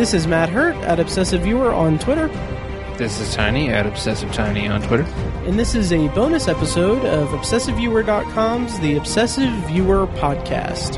[0.00, 2.28] This is Matt Hurt at Obsessive Viewer on Twitter,
[2.96, 5.02] This is Tiny at Obsessive Tiny on Twitter.
[5.44, 10.96] and this is a bonus episode of ObsessiveViewer.com's The Obsessive Viewer Podcast.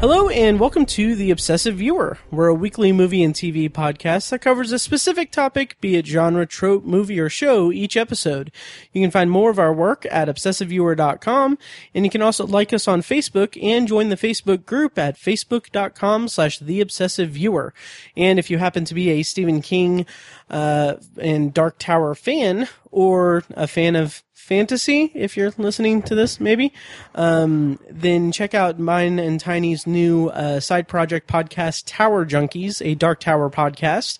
[0.00, 2.18] Hello and welcome to The Obsessive Viewer.
[2.30, 6.46] We're a weekly movie and TV podcast that covers a specific topic, be it genre,
[6.46, 8.52] trope, movie, or show, each episode.
[8.92, 11.58] You can find more of our work at obsessiveviewer.com,
[11.94, 16.28] and you can also like us on Facebook and join the Facebook group at facebook.com
[16.28, 17.74] slash The Obsessive Viewer.
[18.16, 20.06] And if you happen to be a Stephen King
[20.48, 26.40] uh, and Dark Tower fan, or a fan of fantasy, if you're listening to this,
[26.40, 26.72] maybe,
[27.14, 32.94] um, then check out mine and Tiny's new uh, side project podcast, Tower Junkies, a
[32.94, 34.16] Dark Tower podcast.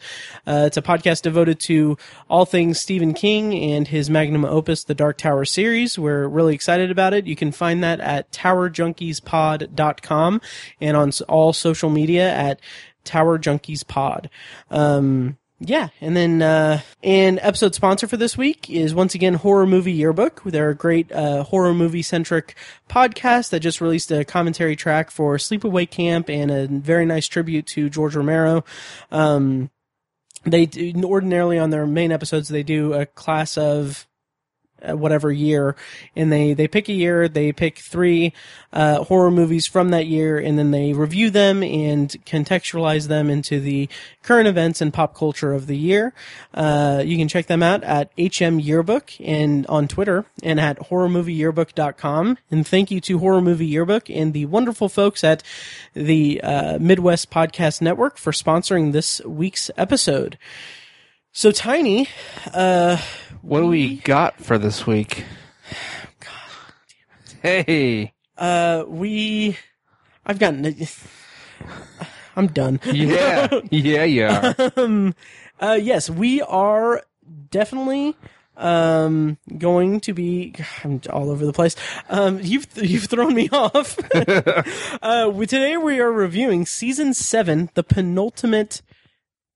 [0.47, 1.97] Uh, it's a podcast devoted to
[2.29, 5.98] all things Stephen King and his magnum opus, the Dark Tower series.
[5.98, 7.27] We're really excited about it.
[7.27, 10.41] You can find that at towerjunkiespod.com
[10.83, 12.61] and on all social media at
[13.05, 14.29] Tower Junkies Pod.
[14.70, 19.67] Um, yeah, and then uh, an episode sponsor for this week is once again Horror
[19.67, 20.42] Movie Yearbook.
[20.45, 22.55] They're a great uh, horror movie centric
[22.89, 27.67] podcast that just released a commentary track for Sleepaway Camp and a very nice tribute
[27.69, 28.64] to George Romero.
[29.11, 29.70] Um,
[30.45, 34.06] they do, ordinarily on their main episodes they do a class of
[34.95, 35.77] whatever year
[36.15, 38.33] and they they pick a year they pick three
[38.73, 43.61] uh, horror movies from that year and then they review them and contextualize them into
[43.61, 43.89] the
[44.23, 46.12] current events and pop culture of the year.
[46.53, 52.39] Uh, you can check them out at hm yearbook and on twitter and at horrormovieyearbook.com
[52.51, 55.42] and thank you to horror movie yearbook and the wonderful folks at
[55.95, 60.39] the uh, midwest podcast network for sponsoring this week's episode.
[61.33, 62.08] So tiny
[62.52, 63.01] uh
[63.43, 65.25] What do we got for this week?
[67.43, 69.57] Hey, Uh, we,
[70.27, 70.75] I've gotten,
[72.37, 72.81] I'm done.
[72.85, 74.55] yeah, yeah, yeah.
[74.77, 75.15] um,
[75.61, 77.03] uh, yes, we are
[77.51, 78.17] definitely,
[78.57, 81.77] um, going to be, I'm all over the place.
[82.09, 83.97] Um, you've, you've thrown me off.
[85.03, 88.83] uh, we, today we are reviewing season seven, the penultimate,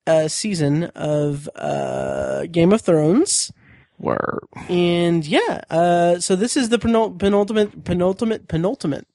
[0.06, 3.52] uh, season of, uh, Game of Thrones.
[3.98, 4.40] Word.
[4.68, 9.06] And yeah, uh, so this is the penul- penultimate, penultimate, penultimate,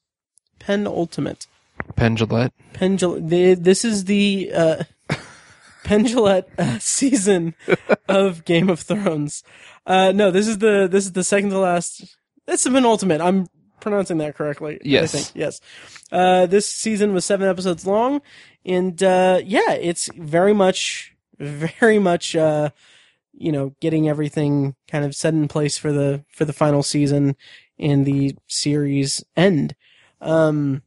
[0.60, 1.48] penultimate.
[1.96, 2.54] Pendulette.
[2.74, 3.28] Pendul.
[3.30, 4.84] The, this is the uh,
[5.84, 7.56] Pendulette uh, season
[8.08, 9.44] of Game of Thrones.
[9.86, 12.18] Uh, no, this is the this is the second to last.
[12.48, 13.22] It's the penultimate.
[13.22, 13.48] I'm
[13.80, 14.80] pronouncing that correctly.
[14.84, 15.14] Yes.
[15.14, 15.62] I think yes.
[16.12, 18.22] Uh, this season was seven episodes long,
[18.66, 22.70] and uh, yeah, it's very much, very much, uh,
[23.38, 27.36] you know, getting everything kind of set in place for the for the final season
[27.80, 29.76] and the series end.
[30.20, 30.82] Um,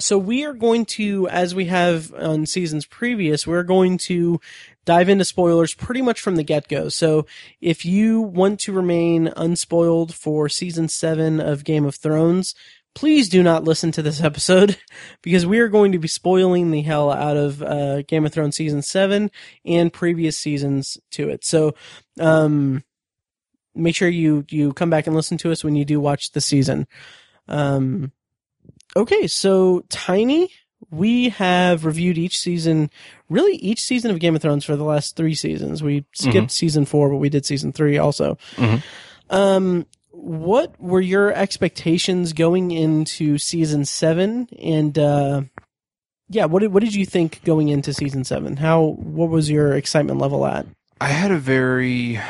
[0.00, 4.40] so we are going to, as we have on seasons previous, we're going to
[4.84, 6.88] dive into spoilers pretty much from the get-go.
[6.88, 7.26] So
[7.60, 12.54] if you want to remain unspoiled for season seven of Game of Thrones,
[12.94, 14.76] please do not listen to this episode
[15.22, 18.56] because we are going to be spoiling the hell out of uh, Game of Thrones
[18.56, 19.30] season seven
[19.64, 21.44] and previous seasons to it.
[21.44, 21.74] So,
[22.18, 22.82] um,
[23.74, 26.40] make sure you you come back and listen to us when you do watch the
[26.40, 26.86] season.
[27.46, 28.12] Um,
[28.96, 30.50] okay, so Tiny,
[30.90, 32.90] we have reviewed each season,
[33.28, 35.82] really each season of Game of Thrones for the last three seasons.
[35.82, 38.38] We skipped season four, but we did season three also.
[38.56, 38.82] Mhm.
[39.30, 39.86] Um,
[40.20, 44.48] what were your expectations going into season seven?
[44.60, 45.42] And uh,
[46.28, 48.56] yeah, what did what did you think going into season seven?
[48.56, 50.66] How what was your excitement level at?
[51.00, 52.20] I had a very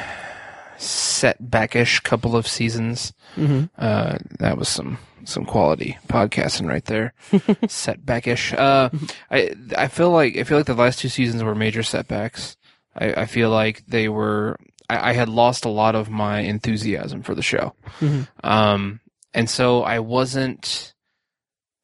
[0.76, 3.12] setbackish couple of seasons.
[3.37, 3.64] Mm-hmm.
[3.76, 7.14] Uh, that was some some quality podcasting right there.
[7.69, 8.52] setbackish.
[8.52, 8.90] Uh,
[9.31, 12.56] I I feel like I feel like the last two seasons were major setbacks.
[12.96, 14.56] I, I feel like they were.
[14.88, 17.75] I, I had lost a lot of my enthusiasm for the show.
[18.00, 18.29] Mhm.
[18.44, 19.00] Um,
[19.35, 20.94] and so I wasn't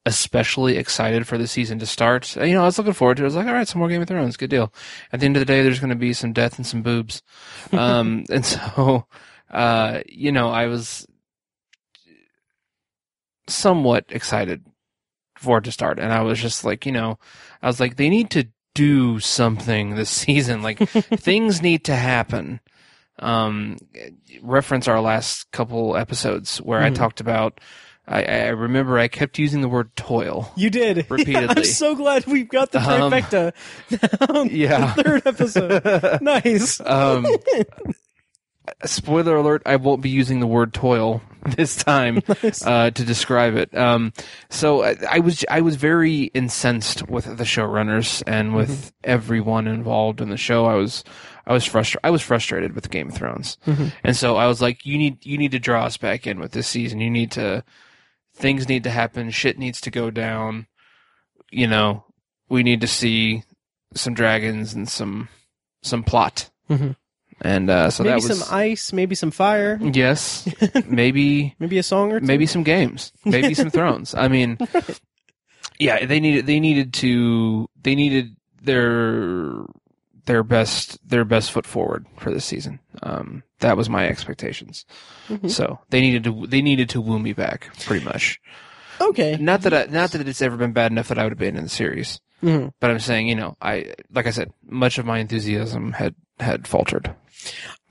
[0.07, 2.35] especially excited for the season to start.
[2.35, 3.25] You know, I was looking forward to it.
[3.25, 4.37] I was like, all right, some more Game of Thrones.
[4.37, 4.71] Good deal.
[5.11, 7.21] At the end of the day, there's going to be some death and some boobs.
[7.71, 9.07] Um, and so,
[9.49, 11.07] uh, you know, I was
[13.47, 14.63] somewhat excited
[15.37, 15.99] for it to start.
[15.99, 17.19] And I was just like, you know,
[17.61, 20.61] I was like, they need to do something this season.
[20.61, 22.59] Like, things need to happen.
[23.19, 23.77] Um,
[24.41, 26.95] reference our last couple episodes where I Mhm.
[26.95, 27.59] talked about,
[28.07, 30.51] I, I remember I kept using the word toil.
[30.55, 31.47] You did Repeatedly.
[31.57, 33.53] I'm so glad we've got the Um, trifecta.
[34.27, 34.93] down yeah.
[34.95, 36.17] the third episode.
[36.21, 36.79] nice.
[36.81, 37.25] um,
[38.83, 41.21] spoiler alert, I won't be using the word toil
[41.55, 42.21] this time
[42.65, 43.75] uh, to describe it.
[43.77, 44.11] Um,
[44.49, 50.21] so I, I was I was very incensed with the showrunners and with everyone involved
[50.21, 50.65] in the show.
[50.65, 51.03] I was
[51.47, 52.01] I was frustrated.
[52.03, 53.57] I was frustrated with Game of Thrones,
[54.03, 56.51] and so I was like, you need you need to draw us back in with
[56.53, 56.99] this season.
[56.99, 57.63] You need to
[58.33, 59.29] things need to happen.
[59.31, 60.67] Shit needs to go down.
[61.51, 62.03] You know,
[62.49, 63.43] we need to see
[63.93, 65.29] some dragons and some
[65.83, 66.49] some plot.
[66.69, 66.95] Mhm.
[67.41, 70.47] And uh, so maybe that was Maybe some ice, maybe some fire, yes,
[70.87, 72.25] maybe maybe a song or two.
[72.25, 74.15] maybe some games, maybe some thrones.
[74.15, 74.57] I mean,
[75.77, 79.65] yeah, they needed they needed to they needed their
[80.25, 82.79] their best their best foot forward for this season.
[83.03, 84.85] Um, that was my expectations.
[85.29, 85.49] Mhm.
[85.49, 88.39] So they needed to they needed to woo me back pretty much.
[89.01, 89.35] Okay.
[89.39, 91.57] Not that I, not that it's ever been bad enough that I would have been
[91.57, 92.71] in the series, Mhm.
[92.79, 96.67] but I'm saying you know I like I said much of my enthusiasm had had
[96.67, 97.13] faltered.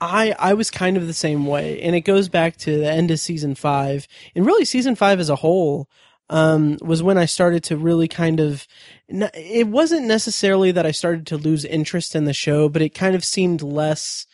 [0.01, 3.11] I I was kind of the same way, and it goes back to the end
[3.11, 5.87] of season five, and really season five as a whole
[6.29, 8.67] um, was when I started to really kind of.
[9.07, 13.15] It wasn't necessarily that I started to lose interest in the show, but it kind
[13.15, 14.25] of seemed less.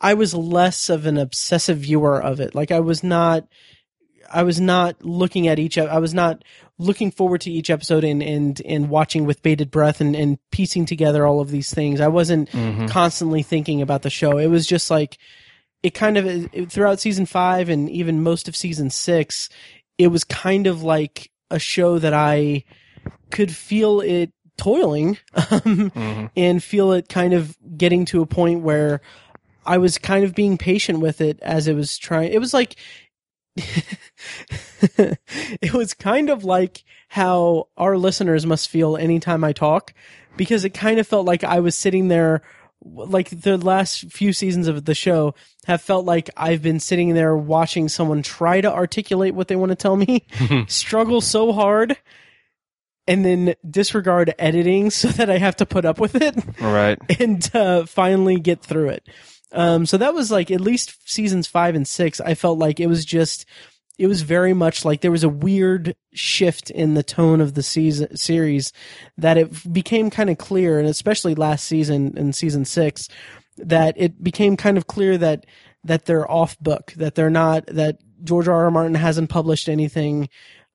[0.00, 2.54] I was less of an obsessive viewer of it.
[2.54, 3.46] Like I was not.
[4.28, 5.78] I was not looking at each.
[5.78, 6.42] I was not
[6.78, 10.84] looking forward to each episode and and and watching with bated breath and and piecing
[10.84, 12.00] together all of these things.
[12.00, 12.86] I wasn't Mm-hmm.
[12.86, 14.36] constantly thinking about the show.
[14.38, 15.16] It was just like
[15.84, 19.48] it kind of it, throughout season five and even most of season six,
[19.96, 22.64] it was kind of like a show that I
[23.30, 25.18] could feel it toiling
[25.50, 29.00] um, hmm and feel it kind of getting to a point where
[29.64, 32.32] I was kind of being patient with it as it was trying.
[32.32, 32.76] It was like.
[34.98, 39.94] it was kind of like how our listeners must feel anytime I talk
[40.36, 42.42] because it kind of felt like I was sitting there
[42.84, 45.34] like the last few seasons of the show
[45.66, 49.70] have felt like I've been sitting there watching someone try to articulate what they want
[49.70, 50.26] to tell me,
[50.68, 51.96] struggle so hard,
[53.08, 56.98] and then disregard editing so that I have to put up with it Right.
[57.20, 59.08] and uh, finally get through it.
[59.52, 62.20] Um, so that was like at least seasons five and six.
[62.20, 63.46] I felt like it was just,
[63.98, 67.62] it was very much like there was a weird shift in the tone of the
[67.62, 68.72] season series
[69.16, 73.08] that it became kind of clear, and especially last season in season six,
[73.56, 75.46] that it became kind of clear that
[75.84, 78.64] that they're off book, that they're not that George R.
[78.64, 78.70] R.
[78.70, 80.28] Martin hasn't published anything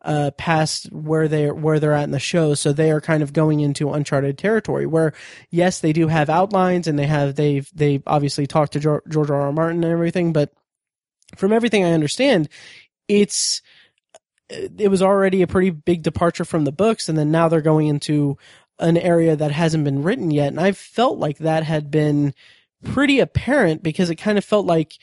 [0.04, 3.34] uh, past where they where they're at in the show, so they are kind of
[3.34, 4.88] going into uncharted territory.
[4.88, 5.14] Where
[5.52, 9.42] yes, they do have outlines and they have they've they obviously talked to George, R.
[9.42, 9.52] R.
[9.52, 10.52] Martin and everything, but
[11.36, 12.50] from everything I understand,
[13.12, 13.62] it's
[14.50, 17.88] it was already a pretty big departure from the books, and then now they're going
[17.88, 18.38] into
[18.80, 22.34] an area that hasn't been written yet, and I felt like that had been
[22.84, 24.98] pretty apparent because it kind of felt like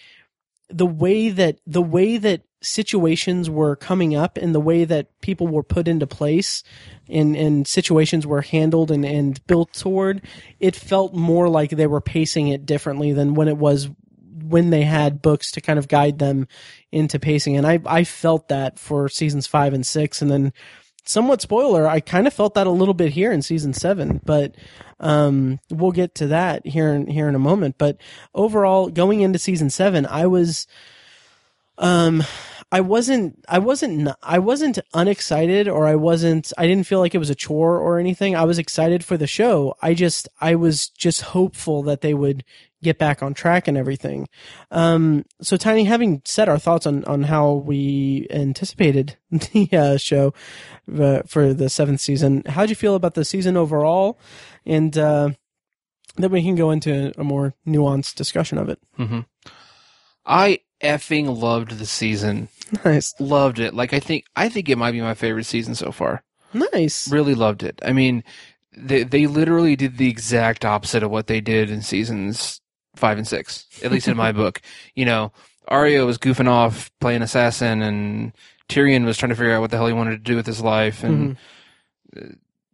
[0.69, 5.47] the way that the way that situations were coming up and the way that people
[5.47, 6.65] were put into place
[7.09, 10.21] and and situations were handled and and built toward
[10.59, 13.89] it felt more like they were pacing it differently than when it was
[14.49, 16.47] when they had books to kind of guide them
[16.93, 20.53] into pacing and i i felt that for seasons 5 and 6 and then
[21.05, 24.55] somewhat spoiler i kind of felt that a little bit here in season 7 but
[25.01, 28.01] um we'll get to that here in here in a moment but
[28.35, 30.67] overall going into season 7 i was
[31.79, 32.23] um
[32.71, 37.19] I wasn't I wasn't I wasn't unexcited or I wasn't I didn't feel like it
[37.19, 38.37] was a chore or anything.
[38.37, 39.75] I was excited for the show.
[39.81, 42.45] I just I was just hopeful that they would
[42.83, 44.29] get back on track and everything.
[44.71, 50.33] Um so Tiny having said our thoughts on on how we anticipated the uh, show
[50.93, 54.19] uh, for the 7th season, how'd you feel about the season overall
[54.67, 55.31] and uh
[56.17, 58.79] then we can go into a more nuanced discussion of it.
[58.97, 59.21] hmm
[60.27, 62.49] I effing loved the season.
[62.85, 63.15] Nice.
[63.19, 63.73] Loved it.
[63.75, 66.23] Like I think I think it might be my favorite season so far.
[66.53, 67.11] Nice.
[67.11, 67.81] Really loved it.
[67.83, 68.23] I mean,
[68.77, 72.61] they they literally did the exact opposite of what they did in seasons
[72.99, 73.67] five and six.
[73.83, 74.61] At least in my book.
[74.95, 75.33] You know,
[75.69, 78.33] Arya was goofing off playing assassin, and
[78.69, 80.61] Tyrion was trying to figure out what the hell he wanted to do with his
[80.61, 81.37] life, and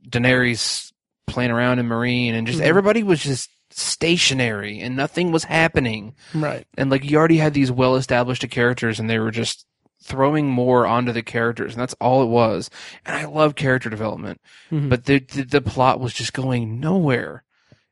[0.09, 0.93] Daenerys
[1.27, 2.65] playing around in Meereen, and just Mhm.
[2.65, 6.65] everybody was just stationary, and nothing was happening Right.
[6.79, 9.67] and like you already had these well established characters and they were just
[10.01, 12.71] throwing more onto the characters and that's all it was
[13.07, 14.41] and i love character development
[14.71, 14.91] Mhm.
[14.91, 17.43] but the, the the plot was just going nowhere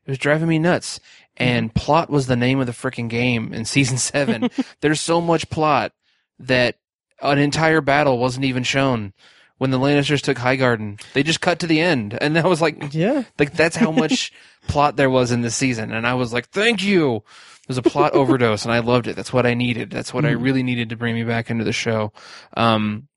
[0.05, 0.99] it was driving me nuts
[1.37, 4.49] and plot was the name of the freaking game in season 7
[4.81, 5.91] there's so much plot
[6.39, 6.75] that
[7.21, 9.13] an entire battle wasn't even shown
[9.59, 12.91] when the Lannisters took Highgarden, they just cut to the end, and I was like,
[12.93, 13.23] Yeah.
[13.39, 14.33] like that's how much
[14.67, 17.81] plot there was in this season, and I was like, "Thank you." It was a
[17.83, 19.15] plot overdose, and I loved it.
[19.15, 19.89] That's what I needed.
[19.89, 20.43] That's what I Mhm.
[20.43, 22.11] really needed to bring me back into the show.
[22.57, 23.07] Um,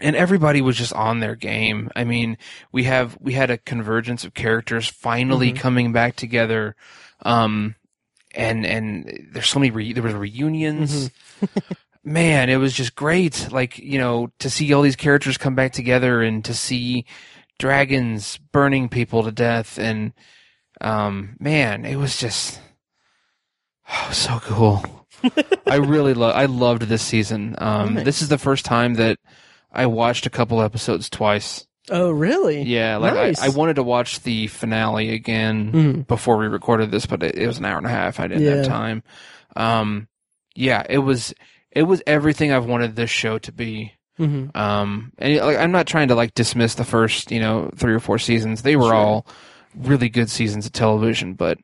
[0.00, 1.90] and everybody was just on their game.
[1.94, 2.38] I mean,
[2.72, 5.58] we have we had a convergence of characters finally Mhm.
[5.60, 6.74] coming back together.
[7.22, 7.74] Um,
[8.34, 11.10] and and there's so many re- there was reunions.
[12.04, 13.48] Man, it was just great.
[13.50, 17.04] Like you know, to see all these characters come back together and to see
[17.58, 20.12] dragons burning people to death and
[20.80, 22.60] um man it was just
[23.90, 25.06] oh, so cool
[25.66, 28.04] i really love i loved this season um Nice.
[28.04, 29.18] this is the first time that
[29.72, 32.62] i watched a couple episodes twice Oh, really?
[32.62, 33.40] yeah like Nice.
[33.40, 36.06] I, I wanted to watch the finale again Mhm.
[36.06, 38.44] before we recorded this but it, it was an hour and a half i didn't
[38.44, 38.56] Yeah.
[38.56, 39.02] have time
[39.56, 40.08] um
[40.54, 41.32] yeah it was
[41.70, 44.54] it was everything i've wanted this show to be Mhm.
[44.56, 48.00] um, and like, I'm not trying to like dismiss the first, you know, three or
[48.00, 48.62] four seasons.
[48.62, 48.94] They were Sure.
[48.94, 49.26] all
[49.76, 51.58] really good seasons of television, but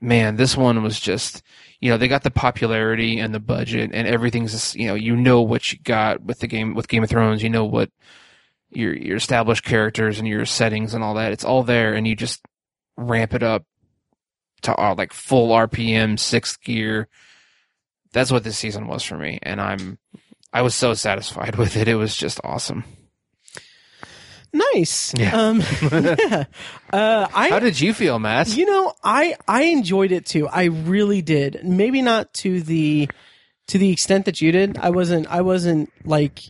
[0.00, 1.42] man, this one was just,
[1.80, 5.14] you know, they got the popularity and the budget and everything's just, you know, you
[5.14, 7.90] know what you got with the game, with Game of Thrones, you know what
[8.70, 11.32] your, your established characters and your settings and all that.
[11.32, 12.44] It's all there and you just
[12.96, 13.64] ramp it up
[14.62, 17.08] to uh, like full RPM, sixth gear.
[18.12, 19.38] That's what this season was for me.
[19.42, 19.98] And I'm,
[20.52, 21.88] I was so satisfied with it.
[21.88, 22.84] It was just awesome.
[24.52, 25.12] Nice.
[25.16, 25.36] Yeah.
[25.36, 26.44] Um, yeah.
[26.90, 28.48] Uh, I How did you feel, Matt?
[28.56, 30.48] You know, I I enjoyed it too.
[30.48, 31.60] I really did.
[31.64, 33.10] Maybe not to the
[33.68, 34.78] to the extent that you did.
[34.78, 35.26] I wasn't.
[35.26, 36.40] I wasn't like,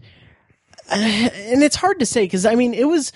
[0.90, 3.12] and it's hard to say because I mean, it was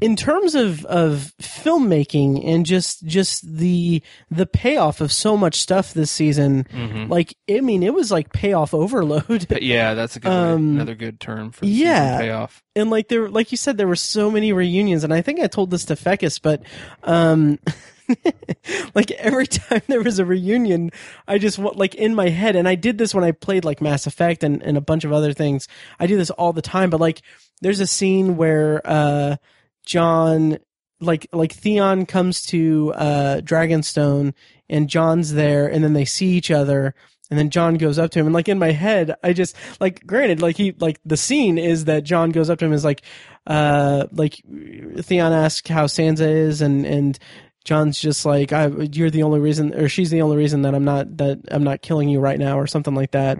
[0.00, 5.92] in terms of of filmmaking and just just the the payoff of so much stuff
[5.92, 6.66] this season.
[6.70, 9.46] hmm Like, I mean, it was like payoff overload.
[9.60, 12.18] Yeah, that's a good Um, another good term for yeah.
[12.18, 12.62] payoff.
[12.74, 15.46] and like there like you said there were so many reunions and i think i
[15.46, 16.62] told this to Fecus, but
[17.02, 17.58] um
[18.94, 20.90] like every time there was a reunion
[21.28, 24.06] i just like in my head and i did this when i played like mass
[24.06, 25.68] effect and, and a bunch of other things.
[25.98, 27.22] I do this all the time but like
[27.60, 29.36] there's a scene where uh
[29.84, 30.58] jon
[31.00, 34.34] like like theon comes to uh dragonstone
[34.68, 36.94] and jon's there and then they see each other
[37.30, 40.04] and then Jon goes up to him, and like in my head, I just like
[40.04, 42.84] granted, like he like the scene is that Jon goes up to him and is
[42.84, 43.02] like,
[43.46, 47.18] uh, like Theon asks how Sansa is, and and
[47.64, 50.84] Jon's just like, I, you're the only reason, or she's the only reason that I'm
[50.84, 53.38] not that I'm not killing you right now, or something like that.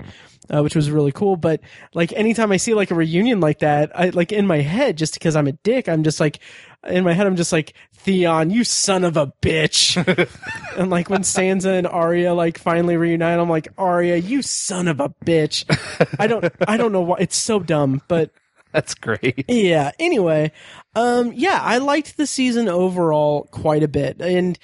[0.53, 1.61] Uh, which was really cool, but
[1.95, 5.15] like anytime I see like a reunion like that, I like in my head, just
[5.15, 6.41] because I'm a dick, I'm just like,
[6.89, 9.97] in my head, I'm just like, Theon, you son of a bitch.
[10.77, 14.99] and like when Sansa and Arya like finally reunite, I'm like, Arya, you son of
[14.99, 15.65] a bitch.
[16.19, 17.19] I don't, I don't know why.
[17.21, 18.31] It's so dumb, but
[18.73, 19.45] That's great.
[19.49, 19.91] yeah.
[19.99, 20.53] Anyway,
[20.95, 24.59] um, yeah, I liked the season overall quite a bit, and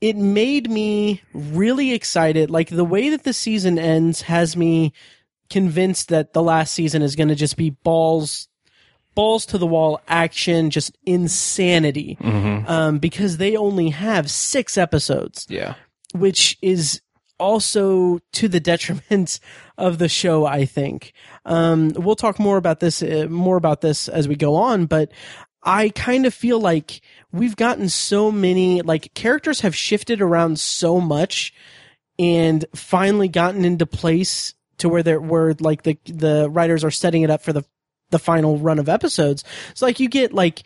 [0.00, 2.50] it made me really excited.
[2.50, 4.92] Like the way that the season ends has me
[5.48, 8.48] convinced that the last season is going to just be balls,
[9.14, 12.18] balls to the wall action, just insanity.
[12.20, 15.74] hmm Um, because they only have six episodes Yeah.
[16.14, 17.00] which is
[17.38, 19.40] also to the detriment
[19.78, 21.12] of the show i think.
[21.44, 25.12] Um, we'll talk more about this uh, more about this as we go on but
[25.62, 27.00] i kind of feel like
[27.32, 31.52] we've gotten so many like characters have shifted around so much
[32.18, 37.22] and finally gotten into place to where they're where like the the writers are setting
[37.22, 37.64] it up for the
[38.10, 39.44] the final run of episodes.
[39.74, 40.62] So like you get like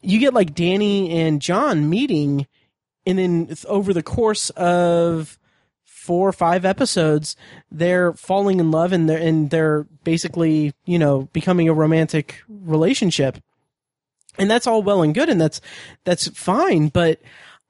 [0.00, 2.46] you get like dany and jon meeting
[3.06, 5.38] and then over the course of
[6.10, 7.36] four or five episodes,
[7.70, 13.38] they're falling in love and they're and they're basically you know becoming a romantic relationship,
[14.36, 15.60] and that's all well and good, and that's
[16.02, 16.88] that's fine.
[16.88, 17.20] But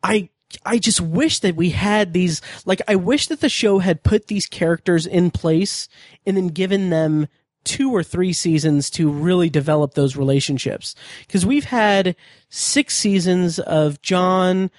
[0.03, 0.31] I
[0.65, 4.29] I just wish that we had these like I wish that the show had put
[4.29, 5.87] these characters in place
[6.25, 7.29] and then given them
[7.65, 10.95] two or three seasons to really develop those relationships
[11.27, 12.17] because we've had
[12.49, 14.71] six seasons of Jon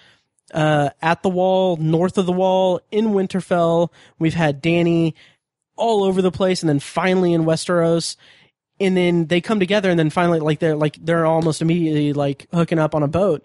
[0.53, 3.89] uh, at the wall, north of the wall, in Winterfell.
[4.20, 5.13] We've had Dany
[5.75, 8.15] all over the place, and then finally in Westeros.
[8.79, 12.48] And then they come together, and then finally, like they're like they're almost immediately like
[12.51, 13.43] hooking up on a boat,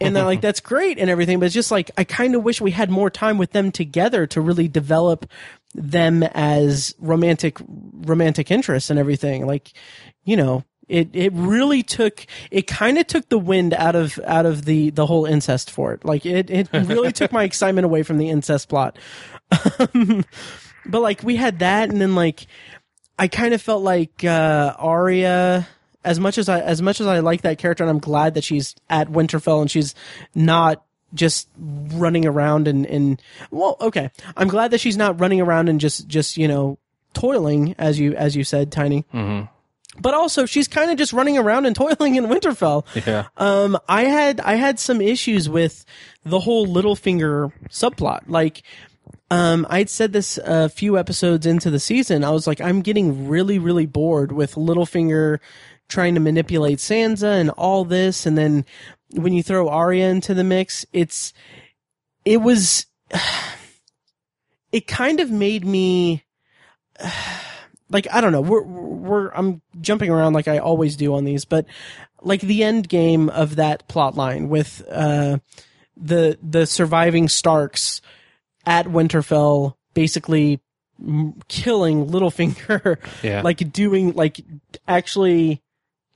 [0.00, 1.38] and they're like that's great and everything.
[1.38, 4.26] But it's just like I kind of wish we had more time with them together
[4.28, 5.26] to really develop
[5.74, 9.46] them as romantic romantic interests and everything.
[9.46, 9.72] Like,
[10.24, 14.46] you know, it it really took it kind of took the wind out of out
[14.46, 16.04] of the the whole incest for it.
[16.04, 18.98] Like it it really took my excitement away from the incest plot.
[20.86, 22.46] But like we had that, and then like
[23.18, 25.68] I kind of felt like uh, Arya.
[26.02, 28.44] As much as I as much as I like that character, and I'm glad that
[28.44, 29.94] she's at Winterfell and she's
[30.34, 30.82] not
[31.12, 33.20] just running around and and
[33.50, 34.10] well, okay.
[34.34, 36.78] I'm glad that she's not running around and just just you know
[37.12, 39.04] toiling as you as you said, Tiny.
[39.10, 39.42] hmm
[39.98, 42.84] But also, she's kind of just running around and toiling in Winterfell.
[43.06, 43.26] Yeah.
[43.36, 45.84] Um, I had I had some issues with
[46.24, 48.22] the whole Littlefinger subplot.
[48.28, 48.62] Like,
[49.30, 52.24] um, I'd said this a few episodes into the season.
[52.24, 55.38] I was like, I'm getting really really bored with Littlefinger
[55.88, 58.64] trying to manipulate Sansa and all this, and then
[59.12, 61.32] when you throw Arya into the mix, it's
[62.24, 62.86] it was
[64.72, 66.24] it kind of made me
[67.90, 68.40] like I don't know.
[68.40, 71.66] We're we're I'm jumping around like I always do on these, but
[72.22, 75.38] like the end game of that plot line with uh
[75.96, 78.00] the the surviving Starks
[78.66, 80.60] at Winterfell basically
[81.00, 83.42] m- killing Littlefinger Yeah.
[83.42, 84.40] like doing like
[84.86, 85.62] actually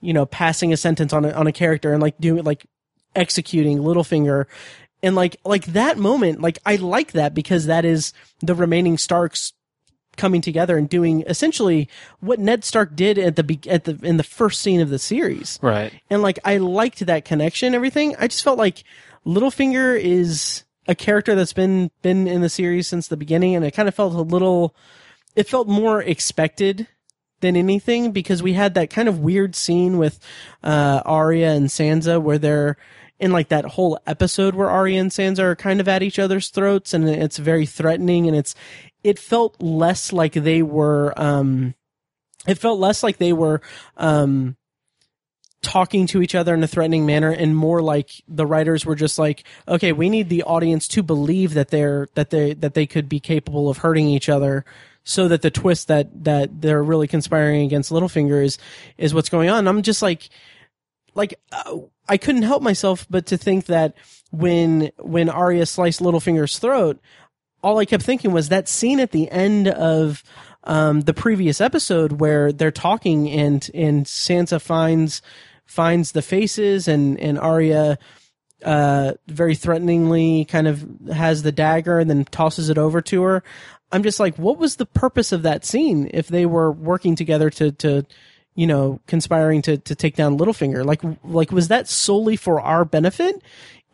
[0.01, 2.65] you know passing a sentence on a on a character and like doing like
[3.15, 4.45] executing Littlefinger
[5.03, 9.53] and like like that moment like I like that because that is the remaining Starks
[10.17, 14.17] coming together and doing essentially what Ned Stark did at the be- at the in
[14.17, 15.93] the first scene of the series right.
[16.09, 18.83] and like I liked that connection and everything I just felt like
[19.25, 23.71] Littlefinger is a character that's been been in the series since the beginning and it
[23.71, 24.75] kind of felt a little
[25.35, 26.87] it felt more expected
[27.41, 30.19] than anything because we had that kind of weird scene with
[30.63, 32.77] uh Arya and Sansa where they're
[33.19, 36.49] in like that whole episode where Arya and Sansa are kind of at each other's
[36.49, 38.55] throats and it's very threatening and it's
[39.05, 41.75] it felt less like they were um
[42.47, 43.61] it felt less like they were
[43.97, 44.57] um
[45.61, 49.17] talking to each other in a threatening manner and more like the writers were just
[49.17, 53.07] like okay we need the audience to believe that they're that they that they could
[53.07, 54.65] be capable of hurting each other
[55.03, 58.57] so that the twist that that they're really conspiring against Littlefinger is
[58.97, 59.67] is what's going on.
[59.67, 60.29] I'm just like
[61.13, 61.77] like uh,
[62.09, 63.95] i couldn't help myself but to think that
[64.31, 66.99] when when Arya sliced Littlefinger's throat
[67.65, 70.23] all I kept thinking was that scene at the end of
[70.65, 75.23] um, the previous episode where they're talking and and Sansa finds
[75.65, 77.97] finds the faces and and Arya
[78.63, 83.43] uh, very threateningly kind of has the dagger and then tosses it over to her.
[83.91, 87.49] I'm just like, what was the purpose of that scene if they were working together
[87.49, 88.05] to to
[88.53, 90.85] you know conspiring to to take down Littlefinger?
[90.85, 93.41] Like like was that solely for our benefit?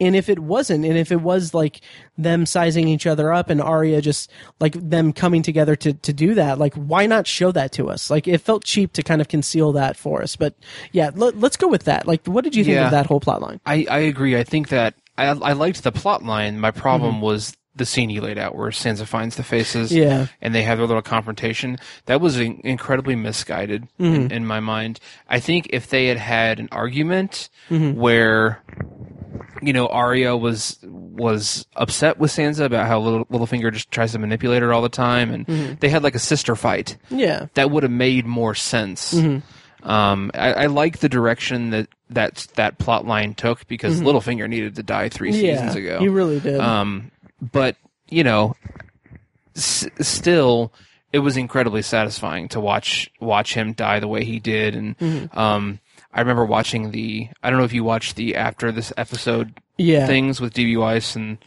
[0.02, 1.80] And if it wasn't, and if it was like
[2.18, 6.34] them sizing each other up and Arya just like them coming together to, to do
[6.34, 8.10] that, like why not show that to us?
[8.10, 10.36] Like it felt cheap to kind of conceal that for us.
[10.36, 10.56] But
[10.92, 12.08] yeah, let, us go with that.
[12.08, 12.86] Like, what did you think Yeah.
[12.86, 13.62] of that whole plot line?
[13.66, 14.36] I, I agree.
[14.36, 16.60] I think that I, I liked the plot line.
[16.60, 17.22] My problem Mm-hmm.
[17.24, 20.28] was the scene you laid out where Sansa finds the faces Yeah.
[20.42, 21.78] and they have their little confrontation.
[22.06, 24.04] That was in- incredibly misguided Mm-hmm.
[24.24, 25.00] in, in my mind.
[25.30, 28.00] I think if they had had an argument Mm-hmm.
[28.00, 28.62] where,
[29.62, 34.20] you know, Arya was was upset with Sansa about how Little, Littlefinger just tries to
[34.20, 35.74] manipulate her all the time, and Mm-hmm.
[35.80, 37.48] they had like a sister fight, Yeah.
[37.56, 39.14] that would have made more sense.
[39.14, 39.90] Mm-hmm.
[39.90, 44.76] Um, I, I like the direction that that that plot line took because Littlefinger needed
[44.76, 45.86] to die three seasons Mm-hmm.
[45.86, 45.92] Yeah.
[45.94, 46.00] ago.
[46.00, 46.60] He really did.
[46.60, 47.10] Um,
[47.42, 47.76] but
[48.10, 48.56] you know,
[49.56, 50.72] s- still,
[51.14, 55.38] it was incredibly satisfying to watch watch him die the way he did, and Mm-hmm.
[55.40, 55.80] um,
[56.14, 57.30] I remember watching the.
[57.42, 60.08] I don't know if you watched the after this episode yeah.
[60.08, 60.78] things with D.B.
[60.78, 61.38] Weiss and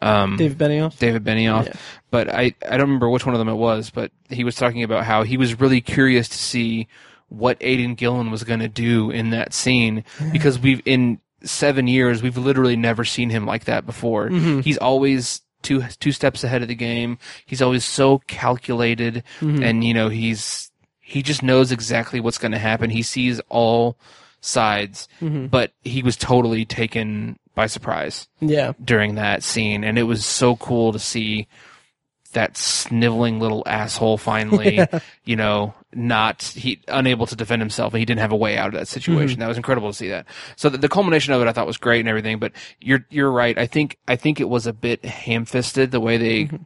[0.00, 0.98] um, Dave Benioff.
[0.98, 1.72] David Benioff, Yeah.
[2.10, 4.82] but I, I don't remember which one of them it was, but he was talking
[4.82, 6.88] about how he was really curious to see
[7.28, 12.22] what Aidan Gillen was going to do in that scene because we've in seven years
[12.22, 14.28] we've literally never seen him like that before.
[14.28, 17.18] He's always two two steps ahead of the game.
[17.46, 20.70] He's always so calculated, and you know he's
[21.12, 22.88] he just knows exactly what's going to happen.
[22.88, 23.98] He sees all
[24.40, 25.48] sides, mm-hmm.
[25.48, 28.72] but he was totally taken by surprise Yeah.
[28.82, 31.48] during that scene, and it was so cool to see
[32.32, 34.80] that sniveling little asshole finally,
[35.26, 38.68] you know, not he unable to defend himself, and he didn't have a way out
[38.68, 39.34] of that situation.
[39.34, 39.40] Mm-hmm.
[39.40, 40.24] That was incredible to see that.
[40.56, 42.38] So the, the culmination of it, I thought was great and everything.
[42.38, 43.58] But you're you're right.
[43.58, 46.62] I think I think it was a bit ham-fisted the way they mm-hmm.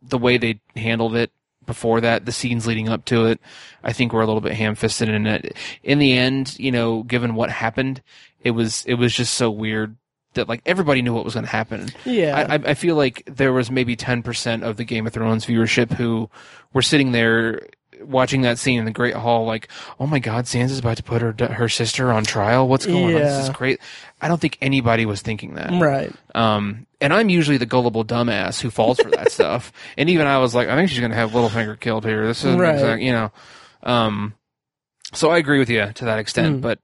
[0.00, 1.30] the way they handled it
[1.66, 3.40] before that, the scenes leading up to it,
[3.84, 5.56] I think were a little bit ham-fisted in it.
[5.82, 8.02] In the end, you know, given what happened,
[8.42, 9.96] it was it was just so weird
[10.34, 11.90] that like everybody knew what was going to happen.
[12.04, 12.46] Yeah.
[12.48, 15.92] I, I- feel like there was maybe ten percent of the Game of Thrones viewership
[15.92, 16.30] who
[16.72, 17.60] were sitting there
[18.02, 19.68] watching that scene in the Great Hall, like,
[20.00, 22.66] "Oh my God, Sansa's about to put her her sister on trial.
[22.66, 23.20] What's going on?
[23.20, 23.78] This is great."
[24.22, 25.70] I don't think anybody was thinking that.
[25.72, 26.12] right.
[26.34, 29.72] Um, and I'm usually the gullible dumbass who falls for that stuff.
[29.98, 32.24] And even I was like, I think she's gonna have Littlefinger killed here.
[32.26, 32.74] This is Right.
[32.74, 33.32] exact, you know.
[33.82, 34.34] Um,
[35.12, 36.60] so I agree with you to that extent, Mm.
[36.62, 36.78] but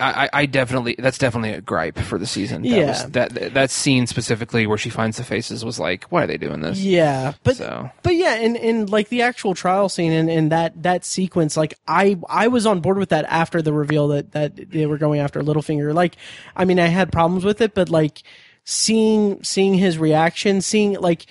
[0.00, 2.62] I, I definitely that's definitely a gripe for the season.
[2.62, 2.86] That Yeah.
[2.86, 6.36] was, that that scene specifically where she finds the faces was like, why are they
[6.36, 6.78] doing this?
[6.78, 10.82] Yeah, but so But yeah, and, and like the actual trial scene and, and that
[10.82, 14.70] that sequence, like I I was on board with that after the reveal that that
[14.70, 15.92] they were going after Littlefinger.
[15.94, 16.16] Like,
[16.56, 18.22] I mean, I had problems with it, but like
[18.64, 21.26] seeing seeing his reaction, seeing like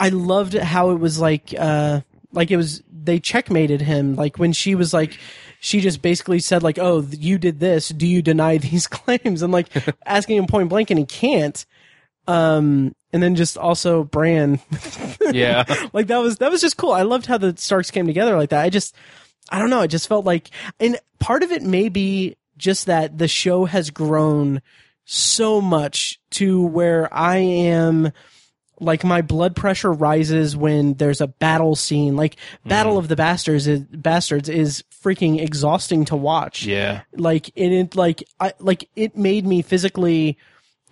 [0.00, 2.00] I loved how it was like uh
[2.32, 4.16] like it was they checkmated him.
[4.16, 5.18] Like when she was like
[5.60, 7.88] she just basically said like, "Oh, you did this.
[7.88, 9.68] Do you deny these claims?" And like
[10.06, 11.64] asking him point blank, and he can't.
[12.28, 14.60] Um, and then just also Bran
[15.30, 16.92] yeah, like that was that was just cool.
[16.92, 18.62] I loved how the Starks came together like that.
[18.62, 18.94] I just
[19.48, 23.16] I don't know, I just felt like and part of it may be just that
[23.16, 24.60] the show has grown
[25.04, 28.12] so much to where I am
[28.80, 32.16] like my blood pressure rises when there's a battle scene.
[32.16, 32.98] Like Battle mm.
[32.98, 36.64] of the Bastards is Bastards is freaking exhausting to watch.
[36.64, 40.38] Yeah, like it, it like I like it made me physically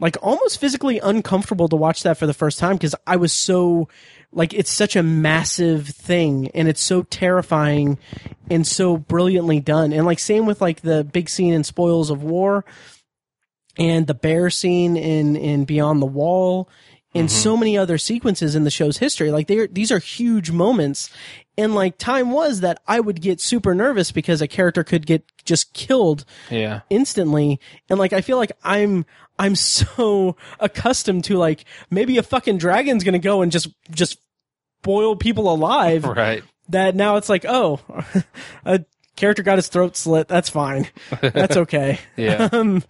[0.01, 3.89] like almost physically uncomfortable to watch that for the first time because I was so
[4.33, 7.99] like it's such a massive thing and it's so terrifying
[8.51, 9.93] and so brilliantly done.
[9.93, 12.65] And like same with like the big scene in Spoils of War
[13.77, 16.69] and the bear scene in in Beyond the Wall
[17.15, 19.31] and so many other sequences in the show's history.
[19.31, 21.11] Like they are these are huge moments.
[21.57, 25.25] And like time was that I would get super nervous because a character could get
[25.45, 27.61] just killed yeah, instantly.
[27.89, 29.07] And like I feel like I'm
[29.39, 34.19] I'm so accustomed to like maybe a fucking dragon's gonna go and just just
[34.83, 36.43] boil people alive right.
[36.69, 37.81] that now it's like oh
[38.65, 38.85] a
[39.17, 40.27] character got his throat slit.
[40.27, 40.89] That's fine.
[41.21, 42.01] That's okay.
[42.17, 42.49] Yeah.
[42.53, 42.83] um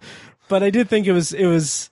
[0.47, 1.89] but I did think it was it was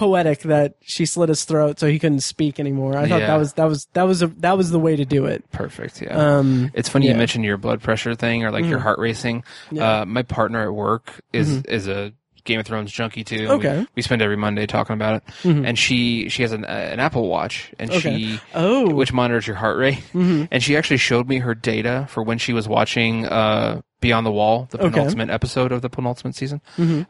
[0.00, 3.26] poetic that she slit his throat so he couldn't speak anymore I thought Yeah.
[3.26, 6.00] that was that was that was a, that was the way to do it Perfect.
[6.00, 6.16] Yeah.
[6.38, 7.10] um It's funny Yeah.
[7.12, 7.16] Mm-hmm.
[7.16, 9.44] you mentioned your blood pressure thing or like your heart racing.
[9.78, 12.12] Uh, my partner at work is is a
[12.44, 13.34] Game of Thrones junkie too.
[13.36, 13.66] and we- Mm-hmm.
[13.82, 13.86] Okay.
[13.94, 15.44] We, spend every Monday talking about it.
[15.44, 18.00] And she she has an uh, an Apple Watch and Okay.
[18.16, 18.86] she Oh.
[18.86, 18.96] Mm-hmm.
[18.96, 20.02] which monitors your heart rate.
[20.14, 24.32] And she actually showed me her data for when she was watching uh Beyond the
[24.32, 24.86] Wall, the Okay.
[24.86, 24.94] Mm-hmm.
[24.94, 26.62] penultimate episode of the penultimate season.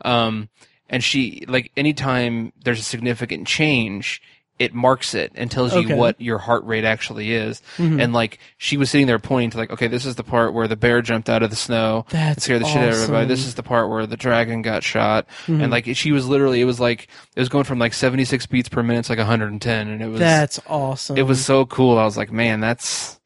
[0.03, 0.49] Um
[0.91, 4.21] and she like anytime there's a significant change
[4.59, 5.89] it marks it and tells you Okay.
[5.89, 5.99] Mm-hmm.
[5.99, 7.63] what your heart rate actually is.
[7.79, 10.69] And like she was sitting there pointing to like, okay, this is the part where
[10.69, 13.27] the bear jumped out of the snow and That's scared the shit out of everybody.
[13.27, 15.27] This is the part where the dragon got shot.
[15.47, 18.69] And like she was literally, it was like it was going from like 76 beats
[18.69, 21.97] per minute to like 110, and it was that's awesome it was so cool.
[21.97, 23.19] I was like, man, that's.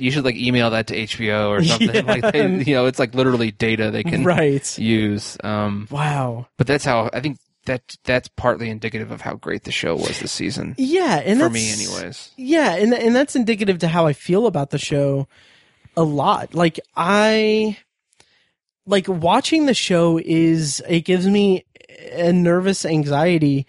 [0.00, 1.94] You should like email that to HBO or something.
[1.94, 2.02] Yeah.
[2.02, 5.36] Like they, you know, it's like literally data they can right use.
[5.44, 9.72] Um, wow but that's how I think that that's partly indicative of how great the
[9.72, 12.32] show was this season yeah and for me, anyways.
[12.36, 15.28] Yeah, and and that's indicative to how I feel about the show
[15.96, 16.54] a lot.
[16.54, 17.76] Like I
[18.86, 21.64] like watching the show is it gives me
[22.12, 23.66] a nervous anxiety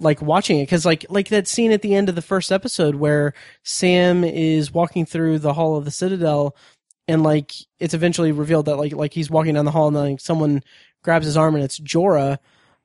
[0.00, 2.96] like watching it cuz like like that scene at the end of the first episode
[2.96, 6.56] where Sam is walking through the hall of the Citadel
[7.06, 10.20] and like it's eventually revealed that like like he's walking down the hall and like,
[10.20, 10.62] someone
[11.02, 12.38] grabs his arm and it's Jorah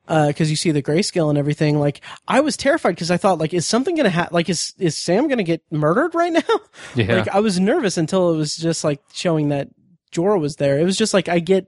[0.09, 1.79] uh, because you see the grayscale and everything.
[1.79, 4.33] Like I was terrified because I thought like is something gonna happen?
[4.33, 6.41] Like is is Sam gonna get murdered right now?
[6.95, 7.17] Yeah.
[7.17, 9.69] Like I was nervous until it was just like showing that
[10.11, 10.79] Jorah was there.
[10.79, 11.67] It was just like I get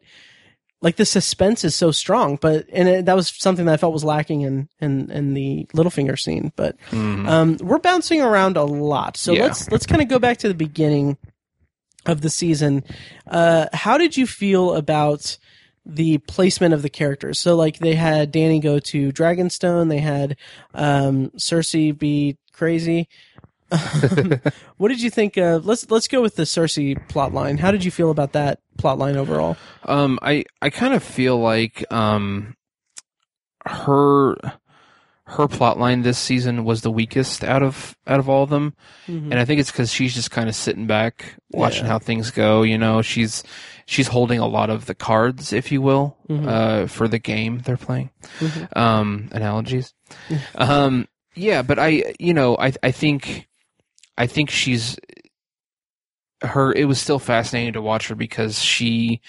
[0.82, 3.94] like the suspense is so strong, but and it, that was something that I felt
[3.94, 6.52] was lacking in in in the Littlefinger scene.
[6.56, 9.44] But um, we're bouncing around a lot, so Yeah.
[9.44, 11.18] let's let's kind of go back to the beginning
[12.08, 12.84] of the season.
[13.28, 15.38] Uh, how did you feel about
[15.86, 17.40] the placement of the characters?
[17.40, 20.36] So like they had Dany go to Dragonstone, they had
[20.74, 23.08] um, Cersei be crazy.
[24.78, 27.58] what did you think of let's let's go with the Cersei plot line.
[27.58, 29.56] How did you feel about that plot line overall?
[29.86, 32.56] Um, I I kind of feel like um,
[33.66, 34.36] her
[35.26, 38.74] her plot line this season was the weakest out of out of all of them,
[39.08, 41.92] and I think it's because she's just kind of sitting back, watching Yeah.
[41.92, 42.64] how things go.
[42.64, 43.44] You know, she's
[43.86, 47.78] she's holding a lot of the cards, if you will, uh, for the game they're
[47.78, 48.10] playing.
[48.76, 49.94] Um, analogies.
[50.56, 53.48] um, yeah, but I, you know, I I think
[54.18, 54.98] I think she's
[56.42, 56.72] her.
[56.74, 59.22] It was still fascinating to watch her because she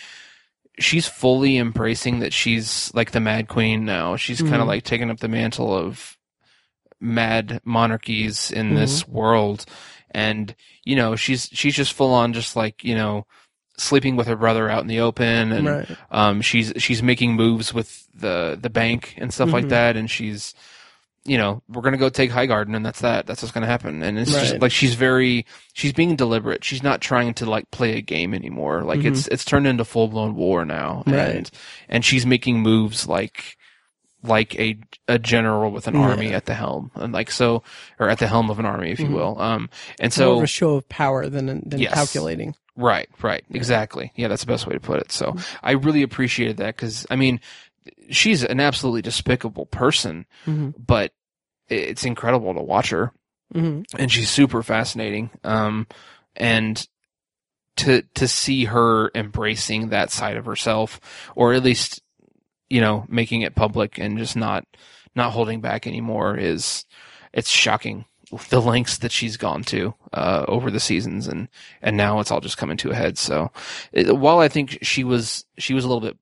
[0.78, 4.16] she's fully embracing that she's like the mad queen now.
[4.16, 4.60] She's kind Mhm.
[4.62, 6.16] of like taking up the mantle of
[7.00, 8.76] mad monarchies in Mhm.
[8.76, 9.64] this world
[10.12, 13.26] and you know she's she's just full on just like you know
[13.76, 15.88] sleeping with her brother out in the open and right.
[16.12, 19.70] um she's she's making moves with the the bank and stuff like Mhm.
[19.70, 20.54] that and she's
[21.24, 23.26] you know, we're gonna go take Highgarden, and that's that.
[23.26, 24.02] That's what's gonna happen.
[24.02, 26.64] And it's just like she's very, she's being deliberate.
[26.64, 28.82] She's not trying to like play a game anymore.
[28.82, 31.36] Like it's it's turned into full blown war now, and Mm-hmm.
[31.36, 31.50] Right.
[31.88, 33.56] and she's making moves like
[34.24, 36.00] like a a general with an Yeah.
[36.02, 37.62] army at the helm, and like so,
[37.98, 39.14] or at the helm of an army, if you Mhm.
[39.14, 39.40] will.
[39.40, 39.68] Um,
[40.00, 41.92] and More of so a show of power than than Yes.
[41.94, 42.54] calculating.
[42.76, 44.12] Right, right, exactly.
[44.16, 45.12] Yeah, that's the best way to put it.
[45.12, 47.40] So I really appreciated that because I mean,
[48.10, 51.12] she's an absolutely despicable person, hmm but
[51.68, 53.12] it's incredible to watch her,
[53.52, 55.30] hmm and she's super fascinating.
[55.44, 55.86] Um,
[56.36, 56.86] and
[57.76, 61.00] to to see her embracing that side of herself,
[61.34, 62.02] or at least
[62.68, 64.64] you know making it public and just not
[65.14, 66.84] not holding back anymore is
[67.32, 68.04] it's shocking
[68.48, 71.48] the lengths that she's gone to uh, over the seasons and
[71.82, 73.18] and now it's all just coming to a head.
[73.18, 73.50] So
[73.92, 76.16] it, while i think she was she was a little bit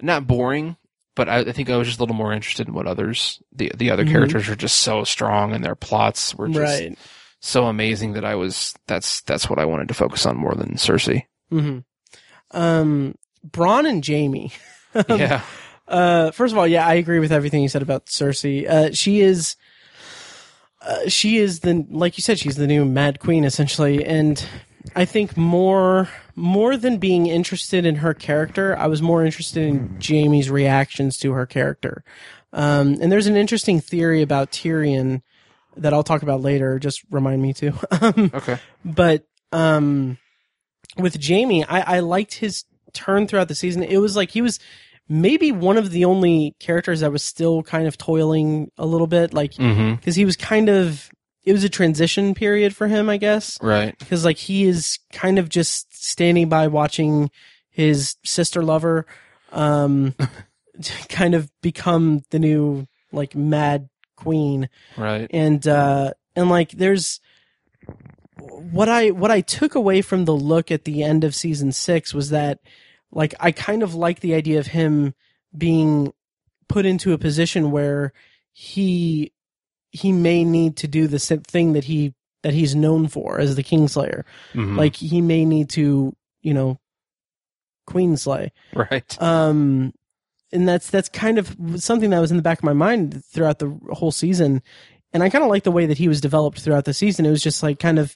[0.00, 0.76] not boring
[1.14, 3.70] but I, I think i was just a little more interested in what others the
[3.76, 4.12] the other Mhm.
[4.12, 6.98] characters are just so strong and their plots were just Right.
[7.40, 10.74] so amazing that i was that's that's what i wanted to focus on more than
[10.76, 11.78] cersei hmm
[12.50, 13.14] Um,
[13.48, 14.52] Bronn and Jaime.
[14.94, 15.42] Um, yeah
[15.88, 18.68] Uh, first of all, yeah, I agree with everything you said about Cersei.
[18.68, 19.56] Uh, she is,
[20.80, 24.04] uh, she is the, like you said, she's the new Mad Queen essentially.
[24.04, 24.42] And
[24.96, 29.98] I think more, more than being interested in her character, I was more interested in
[30.00, 32.04] Jaime's reactions to her character.
[32.52, 35.22] Um, and there's an interesting theory about Tyrion
[35.76, 36.78] that I'll talk about later.
[36.78, 37.72] Just remind me to.
[38.02, 40.18] Um, okay but um
[40.96, 43.82] with Jaime, I, I liked his turn throughout the season.
[43.82, 44.58] It was like he was
[45.08, 49.32] maybe one of the only characters that was still kind of toiling a little bit,
[49.32, 51.10] like mm-hmm because he was kind of
[51.44, 53.98] it was a transition period for him, I guess, right.
[53.98, 57.30] Because like he is kind of just standing by watching
[57.70, 59.06] his sister lover,
[59.50, 60.14] um,
[61.08, 64.68] kind of become the new like mad queen.
[64.96, 65.28] Right.
[65.30, 67.20] And uh and like there's
[68.38, 72.14] what i what i took away from the look at the end of season six
[72.14, 72.58] was that
[73.10, 75.14] like i kind of like the idea of him
[75.56, 76.12] being
[76.68, 78.12] put into a position where
[78.52, 79.32] he
[79.92, 83.54] he may need to do the same thing that he that he's known for as
[83.54, 84.24] the kingslayer
[84.54, 84.76] Mhm.
[84.76, 86.78] like he may need to you know
[87.88, 88.50] Queenslay.
[88.74, 89.92] right um,
[90.52, 93.58] and that's that's kind of something that was in the back of my mind throughout
[93.58, 94.62] the whole season.
[95.14, 97.26] And I kind of like the way that he was developed throughout the season.
[97.26, 98.14] It was just like kind of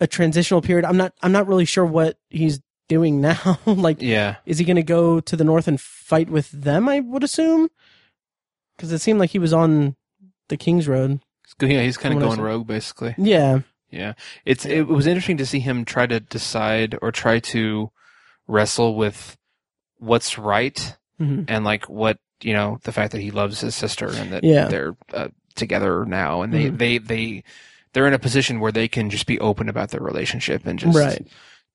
[0.00, 0.84] a transitional period.
[0.84, 3.58] I'm not I'm not really sure what he's doing now.
[3.66, 6.88] like, yeah is he going to go to the north and fight with them?
[6.88, 7.68] I would assume,
[8.76, 9.96] because it seemed like he was on
[10.48, 11.20] the King's Road.
[11.60, 15.06] yeah he's kind of From what I going rogue basically Yeah, Yeah, it's it was
[15.06, 17.90] interesting to see him try to decide or try to
[18.48, 19.36] wrestle with
[19.98, 24.06] what's right hmm and like what you know the fact that he loves his sister
[24.08, 24.68] and that Yeah.
[24.68, 26.78] they're uh, together now and they Mhm.
[26.78, 27.44] they they
[27.92, 30.94] they're in a position where they can just be open about their relationship and just
[30.96, 31.26] right.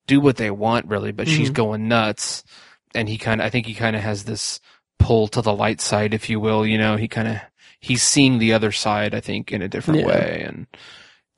[0.06, 1.54] do what they want really but she's Mhm.
[1.54, 2.44] going nuts
[2.94, 4.60] and he kind of I think he kind of has this
[5.00, 7.38] pull to the light side if you will you know he kind of
[7.82, 10.06] he's seeing the other side I think in a different Yeah.
[10.06, 10.66] way and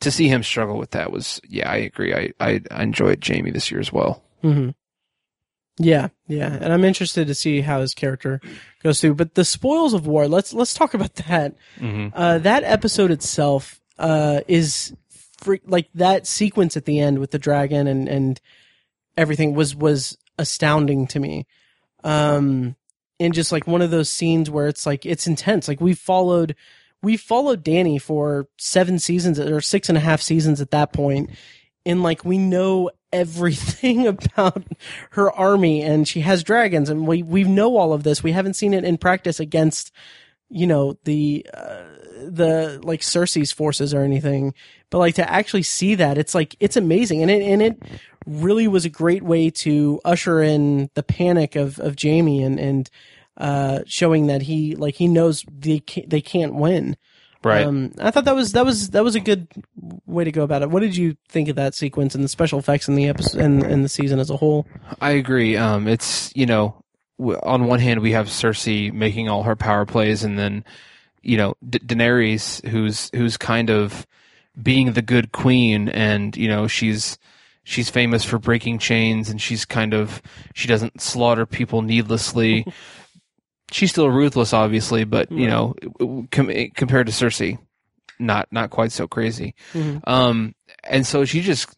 [0.01, 3.51] to see him struggle with that was yeah I agree I I, I enjoyed Jaime
[3.51, 4.71] this year as well hmm
[5.79, 8.41] Yeah, yeah, and I'm interested to see how his character
[8.83, 9.15] goes through.
[9.17, 10.29] But the spoils of war.
[10.29, 11.57] Let's let's talk about that.
[11.79, 14.95] hmm Uh, that episode itself uh, is
[15.67, 18.41] like that sequence at the end with the dragon and and
[19.17, 21.45] everything was was astounding to me.
[22.05, 22.77] Um,
[23.21, 25.69] and just like one of those scenes where it's like it's intense.
[25.69, 26.55] Like we followed
[27.03, 31.29] we followed Dany for seven seasons or six and a half seasons at that point.
[31.29, 31.39] point,
[31.87, 34.65] and like we know everything about
[35.11, 38.55] her army and she has dragons and we we know all of this we haven't
[38.55, 39.93] seen it in practice against
[40.49, 41.83] you know the uh,
[42.27, 44.55] the like Cersei's forces or anything
[44.91, 47.83] but like to actually see that it's like it's amazing and it and it
[48.27, 52.91] really was a great way to usher in the panic of of Jaime and and
[53.37, 56.97] uh showing that he like he knows they can't, they can't win
[57.43, 59.49] right um, I thought that was that was that was a good
[60.07, 60.71] way to go about it.
[60.71, 63.63] What did you think of that sequence and the special effects in the episode and,
[63.63, 64.67] and the season as a whole?
[65.01, 65.57] I agree.
[65.57, 66.84] Um, it's you know,
[67.19, 70.65] on one hand we have Cersei making all her power plays, and then
[71.23, 74.07] you know D- Daenerys, who's who's kind of
[74.61, 77.19] being the good queen, and you know she's
[77.65, 80.21] she's famous for breaking chains, and she's kind of
[80.55, 82.67] she doesn't slaughter people needlessly.
[83.71, 85.75] she's still ruthless, obviously, but you know,
[86.31, 87.59] com- compared to Cersei,
[88.19, 89.55] not not quite so crazy.
[89.73, 90.01] Mhm.
[90.07, 91.75] Um, and so she just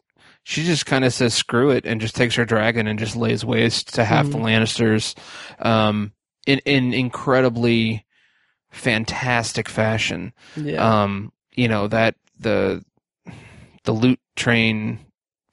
[0.49, 3.43] she just kind of says screw it and just takes her dragon and just lays
[3.43, 5.13] waste to half the Lannisters,
[5.59, 6.13] um,
[6.45, 8.05] in in incredibly
[8.71, 10.31] fantastic fashion.
[10.55, 11.03] Yeah.
[11.03, 12.83] Um, you know that the
[13.83, 14.99] the loot train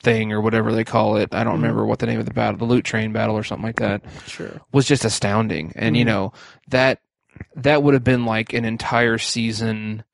[0.01, 1.35] thing or whatever they call it.
[1.35, 1.63] I don't Mhm.
[1.63, 4.03] remember what the name of the battle, the loot train battle or something like that
[4.27, 4.61] sure.
[4.71, 5.73] was just astounding.
[5.75, 6.09] And you Mhm.
[6.09, 6.33] know,
[6.69, 7.01] that
[7.57, 10.05] that would have been like an entire season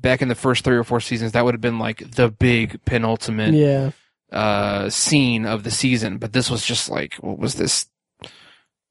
[0.00, 2.84] back in the first 3 or 4 seasons that would have been like the big
[2.84, 3.90] penultimate Yeah.
[4.32, 7.86] uh scene of the season, but this was just like what was this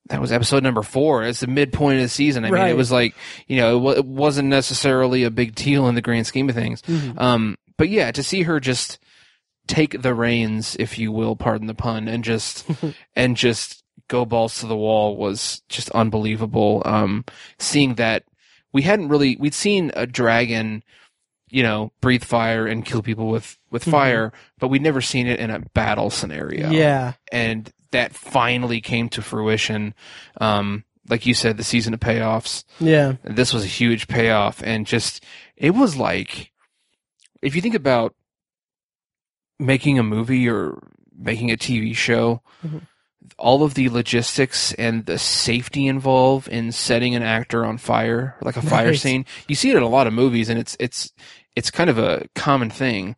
[0.10, 1.24] that was episode number 4.
[1.24, 2.46] It's the midpoint of the season.
[2.46, 3.14] I mean, it was like,
[3.48, 6.56] you know, it, wa- it wasn't necessarily a big deal in the grand scheme of
[6.56, 6.82] things.
[6.84, 7.20] Mhm.
[7.20, 9.00] Um, but yeah, to see her just
[9.68, 12.66] take the reins, if you will, pardon the pun, and just
[13.18, 16.82] and just go balls to the wall was just unbelievable.
[16.86, 17.26] Um,
[17.60, 18.24] seeing that
[18.74, 20.84] we hadn't really we'd seen a dragon,
[21.50, 23.92] you know, breathe fire and kill people with with Mhm.
[23.92, 26.70] fire, but we'd never seen it in a battle scenario.
[26.70, 27.14] Yeah.
[27.32, 29.94] and that finally came to fruition.
[30.42, 33.14] Um, like you said, the season of payoffs Yeah.
[33.24, 35.24] this was a huge payoff and just
[35.56, 36.52] it was like
[37.42, 38.14] if you think about
[39.60, 40.78] making a movie or
[41.18, 42.82] making a TV show Mhm.
[43.40, 48.58] All of the logistics and the safety involved in setting an actor on fire like
[48.58, 49.00] a fire Right.
[49.00, 51.12] scene you see it in a lot of movies and it's it's
[51.56, 53.16] it's kind of a common thing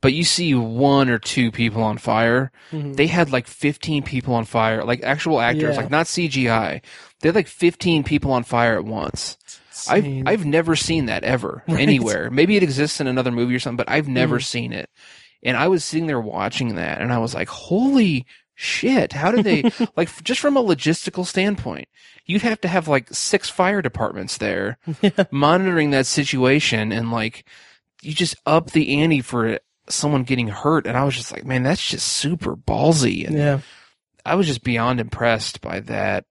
[0.00, 2.96] but you see one or two people on fire Mhm.
[2.96, 5.80] they had like 15 people on fire like actual actors Yeah.
[5.82, 6.80] like not CGI
[7.20, 9.36] they had like 15 people on fire at once
[9.88, 11.80] I've I've never seen that ever Right.
[11.80, 12.30] anywhere.
[12.30, 14.44] Maybe it exists in another movie or something, but I've never Mhm.
[14.44, 14.88] seen it.
[15.42, 18.24] And I was sitting there watching that, and I was like, "Holy
[18.62, 19.12] shit!
[19.12, 21.88] How did they like just from a logistical standpoint?
[22.24, 24.78] You'd have to have like six fire departments there
[25.30, 27.44] monitoring that situation, and like
[28.00, 31.64] you just up the ante for someone getting hurt." And I was just like, "Man,
[31.64, 33.60] that's just super ballsy." And yeah.
[34.24, 36.24] I was just beyond impressed by that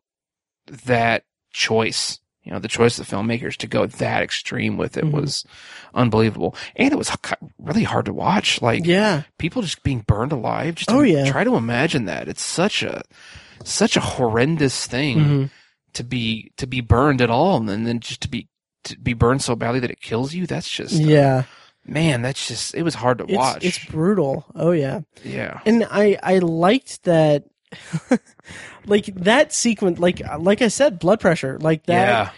[0.86, 2.20] that choice.
[2.44, 5.12] You know, the choice of the filmmakers to go that extreme with it Mhm.
[5.12, 5.46] was
[5.94, 7.16] unbelievable, and it was
[7.60, 8.62] really hard to watch.
[8.62, 9.24] Like Yeah.
[9.38, 10.76] people just being burned alive.
[10.76, 11.26] Just Oh, yeah.
[11.30, 12.28] try to imagine that.
[12.28, 13.04] It's such a
[13.64, 15.50] such a horrendous thing Mhm.
[15.94, 18.48] to be to be burned at all, and then just to be
[18.86, 20.48] to be burned so badly that it kills you.
[20.48, 21.44] That's just Yeah.
[21.86, 22.24] man.
[22.24, 23.64] That's just it was hard to It's, watch.
[23.64, 24.46] it's brutal.
[24.56, 25.02] Oh yeah.
[25.24, 27.44] yeah, and I I liked that
[28.86, 32.32] like that sequence like like I said blood pressure like that yeah,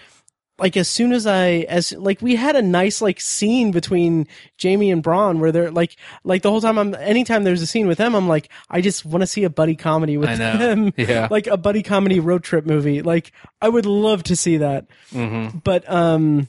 [0.59, 4.27] like as soon as I as like we had a nice like scene between
[4.61, 7.87] Jaime and Bronn where they're like like the whole time I'm anytime there's a scene
[7.87, 10.93] with them I'm like I just want to see a buddy comedy with them.
[11.03, 11.27] Yeah.
[11.31, 13.01] like a buddy comedy road trip movie.
[13.01, 14.87] Like I would love to see that.
[15.11, 16.47] Hmm but um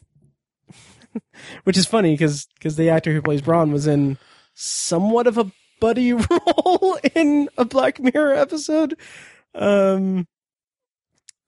[1.64, 4.18] which is funny because because the actor who plays Bronn was in
[4.54, 5.50] somewhat of a
[5.84, 8.96] buddy role in a Black Mirror episode.
[9.54, 10.26] Um,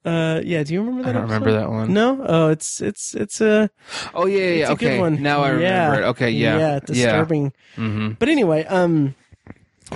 [0.05, 0.63] uh, yeah.
[0.63, 1.09] Do you remember that?
[1.09, 1.33] I don't episode?
[1.45, 1.93] remember that one.
[1.93, 2.23] No.
[2.23, 3.69] Oh, it's it's it's a
[4.13, 4.71] Oh yeah, yeah, it's yeah.
[4.73, 4.99] a good okay.
[4.99, 5.23] one.
[5.23, 5.97] Now I remember Yeah.
[5.97, 6.09] it.
[6.11, 7.51] Okay, yeah, yeah disturbing.
[7.75, 9.15] hmm But anyway, um,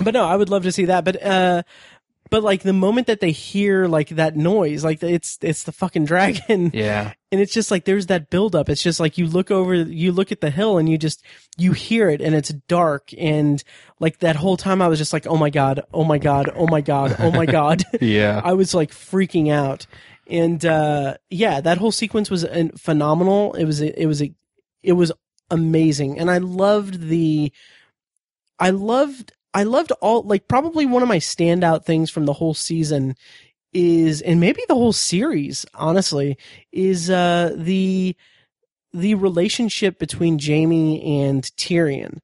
[0.02, 1.04] but no, I would love to see that.
[1.04, 1.62] But uh,
[2.32, 6.06] but like the moment that they hear like that noise, like it's it's the fucking
[6.06, 6.70] dragon.
[6.72, 8.70] Yeah, and it's just like there's that buildup.
[8.70, 11.22] It's just like you look over, you look at the hill, and you just
[11.58, 13.62] you hear it, and it's dark, and
[14.00, 16.66] like that whole time, I was just like, oh my god, oh my god, oh
[16.66, 17.82] my god, oh my god.
[18.00, 19.86] yeah, I was like freaking out,
[20.26, 23.52] and uh, yeah, that whole sequence was uh, phenomenal.
[23.52, 24.22] It was it was
[24.82, 25.12] it was
[25.50, 27.52] amazing, and I loved the,
[28.58, 32.54] I loved I loved all like probably one of my standout things from the whole
[32.54, 33.16] season
[33.72, 36.36] is and maybe the whole series honestly
[36.72, 38.14] is uh the
[38.92, 42.18] the relationship between Jaime and Tyrion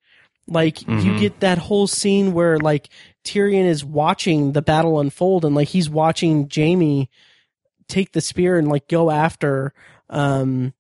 [0.47, 1.19] like you Mhm.
[1.19, 2.89] get that whole scene where like
[3.25, 7.09] Tyrion is watching the battle unfold and like he's watching Jaime
[7.89, 9.73] take the spear and like go after
[10.11, 10.75] um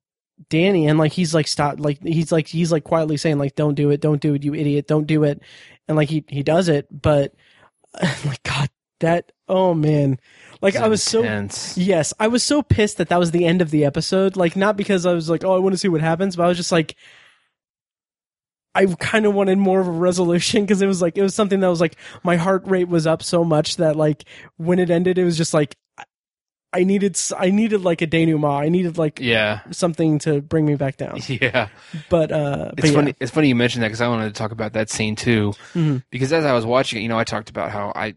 [0.51, 3.75] Dany and like he's like stop like he's like he's like quietly saying like don't
[3.75, 5.43] do it don't do it you idiot don't do it
[5.88, 7.35] and like he he does it but
[8.03, 8.68] oh like god
[9.01, 10.18] that oh man
[10.61, 11.22] like I was so
[11.77, 14.37] Yes, I was so pissed that that was the end of the episode.
[14.37, 16.49] Like, not because I was like, oh, I want to see what happens, but I
[16.49, 16.97] was just like,
[18.74, 21.61] I kind of wanted more of a resolution because it was like, it was something
[21.61, 24.24] that was like, my heart rate was up so much that like,
[24.57, 25.76] when it ended, it was just like,
[26.73, 28.62] I- needed, I needed like a denouement.
[28.64, 31.19] I needed like Yeah, something to bring me back down.
[31.27, 31.69] yeah.
[32.11, 32.95] But, uh, but It's yeah.
[32.95, 33.14] funny.
[33.21, 35.55] It's funny you mentioned that because I wanted to talk about that scene too.
[35.75, 36.03] Mhm.
[36.11, 38.14] Because as I was watching it, you know, I talked about how I,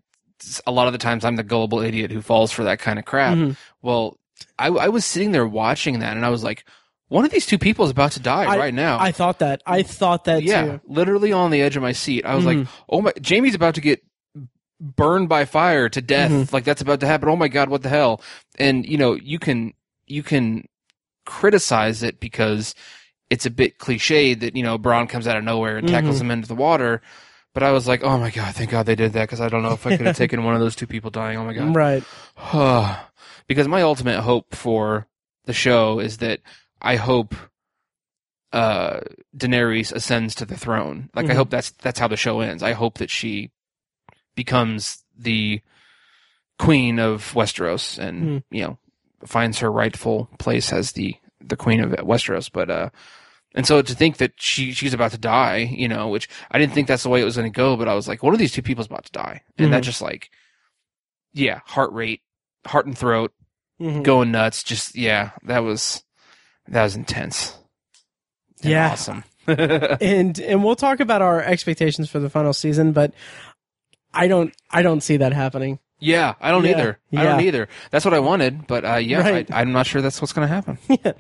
[0.67, 3.05] a lot of the times I'm the gullible idiot who falls for that kind of
[3.05, 3.37] crap.
[3.37, 3.55] Mhm.
[3.81, 4.17] Well,
[4.59, 6.65] I, I was sitting there watching that, and I was like,
[7.09, 8.97] one of these two people is about to die I- right now.
[8.99, 9.61] I thought that.
[9.65, 10.81] I thought that yeah, too.
[10.87, 12.25] literally on the edge of my seat.
[12.25, 12.59] I was Mhm.
[12.59, 14.01] like, oh my, Jaime's about to get
[14.81, 16.31] burned by fire to death.
[16.31, 16.51] Mhm.
[16.51, 17.29] Like that's about to happen.
[17.29, 18.19] Oh my god, what the hell?
[18.59, 19.73] And you know, you can
[20.07, 20.67] you can
[21.25, 22.73] criticize it because
[23.29, 26.21] it's a bit cliched that you know Bronn comes out of nowhere and tackles Mhm.
[26.21, 27.01] him into the water.
[27.53, 29.61] But I was like, oh my god, thank God they did that because I don't
[29.61, 31.37] know if I could have taken one of those two people dying.
[31.37, 31.75] Oh my god.
[31.75, 32.03] Right.
[33.47, 35.05] because my ultimate hope for
[35.45, 36.39] the show is that
[36.81, 37.35] I hope
[38.53, 39.01] uh
[39.37, 41.09] Daenerys ascends to the throne.
[41.15, 41.35] Like I Mhm.
[41.35, 42.63] hope that's that's how the show ends.
[42.63, 43.51] I hope that she
[44.35, 45.61] becomes the
[46.59, 48.43] queen of Westeros and Mhm.
[48.51, 48.77] you know
[49.25, 52.49] finds her rightful place as the the queen of Westeros.
[52.51, 52.89] But uh
[53.53, 56.73] and so to think that she she's about to die, you know, which I didn't
[56.73, 58.39] think that's the way it was going to go, but I was like, one of
[58.39, 59.85] these two people's about to die, and that Mhm.
[59.85, 60.29] just like,
[61.33, 62.21] yeah, heart rate,
[62.65, 63.33] heart and throat,
[63.81, 64.03] Mhm.
[64.03, 64.63] going nuts.
[64.63, 66.03] Just yeah, that was
[66.67, 67.57] that was intense.
[68.61, 68.91] Yeah.
[68.91, 69.23] awesome.
[69.47, 73.11] and and we'll talk about our expectations for the final season, but
[74.13, 75.79] I don't I don't see that happening.
[75.99, 76.99] yeah, I don't Yeah, either.
[77.15, 77.67] I don't either.
[77.91, 79.51] That's what I wanted, but uh, yeah, Right.
[79.51, 80.77] I, I'm not sure that's what's going to happen.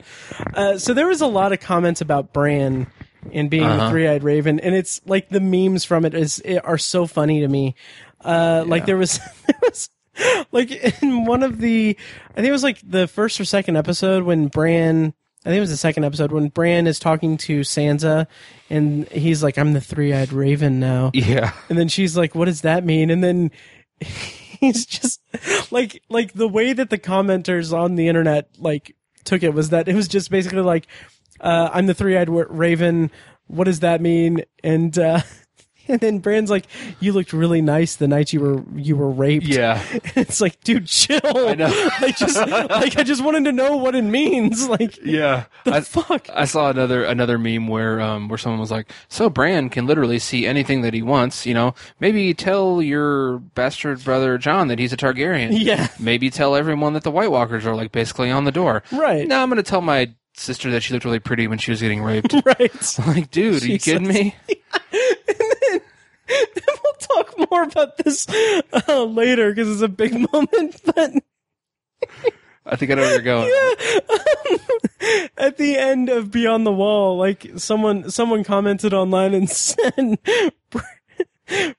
[0.55, 2.87] Uh, so there was a lot of comments about Bran
[3.31, 3.89] and being the Uh-huh.
[3.89, 7.47] three-eyed raven, and it's like the memes from it is it are so funny to
[7.47, 7.75] me.
[8.25, 8.85] Uh, Like Yeah.
[8.87, 9.89] there was, there was
[10.51, 10.71] like
[11.03, 11.95] in one of the,
[12.31, 15.13] I think it was like the first or second episode when Bran.
[15.43, 18.27] I think it was the second episode when Bran is talking to Sansa,
[18.69, 22.61] and he's like, "I'm the three-eyed raven now." Yeah, And then she's like, "What does
[22.61, 23.51] that mean?" And then
[23.99, 25.19] he's just
[25.71, 29.87] like like the way that the commenters on the internet like took it was that
[29.87, 30.85] it was just basically like,
[31.39, 33.09] uh, "I'm the three-eyed raven.
[33.47, 35.21] What does that mean?" And uh,
[35.87, 36.65] and then Bran's like,
[36.99, 39.83] "You looked really nice the night you were you were raped." yeah.
[40.15, 41.19] it's like, dude, chill.
[41.23, 41.89] I know.
[42.01, 44.67] like just like I just wanted to know what it means.
[44.67, 46.27] Like Yeah, the I, fuck.
[46.33, 50.19] I saw another another meme where um where someone was like, "So Brand can literally
[50.19, 51.45] see anything that he wants.
[51.45, 55.49] You know, maybe tell your bastard brother Jon that he's a Targaryen.
[55.51, 55.87] Yeah.
[55.99, 58.83] Maybe tell everyone that the White Walkers are like basically on the door.
[58.91, 59.27] Right.
[59.27, 62.01] Now I'm gonna tell my sister that she looked really pretty when she was getting
[62.01, 62.33] raped.
[62.45, 62.99] Right.
[62.99, 64.35] like, dude, are you kidding me?
[66.83, 68.27] we'll talk more about this
[68.87, 70.81] uh, later because it's a big moment.
[70.85, 71.13] But
[72.65, 73.49] I think I know where you're going.
[75.37, 80.19] at the end of Beyond the Wall, like someone someone commented online and said,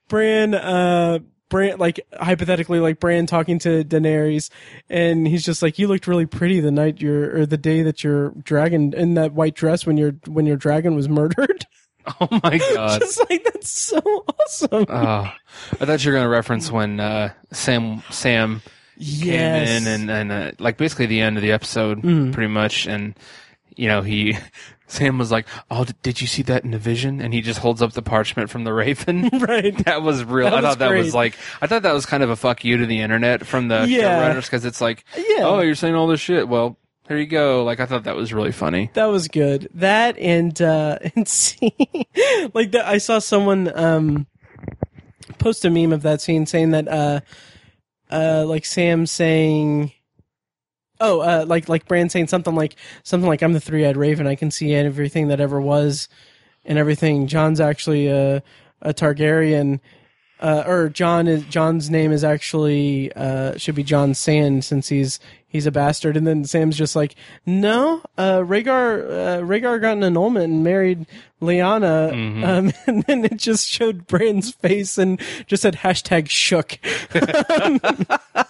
[0.09, 4.51] Bran, uh, Bran, like hypothetically, like Bran talking to Daenerys,
[4.89, 8.03] and he's just like, "You looked really pretty the night your or the day that
[8.03, 11.67] your dragon in that white dress when your when your dragon was murdered."
[12.21, 13.01] Oh my god.
[13.01, 13.99] just like that's so
[14.41, 14.87] awesome.
[14.89, 15.33] Oh,
[15.81, 18.63] I thought you were going to reference when uh, Sam Sam
[18.97, 19.69] yes.
[19.69, 22.33] came in and and uh, like basically the end of the episode, Mhm.
[22.33, 23.15] pretty much, and
[23.77, 24.37] you know he
[24.87, 27.81] Sam was like, "Oh, did you see that in a vision?" And he just holds
[27.81, 29.29] up the parchment from the Raven.
[29.41, 29.77] right.
[29.87, 30.47] that was real.
[30.51, 32.63] That I was thought that was like I thought that was kind of a fuck
[32.65, 34.21] you to the internet from the Yeah.
[34.27, 35.45] writers because it's like, Yeah.
[35.47, 36.47] oh, you're saying all this shit.
[36.49, 36.77] Well,
[37.09, 37.65] here you go.
[37.65, 38.91] Like I thought that was really funny.
[38.95, 39.69] That was good.
[39.75, 41.75] That and uh and see
[42.55, 44.27] like that I saw someone um
[45.39, 47.21] post a meme of that scene saying that uh
[48.11, 49.93] uh like Sam saying
[51.01, 54.37] Oh, uh like like Bran saying something like something like I'm the three-eyed raven, I
[54.37, 56.09] can see everything that ever was
[56.65, 57.27] and everything.
[57.27, 58.43] Jon's actually a
[58.81, 59.81] a Targaryen
[60.43, 65.21] uh, or Jon is Jon's name is actually uh, should be Jon Sand since he's
[65.53, 66.17] he's a bastard.
[66.17, 67.15] And then Sam's just like,
[67.47, 71.07] no, uh, Rhaegar uh, Rhaegar got an annulment and married
[71.41, 72.13] Lyanna.
[72.13, 72.45] Mhm.
[72.45, 76.79] Um, and then it just showed Bran's face and just said hashtag shook.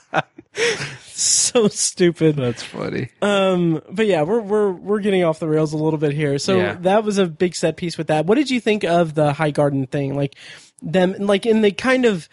[1.15, 2.37] so stupid.
[2.37, 3.09] That's funny.
[3.21, 6.39] Um, but yeah, we're we're we're getting off the rails a little bit here.
[6.39, 6.75] So Yeah.
[6.81, 8.27] that was a big set piece with that.
[8.27, 10.15] What did you think of the Highgarden thing?
[10.15, 10.37] Like
[10.83, 12.29] them, like in the kind of,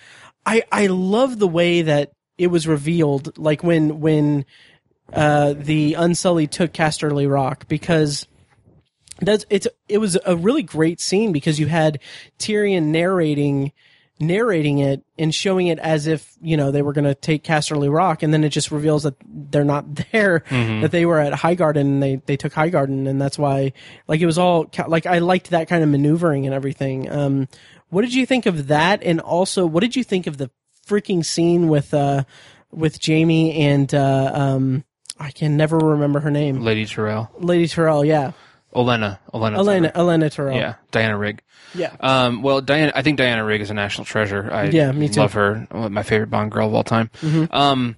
[0.45, 3.37] I I love the way that it was revealed.
[3.37, 4.45] Like when when
[5.13, 8.25] uh the Unsullied took Casterly Rock because.
[9.21, 11.99] That's it's it was a really great scene because you had
[12.37, 13.73] Tyrion narrating
[14.17, 17.91] narrating it and showing it as if you know they were going to take Casterly
[17.91, 20.81] Rock, and then it just reveals that they're not there, Mhm.
[20.83, 23.73] that they were at Highgarden and they they took Highgarden, and that's why
[24.07, 27.11] like it was all like I liked that kind of maneuvering and everything.
[27.11, 27.49] Um,
[27.89, 29.03] what did you think of that?
[29.03, 30.49] And also, what did you think of the
[30.89, 32.23] freaking scene with uh
[32.71, 34.83] with Jaime and uh um
[35.19, 38.31] I can never remember her name, Lady Tyrell, Lady Tyrell, yeah,
[38.73, 39.91] Olenna, Olenna, Elena Tyrell.
[40.09, 41.41] Elena Tyrell, Yeah, Diana Rigg.
[41.75, 41.91] yeah.
[41.99, 44.49] Um, well, Diana, I think Diana Rigg is a national treasure.
[44.51, 45.19] I Yeah, me too.
[45.19, 45.67] love her.
[45.73, 47.09] My favorite Bond girl of all time.
[47.21, 47.53] Mhm.
[47.53, 47.95] Um,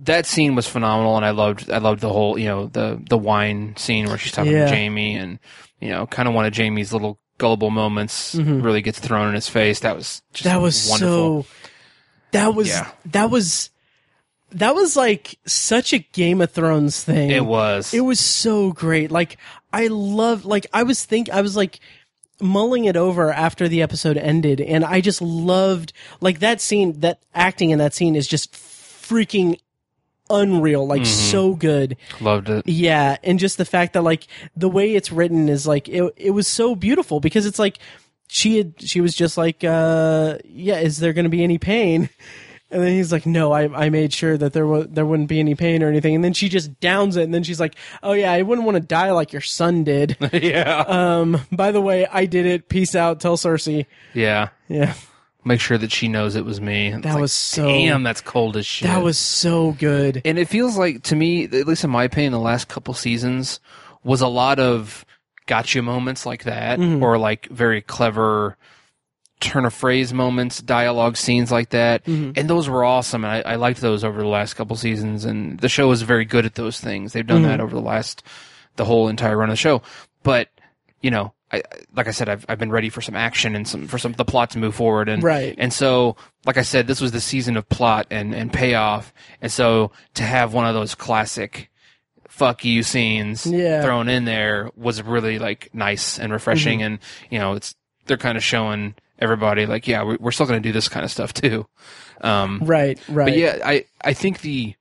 [0.00, 1.70] that scene was phenomenal, and I loved.
[1.70, 4.66] I loved the whole, you know, the the wine scene where she's talking Yeah.
[4.66, 5.38] to Jaime, and
[5.80, 8.64] you know, kind of one of Jaime's little gullible moments Mhm.
[8.64, 9.80] really gets thrown in his face.
[9.80, 11.42] That was just that was wonderful.
[11.42, 11.48] so
[12.32, 12.90] that was Yeah.
[13.06, 13.70] that was
[14.50, 17.30] that was like such a Game of Thrones thing.
[17.30, 17.92] It was.
[17.92, 19.10] It was so great.
[19.10, 19.36] Like
[19.72, 21.80] I love like I was think I was like
[22.40, 27.20] mulling it over after the episode ended and I just loved like that scene that
[27.34, 29.58] acting in that scene is just freaking
[30.30, 31.30] unreal like mm-hmm.
[31.30, 32.68] so good Loved it.
[32.68, 36.30] yeah and just the fact that like the way it's written is like it, it
[36.30, 37.78] was so beautiful because it's like
[38.28, 42.08] she had she was just like uh yeah is there gonna be any pain
[42.70, 45.40] and then he's like no i i made sure that there was there wouldn't be
[45.40, 48.12] any pain or anything and then she just downs it and then she's like oh
[48.12, 50.84] yeah i wouldn't want to die like your son did yeah.
[50.86, 54.48] um by the way i did it peace out tell cersei yeah.
[54.68, 54.94] yeah
[55.44, 56.88] Make sure that she knows it was me.
[56.88, 58.86] It's That like, was so- Damn, that's cold as shit.
[58.88, 62.32] that was so good And it feels like to me, at least in my opinion,
[62.32, 63.58] the last couple seasons
[64.02, 65.06] was a lot of
[65.48, 67.02] gotcha moments like that, Mhm.
[67.02, 68.56] or like very clever
[69.40, 72.04] turn of phrase moments, dialogue scenes like that.
[72.04, 72.36] Mhm.
[72.36, 73.24] And those were awesome.
[73.24, 75.24] And I, I liked those over the last couple seasons.
[75.24, 77.12] And the show is very good at those things.
[77.12, 77.46] They've done Mhm.
[77.48, 78.22] that over the last,
[78.76, 79.80] the whole entire run of the show.
[80.24, 80.48] But,
[81.00, 81.62] you know, I, I-
[81.94, 84.24] like I said, I've, I've been ready for some action and some, for some, the
[84.24, 85.08] plot to move forward.
[85.08, 88.52] And, right and so, like I said, this was the season of plot and, and
[88.52, 89.14] payoff.
[89.40, 91.70] And so to have one of those classic
[92.38, 93.82] fuck you scenes Yeah.
[93.82, 96.82] thrown in there was really like nice and refreshing.
[96.82, 97.74] And, you know, it's,
[98.06, 101.10] they're kind of showing everybody like, yeah, we're, still going to do this kind of
[101.10, 101.66] stuff too.
[102.20, 104.74] Um, right right but yeah, I, I think the,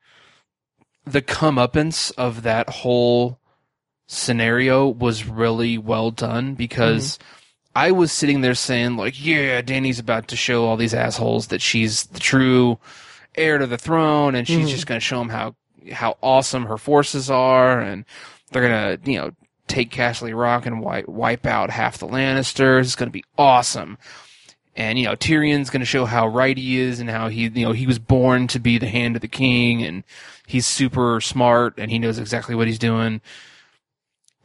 [1.05, 3.39] the comeuppance of that whole
[4.07, 7.19] scenario was really well done because
[7.75, 11.61] I was sitting there saying like, yeah, Dany's about to show all these assholes that
[11.61, 12.79] she's the true
[13.35, 14.71] heir to the throne and she's Mhm.
[14.71, 15.55] just going to show them how,
[15.91, 18.05] how awesome her forces are and
[18.51, 19.31] they're going to, you know,
[19.67, 22.81] take Castle Rock and wipe, wipe out half the Lannisters.
[22.81, 23.97] It's going to be awesome.
[24.75, 27.65] And, you know, Tyrion's going to show how right he is and how he, you
[27.65, 30.03] know, he was born to be the hand of the king and
[30.45, 33.19] he's super smart and he knows exactly what he's doing.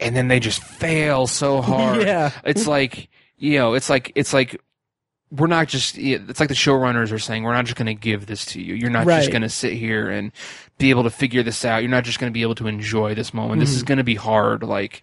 [0.00, 2.02] And then they just fail so hard.
[2.06, 4.60] yeah It's like, you know, it's like, it's like,
[5.34, 8.26] we're not just, it's like the showrunners are saying, we're not just going to give
[8.26, 8.74] this to you.
[8.74, 10.30] You're not just going to sit here and
[10.76, 11.78] be able to figure this out.
[11.82, 13.60] You're not just going to be able to enjoy this moment.
[13.60, 14.62] This is going to be hard.
[14.62, 15.02] Like,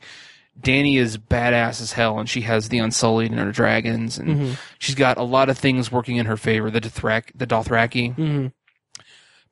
[0.61, 4.57] Dany is badass as hell, and she has the Unsullied and her dragons, and Mhm.
[4.77, 6.69] she's got a lot of things working in her favor.
[6.69, 8.51] The Dothrak, the Dothraki, Mhm.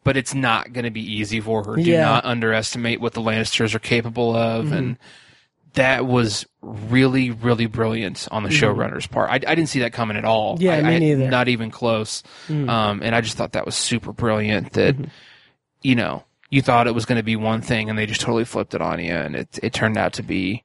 [0.03, 1.75] but it's not going to be easy for her.
[1.77, 2.03] Do Yeah.
[2.03, 4.71] not underestimate what the Lannisters are capable of, Mhm.
[4.77, 4.97] and
[5.73, 9.29] that was really, really brilliant on the showrunner's part.
[9.29, 10.55] I, I didn't see that coming at all.
[10.55, 10.63] Mm-hmm.
[10.63, 11.29] Yeah, I, me I- neither.
[11.29, 12.23] Not even close.
[12.47, 12.69] Mhm.
[12.69, 14.73] Um, and I just thought that was super brilliant.
[14.73, 15.09] That Mhm.
[15.83, 18.45] you know, you thought it was going to be one thing, and they just totally
[18.45, 20.63] flipped it on you, and it it turned out to be.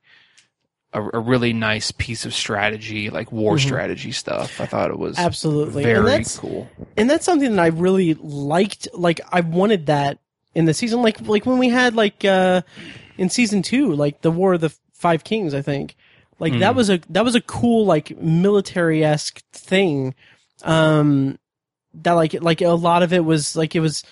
[0.94, 3.60] A, a really nice piece of strategy, like war Mhm.
[3.60, 4.60] strategy stuff.
[4.60, 6.68] I thought it was absolutely very and that's cool.
[6.98, 8.88] and that's something that I really liked.
[8.92, 10.18] Like I wanted that
[10.54, 12.60] in the season, like like when we had like uh
[13.16, 15.52] in season two, like the War of the Five Kings.
[15.52, 15.96] I think
[16.38, 16.76] like that Mm.
[16.76, 20.14] was a that was a cool like military esque thing.
[20.62, 21.38] Um,
[21.94, 24.02] that like like a lot of it was like it was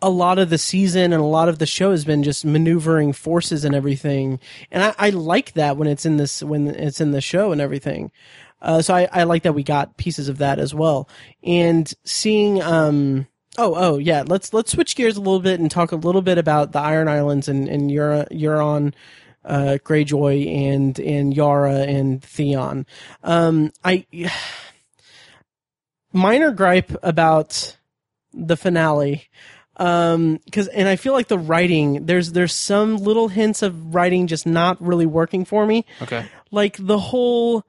[0.00, 3.12] a lot of the season and a lot of the show has been just maneuvering
[3.12, 4.40] forces and everything.
[4.72, 7.60] And I, I like that when it's in this when it's in the show and
[7.60, 8.10] everything.
[8.60, 11.08] Uh, so I, I like that we got pieces of that as well.
[11.44, 13.26] And seeing um
[13.58, 16.38] oh oh yeah, let's let's switch gears a little bit and talk a little bit
[16.38, 18.94] about the Iron Islands and and Euron
[19.44, 22.86] uh Greyjoy and and Yara and Theon.
[23.22, 24.06] Um I
[26.12, 27.76] minor gripe about
[28.32, 29.28] the finale
[29.78, 34.26] um because and i feel like the writing there's there's some little hints of writing
[34.26, 36.26] just not really working for me Okay.
[36.50, 37.64] like the whole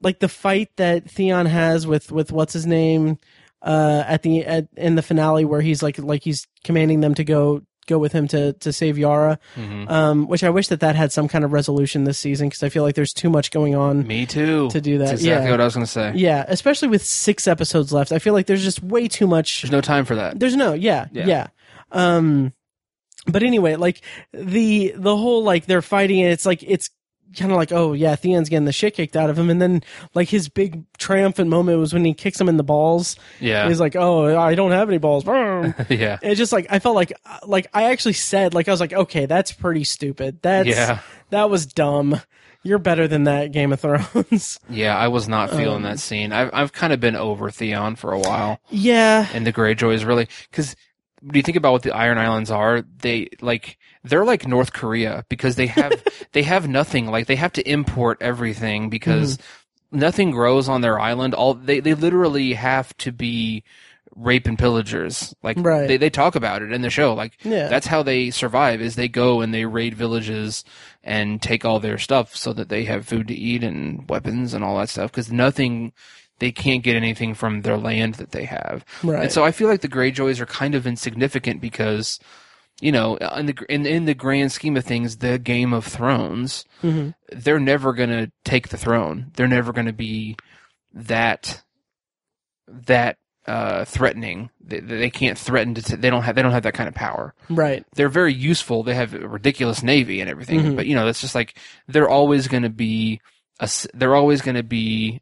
[0.00, 3.18] like the fight that Theon has with with what's his name
[3.62, 7.24] uh at the at in the finale where he's like like he's commanding them to
[7.24, 10.96] go go with him to to save Yara hmm um which I wish that that
[10.96, 13.74] had some kind of resolution this season because I feel like there's too much going
[13.74, 14.70] on Me too.
[14.70, 16.12] to do that That's exactly yeah what I was going to say.
[16.14, 19.72] yeah especially with 6 episodes left I feel like there's just way too much There's
[19.72, 20.38] no time for that.
[20.40, 21.26] there's no, yeah, Yeah.
[21.26, 21.46] yeah.
[21.92, 22.52] Um,
[23.26, 24.00] but anyway, like
[24.32, 26.88] the the whole like they're fighting, and it's like it's
[27.36, 29.82] kind of like oh yeah, Theon's getting the shit kicked out of him, and then
[30.14, 33.16] like his big triumphant moment was when he kicks him in the balls.
[33.40, 33.68] Yeah.
[33.68, 35.24] He's like, oh, I don't have any balls.
[35.88, 36.18] Yeah.
[36.22, 37.12] it's just like I felt like
[37.46, 40.38] like I actually said like I was like okay, that's pretty stupid.
[40.42, 41.00] That's Yeah.
[41.30, 42.20] that was dumb.
[42.62, 44.60] You're better than that, Game of Thrones.
[44.68, 44.94] Yeah.
[44.96, 46.30] I was not feeling Um, that scene.
[46.30, 48.60] I've, I've kind of been over Theon for a while.
[48.68, 50.76] yeah, And the Greyjoys really, cause
[51.22, 55.24] when you think about what the Iron Islands are, they like, they're like North Korea
[55.28, 57.06] because they have, they have nothing.
[57.06, 59.98] Like they have to import everything because Mm-hmm.
[59.98, 61.34] nothing grows on their island.
[61.34, 63.64] All they, they literally have to be
[64.16, 65.34] rape and pillagers.
[65.42, 65.86] Like Right.
[65.86, 67.14] they they talk about it in the show.
[67.14, 67.68] Like Yeah.
[67.68, 70.64] that's how they survive is they go and they raid villages
[71.04, 74.64] and take all their stuff so that they have food to eat and weapons and
[74.64, 75.92] all that stuff because nothing
[76.40, 78.84] they can't get anything from their land that they have.
[79.04, 79.24] Right.
[79.24, 82.18] And so I feel like the Greyjoys are kind of insignificant because
[82.80, 86.64] you know, in the in in the grand scheme of things, the Game of Thrones,
[86.82, 87.14] Mhm.
[87.30, 89.30] they're never going to take the throne.
[89.34, 90.36] They're never going to be
[90.94, 91.62] that
[92.68, 93.16] that
[93.46, 94.50] uh, threatening.
[94.60, 95.96] They, they can't threaten to.
[95.96, 96.34] They don't have.
[96.36, 97.34] They don't have that kind of power.
[97.48, 97.84] Right.
[97.94, 98.82] They're very useful.
[98.82, 100.60] They have a ridiculous navy and everything.
[100.60, 100.76] Mhm.
[100.76, 101.56] But you know, that's just like
[101.88, 103.20] they're always going to be
[103.58, 103.68] a.
[103.94, 105.20] They're always going to be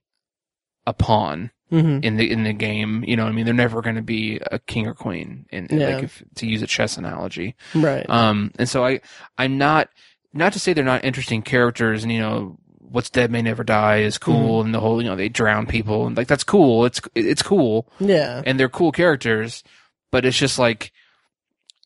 [0.87, 3.05] a pawn hmm in the in the game.
[3.07, 5.47] You know, what I mean, they're never going to be a king or queen.
[5.51, 5.95] In Yeah.
[5.97, 7.55] like if, to use a chess analogy.
[7.75, 8.09] Right.
[8.09, 9.01] Um, and so I,
[9.37, 9.89] I'm not,
[10.33, 13.99] not to say they're not interesting characters and, you know, what's dead may never die
[13.99, 16.87] is cool and the whole, you know, they drown people and like, that's cool.
[16.87, 18.43] It's, it's cool yeah.
[18.47, 19.63] and they're cool characters,
[20.11, 20.91] but it's just like,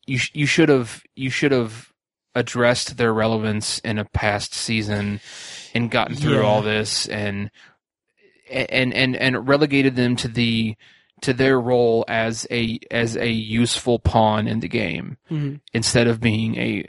[0.06, 1.92] you, sh- you should have, you should have
[2.36, 5.20] addressed their relevance in a past season
[5.74, 6.42] and gotten through Yeah.
[6.46, 7.50] all this and,
[8.53, 10.76] and, and, and relegated them to the,
[11.22, 16.20] to their role as a, as a useful pawn in the game hmm instead of
[16.20, 16.84] being a,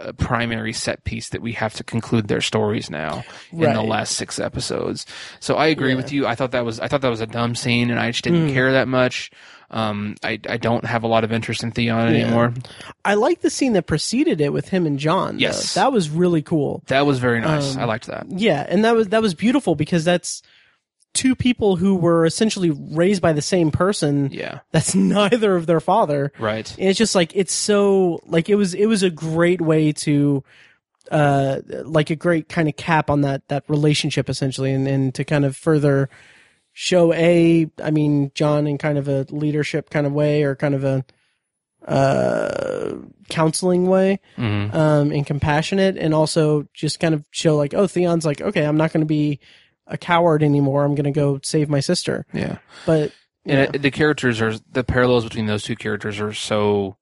[0.00, 3.82] a, a primary set piece that we have to conclude their stories now in the
[3.82, 5.06] last six episodes.
[5.38, 5.96] So I agree Yeah.
[5.96, 6.26] with you.
[6.26, 8.48] I thought that was I thought that was a dumb scene, and I just didn't
[8.48, 8.52] Mm.
[8.52, 9.30] care that much.
[9.70, 12.22] Um, I I don't have a lot of interest in Theon Yeah.
[12.22, 12.54] anymore.
[13.04, 15.36] I like the scene that preceded it with him and Jon.
[15.36, 15.40] though.
[15.42, 15.74] Yes.
[15.74, 16.82] That was really cool.
[16.88, 17.76] That was very nice.
[17.76, 18.26] Um, I liked that.
[18.30, 20.42] Yeah, and that was that was beautiful because that's
[21.14, 24.30] two people who were essentially raised by the same person.
[24.32, 24.60] Yeah.
[24.72, 26.32] That's neither of their father.
[26.38, 26.70] Right.
[26.78, 30.44] And it's just like it's so like it was it was a great way to
[31.10, 35.24] uh like a great kind of cap on that that relationship essentially and and to
[35.24, 36.08] kind of further
[36.72, 40.74] show a I mean Jon in kind of a leadership kind of way or kind
[40.74, 41.04] of a
[41.86, 42.94] uh
[43.28, 48.24] counseling way hmm um and compassionate and also just kind of show like oh Theon's
[48.24, 49.40] like okay I'm not going to be
[49.86, 52.58] a coward anymore I'm going to go save my sister Yeah.
[52.86, 53.12] but
[53.44, 56.96] And it, the characters are the parallels between those two characters are so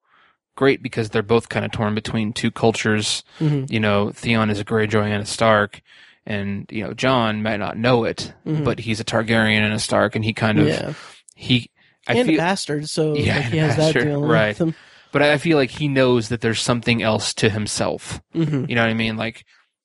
[0.57, 3.23] great because they're both kind of torn between two cultures.
[3.41, 3.71] Mhm.
[3.71, 5.81] You know, Theon is a Greyjoy and a Stark,
[6.27, 8.65] and you know Jon might not know it, Mhm.
[8.65, 10.93] but he's a Targaryen and a Stark, and he kind of yeah
[11.35, 11.71] he.
[12.09, 14.49] I and feel, a bastard so Yeah, like, he has bastard, that deal right.
[14.49, 14.75] with him
[15.13, 18.21] but I feel like he knows that there's something else to himself.
[18.33, 19.17] hmm You know what I mean?
[19.17, 19.45] Like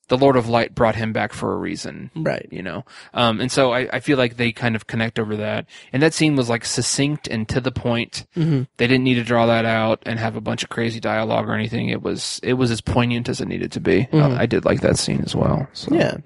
[0.10, 2.12] the Lord of Light brought him back for a reason.
[2.16, 5.36] right You know, um, and so I, I feel like they kind of connect over
[5.38, 5.66] that.
[5.92, 8.26] And that scene was like succinct and to the point.
[8.34, 11.48] hmm They didn't need to draw that out and have a bunch of crazy dialogue
[11.50, 11.90] or anything.
[11.90, 14.08] It was it was as poignant as it needed to be.
[14.12, 14.22] Mhm.
[14.22, 15.68] Uh, I did like that scene as well.
[15.74, 15.94] So.
[15.94, 16.18] Yeah.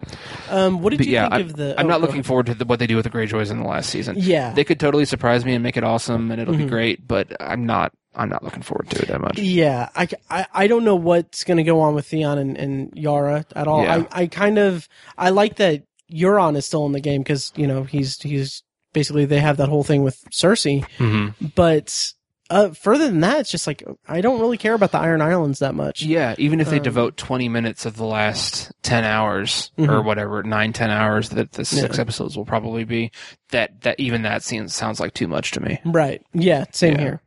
[0.49, 1.75] Um, what did But you yeah, think of the?
[1.79, 2.25] I'm oh, not looking ahead.
[2.25, 4.15] forward to the, what they do with the Greyjoys in the last season.
[4.19, 4.53] Yeah.
[4.53, 6.69] They could totally surprise me and make it awesome, and it'll be Mhm.
[6.69, 7.07] great.
[7.07, 7.93] But I'm not.
[8.15, 9.39] I'm not looking forward to it that much.
[9.39, 9.89] yeah.
[9.95, 13.45] I, I, I don't know what's going to go on with Theon and, and Yara
[13.55, 13.83] at all.
[13.83, 14.03] Yeah.
[14.11, 14.87] I, I kind of
[15.17, 19.23] I like that Euron is still in the game because you know he's he's basically
[19.25, 20.83] they have that whole thing with Cersei.
[20.97, 22.11] hmm But
[22.49, 25.59] uh, further than that, it's just like I don't really care about the Iron Islands
[25.59, 26.01] that much.
[26.03, 30.03] Yeah, even if they Um, devote 20 minutes of the last 10 hours or Mhm.
[30.03, 32.01] whatever, nine, 10 hours that the six Yeah.
[32.01, 33.11] episodes will probably be,
[33.51, 35.79] that, that even that seems, sounds like too much to me.
[35.85, 36.21] Right.
[36.33, 36.65] Yeah.
[36.73, 36.99] Same Yeah.
[36.99, 37.21] here.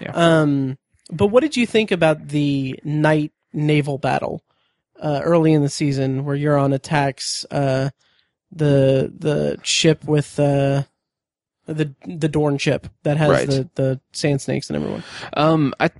[0.00, 0.12] Yeah.
[0.14, 0.78] Um,
[1.10, 4.42] but what did you think about the night naval battle
[5.00, 7.90] uh, early in the season where Euron attacks uh,
[8.52, 10.82] the the ship with uh,
[11.66, 13.46] the the Dorne ship that has Right.
[13.48, 15.02] the the sand snakes and everyone?
[15.34, 15.90] Um, I,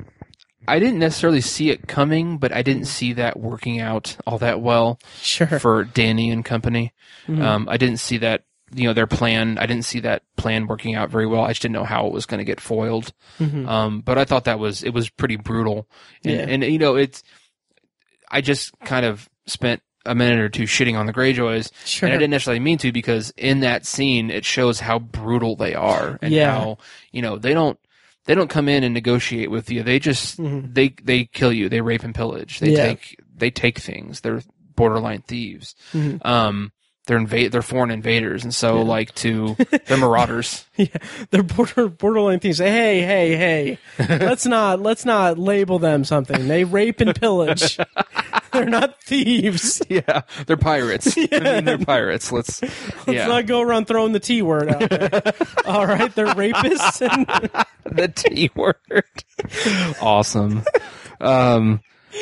[0.66, 4.60] I didn't necessarily see it coming, but I didn't see that working out all that
[4.60, 5.58] well Sure.
[5.58, 6.92] for Dany and company.
[7.26, 7.40] Mhm.
[7.42, 8.44] Um, I didn't see that,
[8.74, 11.42] you know, their plan, I didn't see that plan working out very well.
[11.42, 13.12] I just didn't know how it was going to get foiled.
[13.38, 13.66] Mhm.
[13.68, 15.88] Um, but I thought that was it was pretty brutal,
[16.24, 16.46] and, Yeah.
[16.48, 17.22] and you know it's.
[18.30, 22.06] I just kind of spent a minute or two shitting on the Greyjoys, Sure.
[22.08, 25.74] and I didn't necessarily mean to because in that scene it shows how brutal they
[25.74, 26.52] are and Yeah.
[26.52, 26.78] how
[27.12, 27.78] you know they don't
[28.26, 29.82] they don't come in and negotiate with you.
[29.82, 30.74] They just Mhm.
[30.74, 31.68] they they kill you.
[31.70, 32.58] They rape and pillage.
[32.60, 32.86] They Yeah.
[32.88, 34.20] take they take things.
[34.20, 34.42] They're
[34.76, 35.74] borderline thieves.
[35.92, 36.24] Mhm.
[36.24, 36.72] Um,
[37.08, 38.82] they're invade they're foreign invaders, and so Yeah.
[38.84, 39.56] like to
[39.86, 40.64] they're marauders.
[40.78, 40.86] Yeah,
[41.32, 42.58] they're border borderline thieves.
[42.58, 43.78] Hey, hey, hey!
[44.08, 46.46] let's not let's not label them something.
[46.46, 47.78] They rape and pillage.
[48.52, 49.82] they're not thieves.
[49.88, 51.16] yeah, they're pirates.
[51.18, 52.30] I mean, they're pirates.
[52.30, 55.32] Let's Let's not go around throwing the T word out there.
[55.66, 57.00] All right, they're rapists.
[57.02, 57.26] And,
[57.96, 58.76] the T word.
[60.00, 60.62] awesome.
[61.20, 61.80] Um,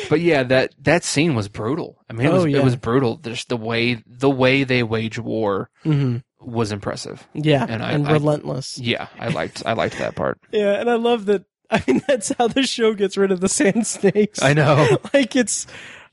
[0.09, 1.97] but yeah, that that scene was brutal.
[2.09, 2.57] I mean, it was Oh, yeah.
[2.59, 3.17] it was brutal.
[3.17, 6.23] There's the way the way they wage war Mhm.
[6.39, 7.27] was impressive.
[7.33, 8.77] Yeah, And and, I- I- relentless.
[8.77, 10.39] Yeah, I liked I liked that part.
[10.51, 11.43] Yeah, and I love that.
[11.69, 14.41] I mean, that's how the show gets rid of the sand snakes.
[14.41, 14.97] I know.
[15.13, 15.67] like it's,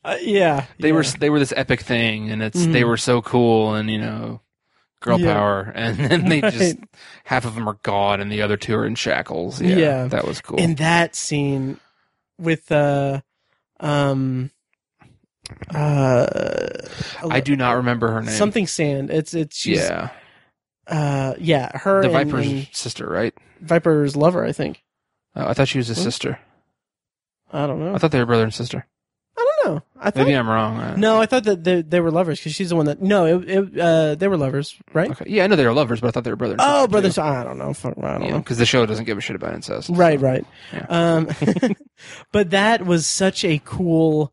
[0.05, 0.67] uh, yeah.
[0.81, 0.95] They yeah.
[0.95, 2.89] were they were this epic thing, and it's they Mhm.
[2.89, 4.41] were so cool, and you know,
[5.01, 5.33] girl Yeah.
[5.35, 6.79] power, and then they just
[7.25, 9.61] half of them are gone, and the other two are in shackles.
[9.63, 10.07] Yeah, Yeah.
[10.09, 10.59] that was cool.
[10.59, 11.79] in that scene
[12.37, 13.21] with uh,
[13.81, 14.51] um,
[15.75, 16.27] uh,
[17.29, 18.31] I do not remember her name.
[18.31, 19.11] something sand.
[19.11, 20.11] It's it's she's, yeah,
[20.87, 23.35] uh, yeah, her the and, Viper's and sister, right?
[23.61, 24.45] Viper's lover.
[24.45, 24.83] I think.
[25.37, 26.05] Oh, I thought she was his Hmm?
[26.05, 26.39] sister.
[27.53, 27.95] I don't know.
[27.95, 28.87] I thought they were brother and sister.
[29.65, 29.83] I know.
[29.99, 30.17] I thought.
[30.27, 30.79] Maybe I'm wrong.
[30.79, 33.01] Uh, no, I thought that they, they were lovers because she's the one that.
[33.01, 35.11] No, it, it uh, they were lovers, right?
[35.11, 35.25] Okay.
[35.29, 36.59] Yeah, I know they were lovers, but I thought they were brothers.
[36.61, 37.17] Oh, brothers.
[37.19, 37.73] I don't know.
[37.73, 38.39] Fuck, I don't know.
[38.39, 39.91] because the show doesn't give a shit about incest.
[39.93, 40.45] Right, right.
[40.73, 40.87] Yeah.
[40.89, 41.29] Um,
[42.33, 44.33] but that was such a cool.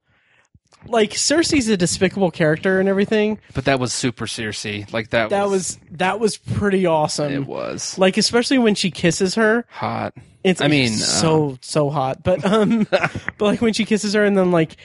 [0.87, 3.37] Like Cersei's a despicable character and everything.
[3.53, 4.91] But that was super Cersei.
[4.91, 5.29] Like that.
[5.29, 7.31] That was that was pretty awesome.
[7.31, 10.15] It was Like especially when she kisses her, hot.
[10.43, 12.23] it's I mean, so so hot.
[12.23, 14.75] But um, but like when she kisses her and then like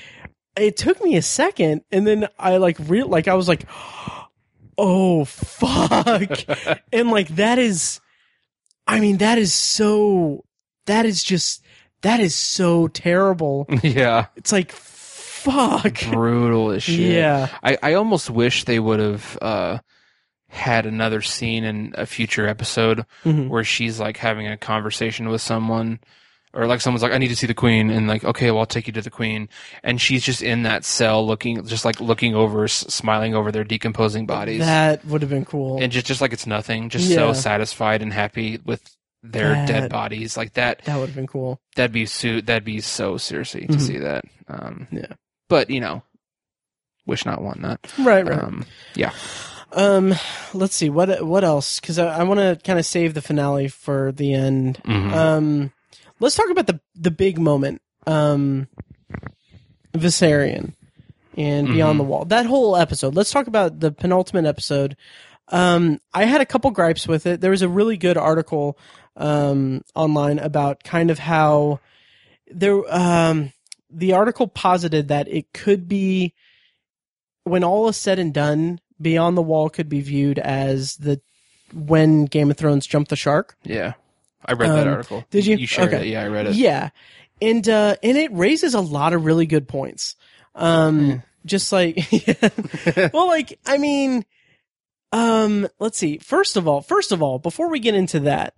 [0.56, 3.64] it took me a second and then I like real like I was like,
[4.78, 8.00] oh fuck, and like that is,
[8.86, 10.44] I mean that is so
[10.86, 11.62] that is just
[12.02, 13.66] that is so terrible.
[13.82, 16.00] yeah, It's like fuck.
[16.10, 16.98] brutal as shit.
[17.12, 17.48] Yeah.
[17.62, 19.78] I, I almost wish they would have uh,
[20.48, 23.48] had another scene in a future episode Mhm.
[23.48, 26.00] where she's like having a conversation with someone,
[26.56, 28.66] or like someone's like, "I need to see the queen," and like, "Okay, well, I'll
[28.66, 29.48] take you to the queen,"
[29.84, 33.64] and she's just in that cell, looking, just like looking over, s- smiling over their
[33.64, 35.80] decomposing bodies, That would have been cool.
[35.82, 37.16] and just just like it's nothing, just Yeah.
[37.16, 38.82] so satisfied and happy with
[39.22, 40.82] their That- dead bodies, like that.
[40.84, 41.60] that would have been cool.
[41.76, 42.40] That'd be so.
[42.40, 43.80] That'd be so seriously to Mhm.
[43.80, 44.24] see that.
[44.48, 45.12] Um, Yeah.
[45.48, 46.02] but you know,
[47.06, 47.80] wish not, want not.
[47.98, 48.42] Right, right.
[48.42, 49.12] Um, yeah.
[49.72, 50.14] Um,
[50.54, 53.68] let's see what what else because I, I want to kind of save the finale
[53.68, 54.80] for the end.
[54.86, 55.12] Mhm.
[55.12, 55.72] Um,
[56.20, 57.80] let's talk about the the big moment.
[58.06, 58.68] Um,
[59.94, 60.74] Viserion
[61.36, 61.98] and Beyond Mhm.
[61.98, 62.24] the Wall.
[62.24, 63.14] That whole episode.
[63.14, 64.96] Let's talk about the penultimate episode.
[65.48, 67.40] Um, I had a couple gripes with it.
[67.40, 68.78] There was a really good article
[69.16, 71.80] um, online about kind of how
[72.50, 72.82] there.
[72.94, 73.52] Um,
[73.90, 76.34] the article posited that it could be
[77.44, 81.20] when all is said and done, Beyond the Wall could be viewed as the
[81.72, 83.56] when Game of Thrones jumped the shark.
[83.62, 83.94] Yeah,
[84.46, 85.26] I read that Um, article.
[85.30, 85.56] did you?
[85.56, 86.06] You shared Okay.
[86.08, 86.12] it.
[86.12, 86.56] Yeah, I read it.
[86.56, 86.90] Yeah,
[87.42, 90.16] and uh, and it raises a lot of really good points.
[90.54, 91.14] Um, Hmm.
[91.46, 91.96] just like,
[93.12, 94.24] well, like I mean,
[95.12, 96.18] um, let's see.
[96.18, 98.54] First of all, first of all, before we get into that,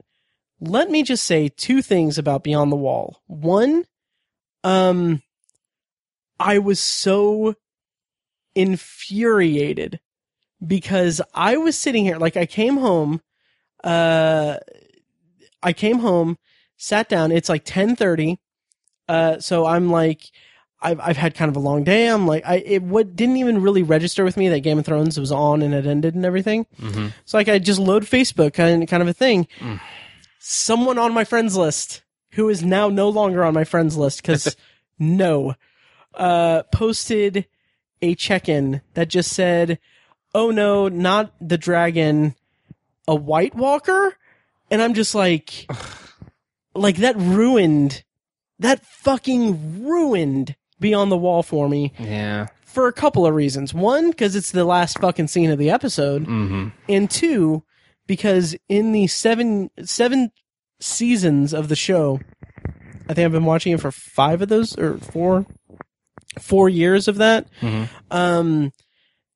[0.61, 3.23] let me just say two things about Beyond the Wall.
[3.27, 3.85] One,
[4.65, 5.23] um,
[6.41, 7.55] I was so
[8.55, 10.01] infuriated
[10.65, 13.21] because I was sitting here, like I came home,
[13.85, 14.57] uh,
[15.63, 16.39] I came home,
[16.77, 17.33] sat down.
[17.33, 18.39] It's like ten thirty.
[19.09, 20.23] Uh, so I'm like,
[20.81, 22.07] I've I've had kind of a long day.
[22.07, 25.19] I'm like, I it what didn't even really register with me that Game of Thrones
[25.19, 26.67] was on and it ended and everything.
[26.79, 29.49] hmm So like I just load Facebook kind kind of a thing.
[29.59, 29.81] Mm.
[30.39, 32.03] Someone on my friends list
[32.33, 34.57] who is now no longer on my friends list because
[34.99, 35.55] no,
[36.15, 37.47] uh, posted
[38.01, 39.79] a check-in that just said,
[40.35, 42.37] "Oh no, not the dragon,
[43.09, 44.17] a White Walker,"
[44.71, 45.67] and I'm just like,
[46.75, 48.05] like that ruined,
[48.59, 51.93] that fucking ruined Beyond the Wall for me.
[51.99, 52.47] Yeah.
[52.65, 53.75] for a couple of reasons.
[53.75, 56.25] One, because it's the last fucking scene of the episode.
[56.25, 57.65] Hmm and two
[58.07, 60.31] because in the seven seven
[60.81, 62.21] seasons of the show
[63.09, 65.45] i think i've been watching it for five of those or four
[66.41, 67.47] four years of that.
[67.61, 68.73] Hmm um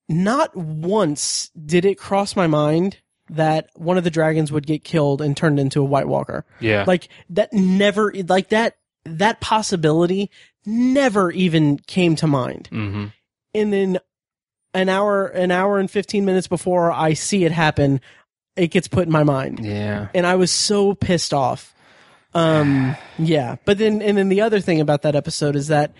[0.08, 2.98] not once did it cross my mind
[3.30, 6.44] that one of the dragons would get killed and turned into a white walker.
[6.60, 6.84] Yeah.
[6.86, 10.30] like that never like that that possibility
[10.64, 12.68] never even came to mind.
[12.68, 13.06] Hmm
[13.54, 13.98] and then
[14.74, 18.00] an hour an hour and 15 minutes before i see it happen
[18.54, 19.60] it gets put in my mind.
[19.64, 20.08] Yeah.
[20.14, 21.74] and i was so pissed off.
[22.34, 23.56] Um yeah.
[23.64, 25.92] But then and then the other thing about that episode is that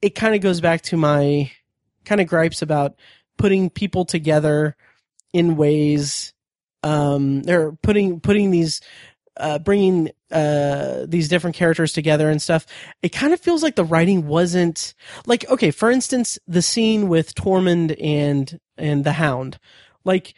[0.00, 1.50] it kind of goes back to my
[2.04, 2.94] kind of gripes about
[3.36, 4.74] putting people together
[5.32, 6.32] in ways
[6.82, 8.80] um they're putting putting these
[9.38, 12.66] uh bringing uh these different characters together and stuff
[13.02, 14.94] it kind of feels like the writing wasn't
[15.26, 19.58] like okay for instance the scene with tormund and and the hound
[20.04, 20.34] like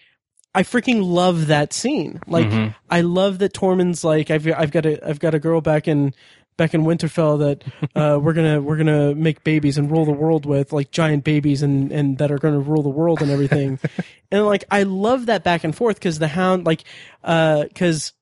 [0.55, 2.75] i freaking love that scene like Mhm.
[2.91, 6.15] I love that Tormund's like I've I've got a I've got a girl back in
[6.57, 7.65] back in Winterfell that
[7.97, 11.63] uh, we're gonna we're gonna make babies and rule the world with like giant babies
[11.63, 13.79] and and that are gonna rule the world and everything.
[14.31, 16.85] and like I love that back and forth because the Hound like
[17.23, 18.13] because.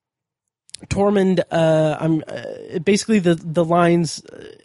[0.89, 4.20] Tormund, uh, I'm uh, basically the the lines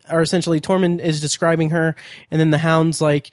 [0.10, 1.96] are essentially Tormund is describing her,
[2.32, 3.30] and then the Hound's like,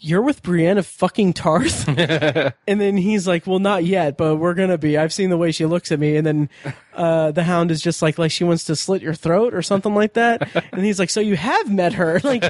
[0.00, 1.86] "You're with Brienne of fucking Tarth,"
[2.66, 5.52] and then he's like, "Well, not yet, but we're gonna be." I've seen the way
[5.52, 6.48] she looks at me, and then
[6.94, 9.94] uh, the Hound is just like, like she wants to slit your throat or something
[9.94, 12.42] like that, and he's like, "So you have met her?" Like,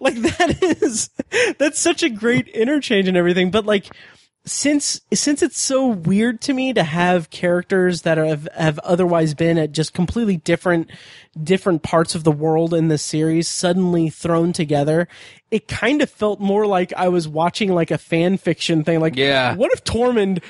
[0.00, 1.10] like that is
[1.58, 3.92] that's such a great interchange and everything, but like
[4.46, 9.56] since since it's so weird to me to have characters that have have otherwise been
[9.56, 10.90] at just completely different
[11.42, 15.08] different parts of the world in this series suddenly thrown together,
[15.50, 19.00] it kind of felt more like I was watching like a fan fiction thing.
[19.00, 19.54] Like, Yeah.
[19.56, 20.42] what if Tormund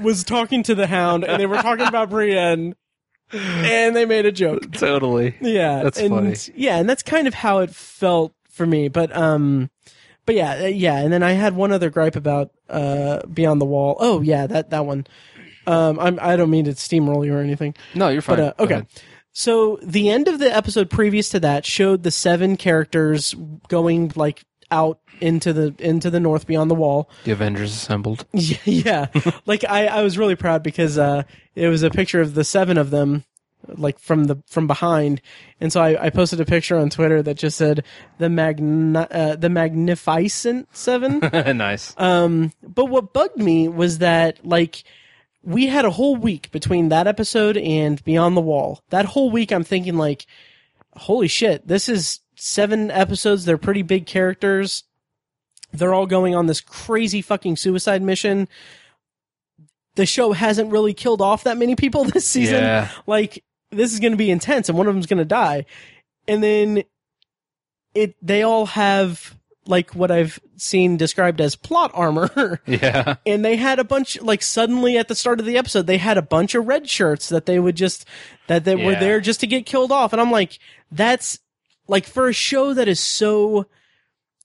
[0.00, 2.74] was talking to the Hound and they were talking about Brienne
[3.32, 4.72] and they made a joke?
[4.72, 5.36] totally.
[5.40, 6.34] Yeah, That's and, funny.
[6.56, 8.88] Yeah, and that's kind of how it felt for me.
[8.88, 9.70] But um,
[10.26, 10.98] but yeah, uh, yeah.
[10.98, 13.96] And then I had one other gripe about uh Beyond the Wall.
[14.00, 15.06] Oh yeah, that that one.
[15.66, 17.74] Um, I'm I don't mean to steamroll you or anything.
[17.94, 18.36] No, you're fine.
[18.36, 18.86] But uh, okay.
[19.32, 23.34] So the end of the episode previous to that showed the seven characters
[23.68, 27.08] going like out into the into the north beyond the wall.
[27.24, 28.26] The Avengers assembled.
[28.32, 29.06] Yeah, yeah.
[29.46, 31.22] like I, I was really proud because uh,
[31.54, 33.24] it was a picture of the seven of them,
[33.68, 35.20] like from the from behind,
[35.60, 37.84] and so I, I posted a picture on Twitter that just said
[38.18, 41.18] the magna, uh, the magnificent seven.
[41.56, 41.94] nice.
[41.98, 44.84] um, but what bugged me was that like
[45.42, 48.80] we had a whole week between that episode and Beyond the Wall.
[48.90, 50.26] That whole week, I'm thinking like,
[50.94, 53.44] holy shit, this is seven episodes.
[53.44, 54.84] They're pretty big characters.
[55.72, 58.48] They're all going on this crazy fucking suicide mission.
[59.94, 62.62] The show hasn't really killed off that many people this season.
[62.62, 62.88] Yeah.
[63.06, 63.42] Like
[63.72, 65.64] this is going to be intense, and one of them's going to die.
[66.28, 66.84] And then
[67.94, 72.60] it, they all have like what I've seen described as plot armor.
[72.66, 73.16] Yeah.
[73.26, 76.16] and they had a bunch like suddenly at the start of the episode they had
[76.18, 78.06] a bunch of red shirts that they would just
[78.46, 80.58] that they were there just to get killed off and i'm like
[80.90, 81.38] that's
[81.88, 83.66] like for a show that is so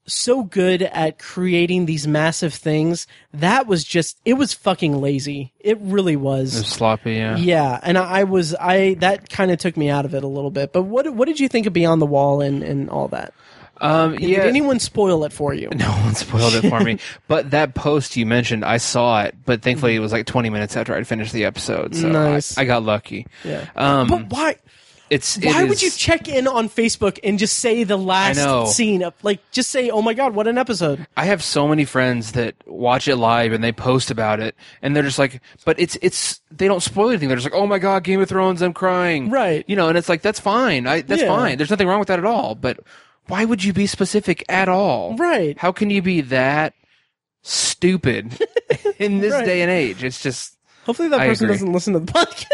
[0.08, 5.78] so good at creating these massive things that was just it was fucking lazy it
[5.82, 7.14] really It was was sloppy.
[7.16, 7.36] Yeah.
[7.38, 10.28] yeah and i, I was i that kind of took me out of it a
[10.28, 13.10] little bit but what what did you think of beyond the wall and and all
[13.10, 13.34] that
[13.80, 14.14] Um.
[14.18, 14.40] Yeah.
[14.44, 16.98] did anyone spoil it for you No one spoiled it for me.
[17.28, 20.76] But that post you mentioned, I saw it, but thankfully it was like 20 minutes
[20.76, 21.94] after I'd finished the episode.
[21.96, 22.58] So Nice.
[22.58, 23.28] I, I got lucky.
[23.44, 24.56] yeah Um, but why
[25.10, 29.04] it's it Why would you check in on Facebook and just say the last scene
[29.04, 32.34] of like just say, "Oh my god, what an episode." I have so many friends
[32.34, 35.98] that watch it live and they post about it, and they're just like, but it's
[36.02, 37.28] it's they don't spoil anything.
[37.30, 39.30] They're just like, oh my god, Game of Thrones, I'm crying.
[39.30, 39.64] Right.
[39.68, 40.88] You know, and it's like that's fine.
[40.88, 41.28] I that's Yeah.
[41.36, 41.58] fine.
[41.58, 42.56] There's nothing wrong with that at all.
[42.56, 42.80] But
[43.28, 45.16] why would you be specific at all?
[45.18, 45.58] Right.
[45.58, 46.74] How can you be that
[47.44, 48.38] stupid
[49.00, 49.46] in this Right.
[49.46, 50.04] day and age?
[50.04, 52.46] It's just Hopefully that person doesn't listen to the podcast.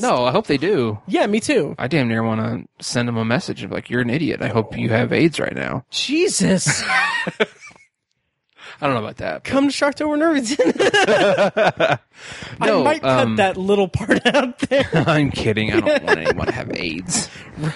[0.00, 0.24] No.
[0.24, 0.98] I hope they do.
[1.06, 1.74] yeah, me too.
[1.78, 4.42] I damn near want to send them a message of like, you're an idiot.
[4.42, 5.84] I hope you have AIDS right now.
[5.90, 6.82] Jesus.
[8.80, 9.42] I don't know about that.
[9.42, 11.98] but- Come to Sharktober Nervington.
[12.60, 14.88] No, I might cut um, that little part out there.
[15.06, 15.72] I'm kidding.
[15.72, 17.28] I don't want anyone to have AIDS.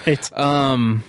[0.05, 0.37] right.
[0.37, 1.03] Um,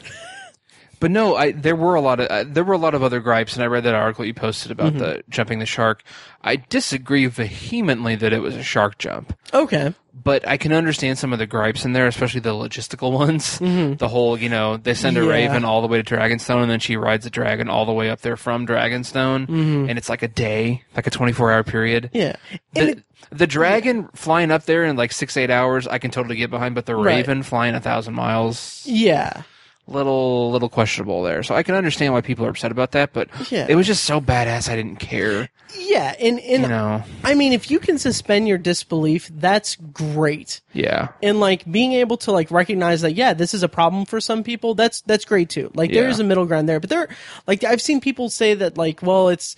[1.00, 3.18] but no, I there were a lot of uh, there were a lot of other
[3.18, 6.04] gripes, and I read that article you posted about the jumping the shark.
[6.42, 9.92] I disagree vehemently that it was a shark jump, Okay.
[10.22, 13.58] But I can understand some of the gripes in there, especially the logistical ones.
[13.58, 13.94] Mm-hmm.
[13.96, 15.30] The whole, you know, they send a Yeah.
[15.30, 18.10] raven all the way to Dragonstone, and then she rides a dragon all the way
[18.10, 19.88] up there from Dragonstone, mm-hmm.
[19.88, 22.10] and it's like a day, like a twenty four hour period.
[22.12, 22.36] Yeah.
[22.72, 26.36] The, it, the dragon flying up there in like six eight hours, I can totally
[26.36, 27.16] get behind, but the Right.
[27.16, 29.42] raven flying a thousand miles, yeah.
[29.86, 31.42] Little little questionable there.
[31.42, 33.66] So I can understand why people are upset about that, but Yeah.
[33.68, 35.50] it was just so badass I didn't care.
[35.78, 37.02] Yeah, and and You know?
[37.22, 40.60] I mean if you can suspend your disbelief, that's great.
[40.72, 41.08] Yeah.
[41.22, 44.42] and like being able to like recognize that yeah this is a problem for some
[44.42, 46.10] people that's that's great too like there Yeah.
[46.10, 47.08] is a middle ground there but there
[47.46, 49.54] like i've seen people say that like well it's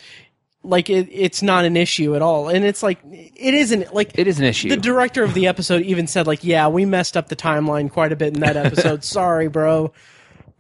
[0.63, 4.27] like it, it's not an issue at all and it's like it isn't like It
[4.27, 4.69] is an issue.
[4.69, 8.13] the director of the episode even said like yeah we messed up the timeline quite
[8.13, 9.93] a bit in that episode sorry bro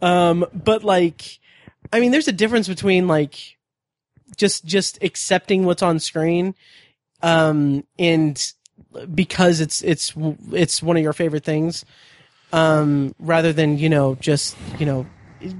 [0.03, 1.38] um but like
[1.92, 3.57] i mean there's a difference between like
[4.36, 6.55] just just accepting what's on screen
[7.22, 8.53] um and
[9.14, 10.12] because it's it's
[10.53, 11.84] it's one of your favorite things
[12.53, 15.07] um rather than you know just you know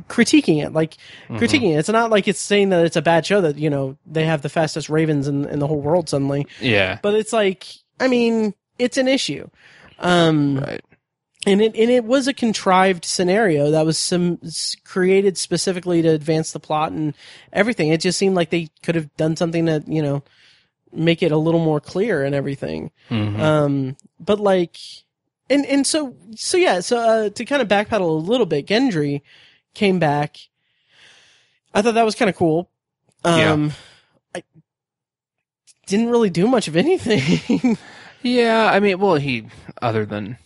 [0.09, 0.73] critiquing it.
[0.73, 0.97] Like
[1.31, 1.79] critiquing it.
[1.79, 4.43] It's not like it's saying that it's a bad show that you know they have
[4.43, 6.47] the fastest ravens in, in the whole world suddenly.
[6.61, 6.99] Yeah.
[7.03, 7.67] but it's like
[8.01, 9.49] i mean it's an issue.
[9.99, 10.81] Um Right.
[11.47, 14.41] And it and it was a contrived scenario that was some
[14.85, 17.15] created specifically to advance the plot and
[17.53, 17.89] everything.
[17.89, 20.23] It just seemed like they could have done something that you know
[20.93, 22.91] make it a little more clear and everything.
[23.11, 23.39] Mhm.
[23.39, 24.77] Um, but like,
[25.49, 26.81] and and so so yeah.
[26.81, 29.23] So uh, to kind of backpedal a little bit, Gendry
[29.73, 30.37] came back.
[31.73, 32.71] I thought that was kind of cool.
[33.23, 33.73] Um,
[34.35, 34.43] I
[35.87, 37.77] didn't really do much of anything.
[38.23, 39.49] yeah, I mean, well, he
[39.83, 40.39] other than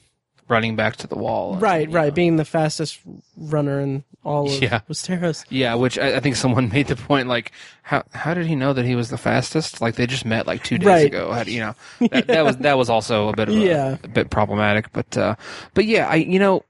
[0.51, 2.09] running back to the wall, and, right, right.
[2.09, 2.15] know.
[2.15, 3.01] Being the fastest
[3.37, 4.81] runner in all of Yeah.
[4.91, 5.45] Westeros.
[5.49, 8.73] Yeah, which I, I think someone made the point like, how how did he know
[8.73, 9.81] that he was the fastest?
[9.81, 11.07] Like they just met like two days Right.
[11.07, 11.33] ago.
[11.33, 11.75] How you know?
[12.11, 13.97] That, that was that was also a bit of a, Yeah.
[14.03, 15.37] a bit problematic, but uh,
[15.75, 16.65] but yeah, I you know,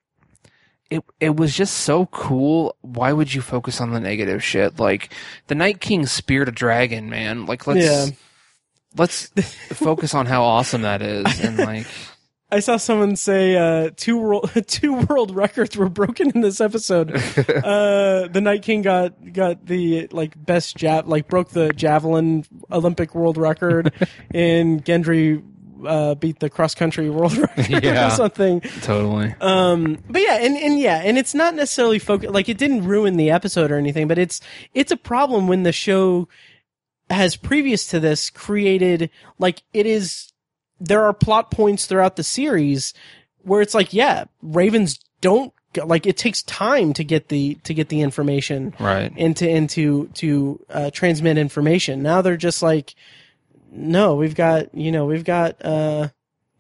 [0.91, 2.77] it it was just so cool.
[2.83, 4.79] Why would you focus on the negative shit?
[4.79, 5.13] Like
[5.47, 7.47] the Night King speared a dragon, man.
[7.47, 8.07] Like let's Yeah.
[8.97, 9.27] let's
[9.73, 11.87] focus on how awesome that is, and like
[12.53, 17.11] I saw someone say uh, two world two world records were broken in this episode.
[17.49, 23.15] uh, the Night King got got the like best jab like broke the javelin Olympic
[23.15, 23.93] world record,
[24.35, 25.43] and Gendry
[25.87, 28.09] uh, beat the cross country world record Yeah.
[28.09, 28.61] or something.
[28.83, 29.35] totally.
[29.41, 32.33] Um, but yeah, and, and yeah, and it's not necessarily focused.
[32.33, 34.41] like it didn't ruin the episode or anything, but it's
[34.75, 36.29] it's a problem when the show
[37.09, 40.30] has previous to this created like it is
[40.81, 42.95] there are plot points throughout the series
[43.43, 45.53] where it's like yeah, ravens don't
[45.85, 49.13] like it takes time to get the to get the information Right.
[49.17, 52.03] into into to uh, transmit information.
[52.03, 52.95] Now they're just like,
[53.71, 56.09] no, we've got you know we've got uh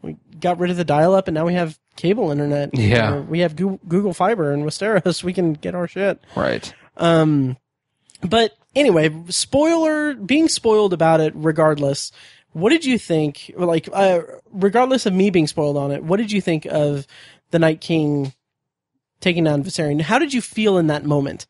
[0.02, 2.70] we got rid of the dial up and now we have cable internet.
[2.78, 3.18] Yeah.
[3.20, 5.22] We have Goo- Google Fiber and Westeros.
[5.24, 6.20] We can get our shit.
[6.36, 6.72] Right.
[6.96, 7.56] Um,
[8.22, 11.32] but anyway, spoiler being spoiled about it.
[11.36, 12.12] Regardless,
[12.52, 13.52] what did you think?
[13.56, 14.20] Like, uh,
[14.50, 17.06] regardless of me being spoiled on it, what did you think of
[17.50, 18.32] the Night King
[19.20, 20.00] taking down Viserion?
[20.00, 21.46] How did you feel in that moment?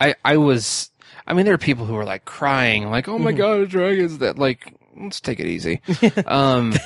[0.00, 0.90] I I was
[1.26, 3.36] I mean there are people who are like crying like oh my Mhm.
[3.38, 5.80] god dragons that like let's take it easy.
[6.26, 6.74] um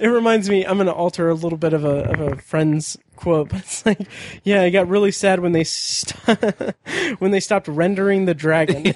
[0.00, 0.66] It reminds me.
[0.66, 3.84] I'm going to alter a little bit of a of a friend's quote, but it's
[3.86, 3.98] like,
[4.42, 6.74] yeah, I got really sad when they st-
[7.18, 8.84] when they stopped rendering the dragon.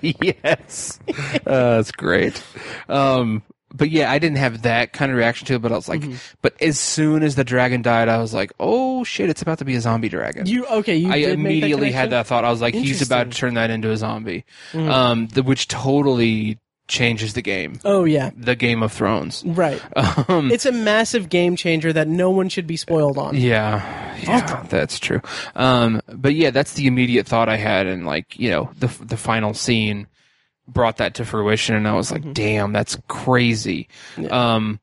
[0.00, 0.98] yes.
[1.46, 2.42] Uh, that's great.
[2.88, 3.42] Um
[3.74, 6.00] but yeah, I didn't have that kind of reaction to it, but I was like,
[6.00, 6.14] Mm-hmm.
[6.40, 9.66] but as soon as the dragon died, I was like, oh shit, it's about to
[9.66, 10.46] be a zombie dragon.
[10.46, 10.96] you okay?
[10.96, 12.44] You I immediately that had that thought.
[12.46, 14.46] I was like, he's about to turn that into a zombie.
[14.72, 14.88] Mhm.
[14.90, 16.58] Um, the, which totally
[16.88, 17.78] changes the game.
[17.84, 19.44] Oh yeah, The Game of Thrones.
[19.46, 19.80] right.
[20.28, 23.36] Um, It's a massive game changer that no one should be spoiled on.
[23.36, 25.20] Yeah, yeah, that's true.
[25.54, 29.16] Um, but yeah, that's the immediate thought I had, and like you know, the the
[29.16, 30.06] final scene
[30.66, 33.88] brought that to fruition, and I was like, damn, that's crazy.
[34.16, 34.24] Mm-hmm.
[34.24, 34.54] Yeah.
[34.54, 34.80] Um,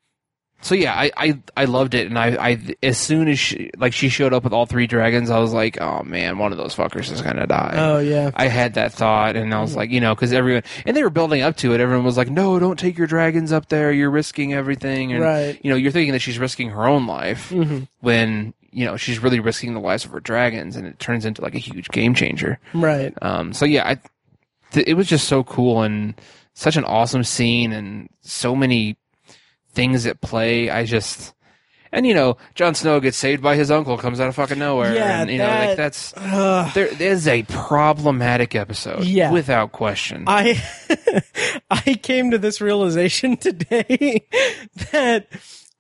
[0.62, 3.94] so yeah, I, I I loved it, and I I as soon as she like
[3.94, 6.76] she showed up with all three dragons, I was like, oh man, one of those
[6.76, 7.76] fuckers is gonna die.
[7.78, 8.32] Oh yeah.
[8.34, 9.62] I had that thought, and I Mm-hmm.
[9.62, 11.80] was like, you know, because everyone and they were building up to it.
[11.82, 13.92] Everyone was like, "No, don't take your dragons up there.
[13.92, 15.60] You're risking everything." And Right.
[15.64, 19.20] you know, you're thinking that she's risking her own life hmm when you know she's
[19.20, 22.14] really risking the lives of her dragons, and it turns into like a huge game
[22.16, 22.58] changer.
[22.74, 23.14] Right.
[23.22, 24.00] Um, so yeah, I
[24.72, 26.20] th- it was just so cool and
[26.54, 28.98] such an awesome scene, and so many
[29.76, 30.70] things at play.
[30.70, 31.34] I just.
[31.92, 34.94] And you know, Jon Snow gets saved by his uncle, comes out of fucking nowhere,
[34.94, 36.70] Yeah, and you know, like that's Ugh.
[36.74, 39.32] there is a problematic episode, Yeah.
[39.32, 40.26] without question.
[40.28, 40.62] I
[41.72, 44.26] I came to this realization today
[44.92, 45.28] that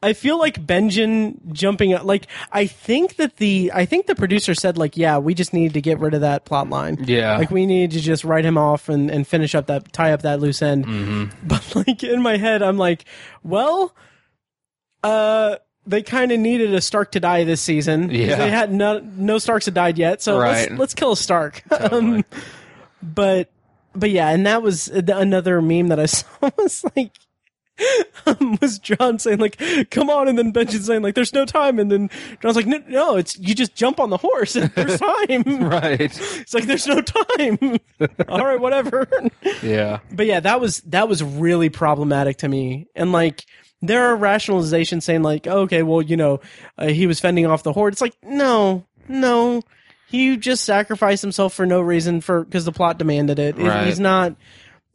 [0.05, 4.53] I feel like Benjen jumping up like I think that the I think the producer
[4.53, 7.49] said like yeah we just need to get rid of that plot line yeah, like
[7.49, 10.39] we need to just write him off and, and finish up that tie up that
[10.39, 13.05] loose end hmm but like in my head I'm like
[13.43, 13.95] well
[15.03, 15.55] uh
[15.87, 18.09] they kind of needed a Stark to die this season.
[18.09, 18.37] Yeah.
[18.37, 20.69] they had no no Starks had died yet so Right.
[20.69, 22.23] let's let's kill a Stark um,
[23.03, 23.49] but
[23.97, 27.11] but yeah, and that was another meme that I saw was like
[28.25, 29.61] um, was Jon saying like,
[29.91, 32.09] "Come on," and then Benjamin saying like, "There's no time," and then
[32.41, 35.99] Jon's like, "No, no, it's you just jump on the horse and there's time." right,
[36.01, 37.79] It's like there's no time.
[38.29, 39.07] All right, whatever.
[39.61, 43.45] yeah, but yeah, that was that was really problematic to me, and like.
[43.81, 46.39] There are rationalizations saying like, okay, well, you know,
[46.77, 47.93] uh, he was fending off the horde.
[47.93, 49.61] It's like, no, no,
[50.07, 53.59] he just sacrificed himself for no reason for because the plot demanded it.
[53.59, 53.85] It- Right.
[53.85, 54.35] He's not.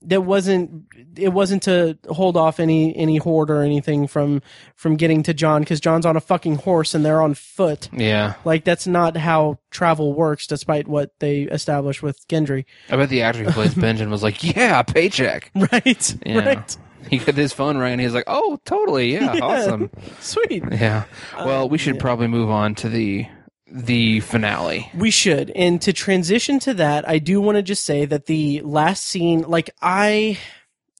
[0.03, 0.87] That wasn't.
[1.17, 4.41] It wasn't to hold off any any horde or anything from
[4.75, 7.91] from getting to Jon because Jon's on a fucking horse and they're on foot.
[7.93, 8.35] yeah.
[8.45, 12.65] Like that's not how travel works, despite what they established with Gendry.
[12.89, 16.17] I bet the actor who plays Benjamin was like, "Yeah, paycheck." Right.
[16.25, 16.39] Yeah.
[16.39, 16.77] Right.
[17.11, 19.45] he got his phone rang and he's like, "Oh, totally, yeah, Yeah.
[19.45, 19.91] awesome,
[20.21, 20.65] Sweet.
[20.71, 21.05] yeah."
[21.37, 22.01] Well, we um, should yeah.
[22.01, 23.27] probably move on to the
[23.71, 24.91] the finale.
[24.95, 25.51] We should.
[25.51, 29.43] And to transition to that, I do want to just say that the last scene,
[29.43, 30.39] like I,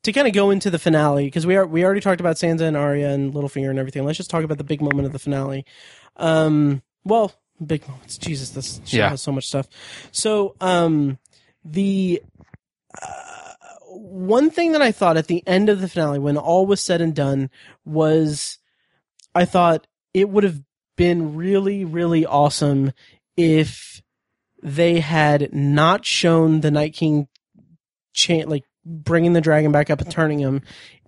[0.05, 2.63] to kind of go into the finale, because we are we already talked about Sansa
[2.63, 4.05] and Arya and Littlefinger and everything.
[4.05, 5.65] Let's just talk about the big moment of the finale.
[6.17, 7.33] Um, well,
[7.65, 8.17] big moments.
[8.19, 9.09] Jesus, this show Yeah.
[9.11, 9.67] has so much stuff.
[10.13, 11.19] So, um,
[11.65, 12.23] the
[13.03, 13.53] uh,
[13.89, 17.01] one thing that I thought at the end of the finale, when all was said
[17.01, 17.51] and done,
[17.85, 18.59] was
[19.35, 20.61] I thought it would have
[21.01, 22.93] been really, really awesome
[23.35, 24.03] if
[24.63, 27.27] they had not shown the Night King
[28.29, 30.61] like bringing the dragon back up and turning him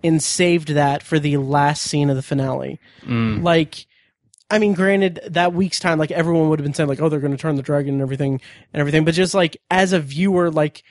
[0.03, 2.79] and saved that for the last scene of the finale.
[3.03, 3.43] Mm.
[3.43, 3.85] Like,
[4.49, 7.19] I mean, granted, that week's time, like everyone would have been saying, like, oh, they're
[7.19, 8.41] going to turn the dragon and everything
[8.73, 9.05] and everything.
[9.05, 10.81] But just like as a viewer, like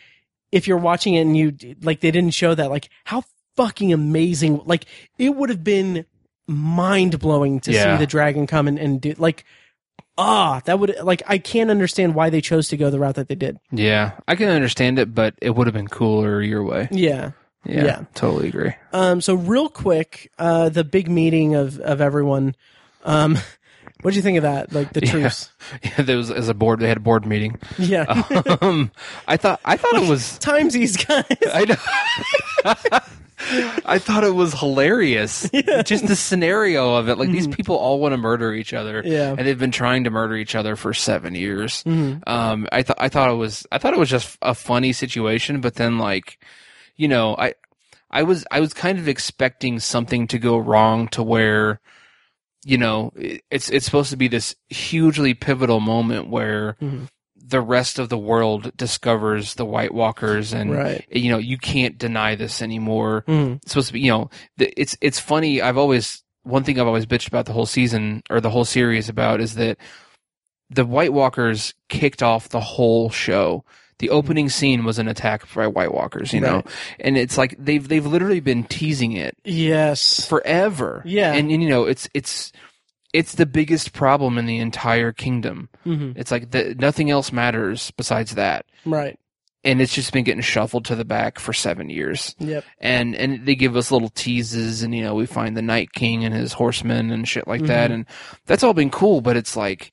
[0.53, 3.25] if you're watching it and you like they didn't show that, like how
[3.57, 4.63] fucking amazing!
[4.65, 4.85] Like
[5.19, 6.07] it would have been
[6.47, 7.97] mind blowing to Yeah.
[7.97, 9.45] see the dragon come and, and do like.
[10.19, 13.29] Ah, that would like I can't understand why they chose to go the route that
[13.29, 13.57] they did.
[13.71, 16.87] Yeah, I can understand it, but it would have been cooler your way.
[16.91, 17.31] Yeah.
[17.65, 18.05] Yeah, Yeah.
[18.15, 18.75] totally agree.
[18.93, 19.23] Um.
[19.23, 22.55] So real quick, uh, the big meeting of of everyone.
[23.05, 23.39] Um,
[24.03, 24.73] what do you think of that?
[24.75, 25.11] Like the Yeah.
[25.13, 25.49] truce?
[25.83, 26.81] Yeah, there was as a board.
[26.81, 27.59] They had a board meeting.
[27.79, 28.05] Yeah.
[28.61, 28.91] Um,
[29.27, 31.25] I thought I thought it was Times these guys.
[31.55, 33.01] I know.
[33.85, 35.49] I thought it was hilarious.
[35.85, 37.19] Just the scenario of it.
[37.19, 39.03] Like these people all want to murder each other.
[39.05, 39.31] Yeah.
[39.37, 41.83] And they've been trying to murder each other for seven years.
[41.85, 42.23] Mhm.
[42.27, 45.61] Um, I thought I thought it was I thought it was just a funny situation,
[45.61, 46.39] but then like,
[46.97, 47.55] you know, I
[48.11, 51.81] I was I was kind of expecting something to go wrong to where,
[52.65, 57.09] you know, it's it's supposed to be this hugely pivotal moment where Mhm.
[57.53, 61.07] The rest of the world discovers the White Walkers and Right.
[61.11, 63.57] you know you can't deny this anymore Mhm.
[63.63, 66.87] it's supposed to be you know the, it's it's funny i've always one thing i've
[66.89, 69.79] always bitched about the whole season or the whole series about is that
[70.71, 73.65] the white walkers kicked off the whole show
[73.99, 76.67] the opening scene was an attack by white walkers you know Right.
[77.01, 80.27] and it's like they've they've literally been teasing it Yes.
[80.27, 81.33] forever Yeah.
[81.35, 82.51] and, and you know it's it's
[83.13, 87.91] it's the biggest problem in the entire kingdom hmm it's like the, nothing else matters
[87.97, 89.19] besides that Right.
[89.65, 92.65] and it's just been getting shuffled to the back for seven years Yep.
[92.81, 96.25] and and they give us little teases and you know we find the night king
[96.25, 97.95] and his horsemen and shit like that Mhm.
[97.95, 98.07] and
[98.47, 99.93] that's all been cool but it's like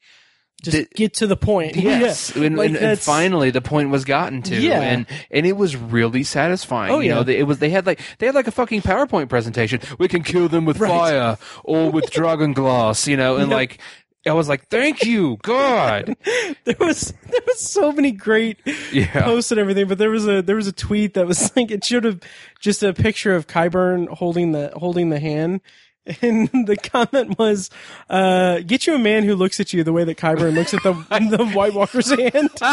[0.62, 1.76] Just The- get to the point.
[1.78, 2.44] yes Yeah.
[2.46, 4.82] and, Like, and- and finally the point was gotten to Yeah.
[4.82, 7.24] and and it was really satisfying Oh, you know yeah.
[7.24, 10.22] they, it was they had like they had like a fucking powerpoint presentation we can
[10.24, 10.90] kill them with Right.
[10.90, 13.56] fire or with dragon glass you know and Yep.
[13.58, 13.80] like
[14.28, 16.14] i was like thank you god
[16.66, 18.58] there was there was so many great
[18.92, 21.72] yeah posts and everything, but there was a there was a tweet that was like
[21.72, 22.20] it showed have
[22.60, 25.62] just a picture of Qyburn holding the holding the hand.
[26.22, 27.70] And the comment was,
[28.10, 30.82] uh, "Get you a man who looks at you the way that Qyburn looks at
[30.84, 30.94] the
[31.38, 32.50] the White Walker's hand."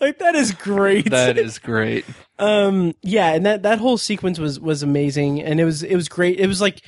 [0.00, 1.10] like that is great.
[1.10, 2.04] that is great.
[2.38, 5.42] Um yeah and that that whole sequence was was amazing.
[5.42, 6.38] And it was it was great.
[6.38, 6.82] It was like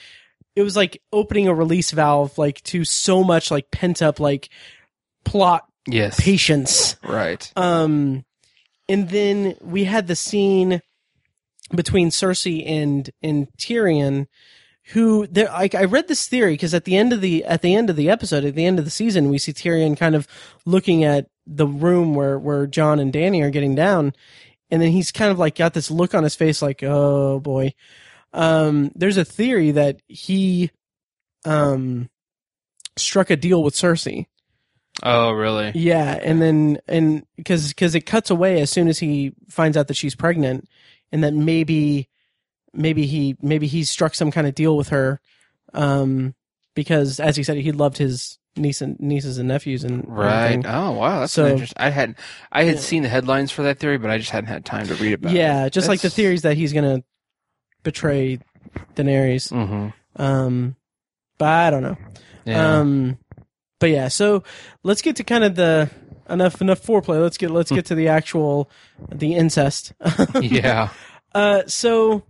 [0.55, 4.51] it was like opening a release valve like to so much like pent up like
[5.25, 6.19] plot yes.
[6.21, 6.97] patience.
[7.03, 7.51] Right.
[7.57, 8.25] Um
[8.89, 10.83] and then we had the scene
[11.75, 14.27] between Cersei and and Tyrion
[14.93, 17.75] who there like I read this theory because at the end of the at the
[17.75, 20.29] end of the episode at the end of the season we see Tyrion kind of
[20.65, 24.13] looking at the room where where Jon and Dany are getting down
[24.71, 27.73] and then he's kind of like got this look on his face like oh boy.
[28.33, 30.71] Um there's a theory that he
[31.45, 32.09] um
[32.97, 34.27] struck a deal with Cersei.
[35.03, 35.73] Oh really?
[35.75, 39.89] Yeah, and then and because because it cuts away as soon as he finds out
[39.89, 40.69] that she's pregnant,
[41.13, 42.09] and that maybe
[42.77, 45.21] maybe he maybe he struck some kind of deal with her,
[45.75, 46.35] um,
[46.75, 50.45] because as he said, he loved his niece and nieces and nephews and Right.
[50.53, 50.67] everything.
[50.67, 51.77] Oh wow, that's So- interesting.
[51.79, 52.15] I had
[52.53, 52.81] I had Yeah.
[52.81, 55.33] seen the headlines for that theory, but I just hadn't had time to read about
[55.33, 55.37] it.
[55.37, 57.03] Yeah, just like the theories that he's gonna
[57.83, 58.39] betray
[58.95, 59.53] Daenerys.
[59.53, 59.89] Mm-hmm.
[60.23, 60.77] Um,
[61.39, 61.97] but I don't know.
[62.47, 62.79] Yeah.
[62.79, 63.19] Um,
[63.79, 64.43] but yeah, so
[64.83, 65.91] let's get to kind of the
[66.31, 67.21] enough enough foreplay.
[67.21, 68.71] Let's get let's get to the actual
[69.15, 69.93] the incest.
[70.41, 70.89] yeah.
[71.35, 72.23] Uh, so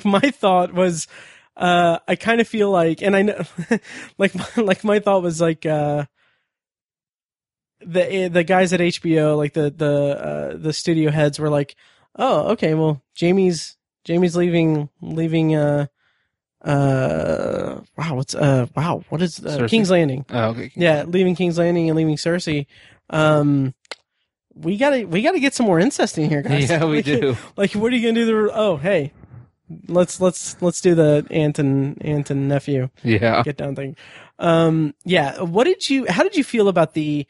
[0.04, 1.06] my thought was,
[1.56, 3.42] uh, I kind of feel like, and I know,
[4.18, 6.06] like, my, like my thought was like, uh,
[7.84, 11.76] the the guys at HBO, like the the uh, the studio heads, were like,
[12.16, 15.54] oh, okay, well, Jaime's Jaime's leaving leaving.
[15.54, 15.86] Uh,
[16.62, 19.68] uh, wow, what's uh, wow, what is uh, Cersei?
[19.70, 20.26] King's Landing?
[20.30, 20.70] Oh, okay.
[20.74, 22.66] Yeah, leaving King's Landing and leaving Cersei.
[23.08, 23.74] Um,
[24.54, 26.68] we gotta we gotta get some more incest in here, guys.
[26.68, 27.36] Yeah, we do.
[27.56, 28.26] like, what are you gonna do?
[28.26, 29.12] The, oh, hey,
[29.88, 33.42] let's let's let's do the aunt and aunt and nephew Yeah.
[33.42, 33.96] get down thing.
[34.38, 35.40] Um, yeah.
[35.42, 36.06] What did you?
[36.08, 37.26] How did you feel about the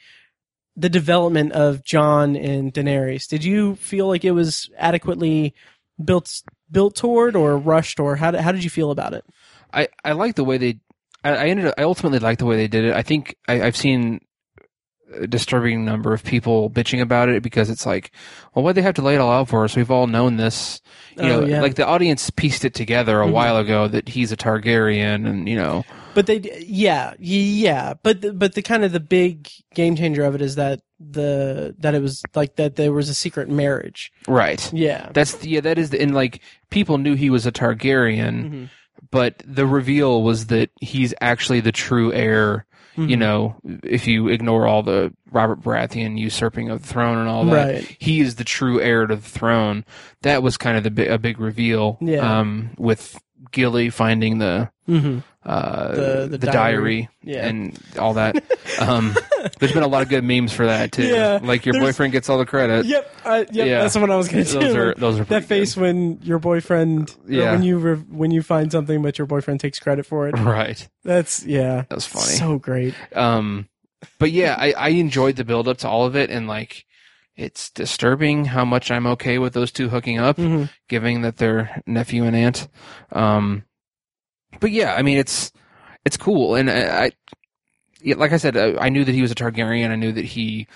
[0.76, 3.26] the development of Jon and Daenerys?
[3.28, 5.54] Did you feel like it was adequately
[6.02, 9.24] built built toward, or rushed, or how did, how did you feel about it?
[9.72, 10.78] I, I like the way they.
[11.22, 11.66] I, I ended.
[11.66, 12.94] Up, I ultimately like the way they did it.
[12.94, 14.20] I think I, I've seen
[15.28, 18.10] disturbing number of people bitching about it because it's like,
[18.54, 19.74] well, why they have to lay it all out for us?
[19.76, 20.80] We've all known this.
[21.16, 21.60] You Oh, know, yeah.
[21.62, 23.32] like the audience pieced it together a Mhm.
[23.32, 25.84] while ago that he's a Targaryen, and you know,
[26.14, 27.94] But they, yeah, yeah.
[28.02, 31.74] But the, but the kind of the big game changer of it is that the
[31.78, 34.12] that it was like that there was a secret marriage.
[34.28, 34.70] right.
[34.72, 35.08] Yeah.
[35.12, 35.60] That's yeah.
[35.60, 38.68] That is the and like people knew he was a Targaryen, Mhm.
[39.10, 42.66] but the reveal was that he's actually the true heir.
[42.96, 43.18] You Mhm.
[43.18, 47.74] know, if you ignore all the Robert Baratheon usurping of the throne and all that,
[47.74, 47.96] Right.
[47.98, 49.84] he is the true heir to the throne.
[50.22, 51.98] That was kind of the a big reveal.
[52.00, 52.38] Yeah.
[52.40, 53.20] Um, with
[53.52, 55.22] Gilly finding the Mhm.
[55.44, 57.08] Uh The- the diary, diary.
[57.22, 57.46] Yeah.
[57.46, 58.36] and all that.
[58.80, 59.14] um,
[59.58, 61.06] there's been a lot of good memes for that too.
[61.06, 62.84] Yeah, like your boyfriend gets all the credit.
[62.86, 63.14] Yep.
[63.24, 63.66] Uh, yep.
[63.66, 63.80] Yeah.
[63.82, 64.58] That's what I was going to do.
[64.60, 67.52] Those are those are that face when your boyfriend, Yeah.
[67.52, 70.32] when you re- when you find something but your boyfriend takes credit for it.
[70.38, 70.86] right.
[71.04, 71.84] That's yeah.
[71.88, 72.26] That was funny.
[72.36, 72.94] So great.
[73.16, 73.68] Um,
[74.18, 76.84] but yeah, I, I enjoyed the build up to all of it, and like,
[77.36, 80.68] it's disturbing how much I'm okay with those two hooking up, Mhm.
[80.88, 82.68] given that they're nephew and aunt.
[83.12, 83.64] Um,
[84.59, 85.52] but yeah, I mean, it's
[86.05, 87.10] it's cool, and I, I
[88.16, 89.90] like I said, I, I knew that he was a Targaryen.
[89.90, 90.66] I knew that he.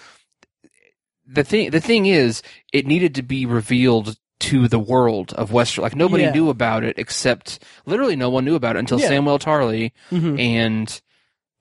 [1.27, 2.43] The thing, the thing is,
[2.73, 5.79] it needed to be revealed to the world of Westeros.
[5.83, 6.33] Like nobody Yeah.
[6.33, 9.09] knew about it except literally no one knew about it until Yeah.
[9.09, 10.39] Samuel Tarly Mhm.
[10.39, 11.01] and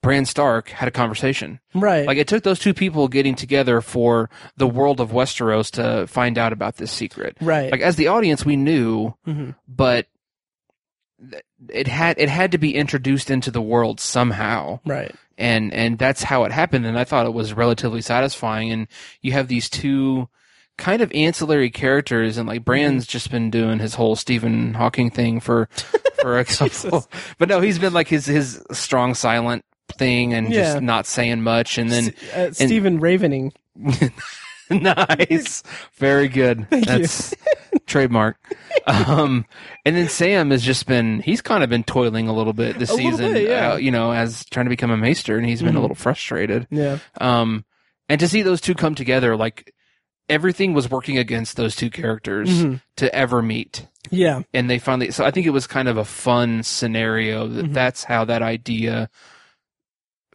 [0.02, 1.60] Bran Stark had a conversation.
[1.72, 2.06] Right.
[2.06, 4.28] Like it took those two people getting together for
[4.58, 7.38] the world of Westeros to find out about this secret.
[7.40, 7.72] right.
[7.72, 9.54] Like as the audience, we knew, Mhm.
[9.66, 10.06] but
[11.68, 15.14] it had it had to be introduced into the world somehow, Right.
[15.38, 16.86] and and that's how it happened.
[16.86, 18.70] And I thought it was relatively satisfying.
[18.72, 18.88] And
[19.22, 20.28] you have these two
[20.76, 25.40] kind of ancillary characters, and like Bran's just been doing his whole Stephen Hawking thing
[25.40, 25.68] for
[26.20, 27.06] for a couple,
[27.38, 29.64] but no, he's been like his his strong silent
[29.98, 30.62] thing and Yeah.
[30.72, 33.52] just not saying much, and then uh, Stephen Ravening.
[34.70, 35.62] nice.
[35.94, 36.68] Very good.
[36.70, 36.86] Thank.
[36.86, 37.34] That's
[37.86, 38.36] trademark.
[38.86, 39.44] Um,
[39.84, 42.90] and then Sam has just been, he's kind of been toiling a little bit this
[42.90, 43.72] A season, bit, yeah.
[43.72, 45.78] uh, you know, as trying to become a maester and he's been Mhm.
[45.78, 46.66] a little frustrated.
[46.70, 46.98] Yeah.
[47.20, 47.64] Um,
[48.08, 49.72] and to see those two come together, like
[50.28, 52.80] everything was working against those two characters Mhm.
[52.96, 53.86] to ever meet.
[54.10, 54.42] Yeah.
[54.54, 57.72] And they finally, so I think it was kind of a fun scenario that Mhm.
[57.74, 59.08] that's how that idea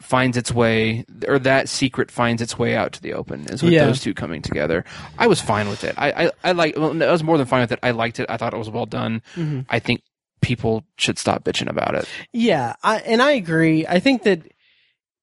[0.02, 3.74] finds its way, or that secret finds its way out to the open is with
[3.74, 3.86] Yeah.
[3.86, 4.86] those two coming together.
[5.18, 5.94] I was fine with it.
[5.98, 7.80] I, I, I like, well, I was more than fine with it.
[7.84, 8.26] I liked it.
[8.30, 9.22] I thought it was well done.
[9.36, 9.66] Mhm.
[9.70, 10.02] I think
[10.42, 12.08] people should stop bitching about it.
[12.32, 13.86] Yeah, I, and I agree.
[13.86, 14.42] I think that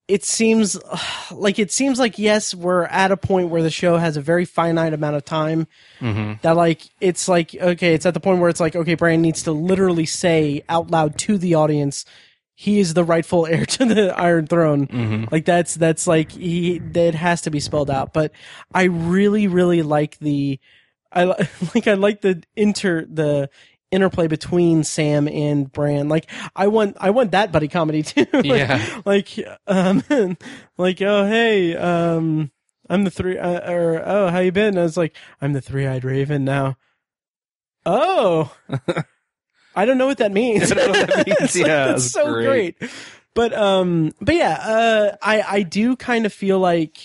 [0.09, 0.79] it seems
[1.33, 4.45] like it seems like yes, we're at a point where the show has a very
[4.45, 5.67] finite amount of time
[6.01, 9.23] hmm that like it's like okay, it's at the point where it's like okay, Brian
[9.23, 12.05] needs to literally say out loud to the audience
[12.59, 14.87] he is the rightful heir to the Iron Throne.
[14.87, 18.13] hmm Like that's that's like he that has to be spelled out.
[18.13, 18.33] But
[18.75, 20.59] I really really like the
[21.13, 21.25] I
[21.75, 23.51] like I like the inter the
[23.93, 26.09] interplay between Sam and Bran.
[26.09, 28.27] Like I want I want that buddy comedy too.
[28.33, 29.01] like, Yeah.
[29.05, 29.29] Like
[29.67, 30.03] um
[30.79, 32.51] like oh hey um
[32.89, 34.69] I'm the three uh, or oh how you been?
[34.69, 36.79] And I was like I'm the three-eyed raven now.
[37.85, 38.53] Oh.
[39.77, 40.73] I don't know what that means.
[40.73, 41.39] I don't know what that means.
[41.41, 42.79] It's like, Yeah, that's that's so great.
[42.79, 42.91] great.
[43.35, 46.97] But um, but yeah, uh, I I do kind of feel like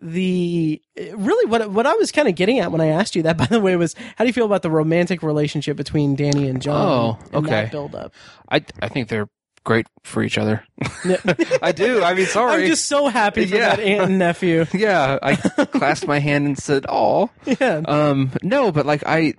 [0.00, 0.80] the
[1.14, 3.46] really what what I was kind of getting at when I asked you that, by
[3.46, 7.18] the way, was how do you feel about the romantic relationship between Dany and Jon?
[7.32, 7.50] Oh, okay.
[7.50, 8.12] That build up.
[8.50, 9.28] I, I think they're
[9.64, 10.64] great for each other.
[11.62, 12.02] I do.
[12.02, 12.62] I mean, sorry.
[12.62, 13.76] I'm just so happy for Yeah.
[13.76, 14.66] that aunt and nephew.
[14.72, 17.82] yeah, I clasped my hand and said, "Oh." Yeah.
[17.84, 19.34] Um, no, but like I,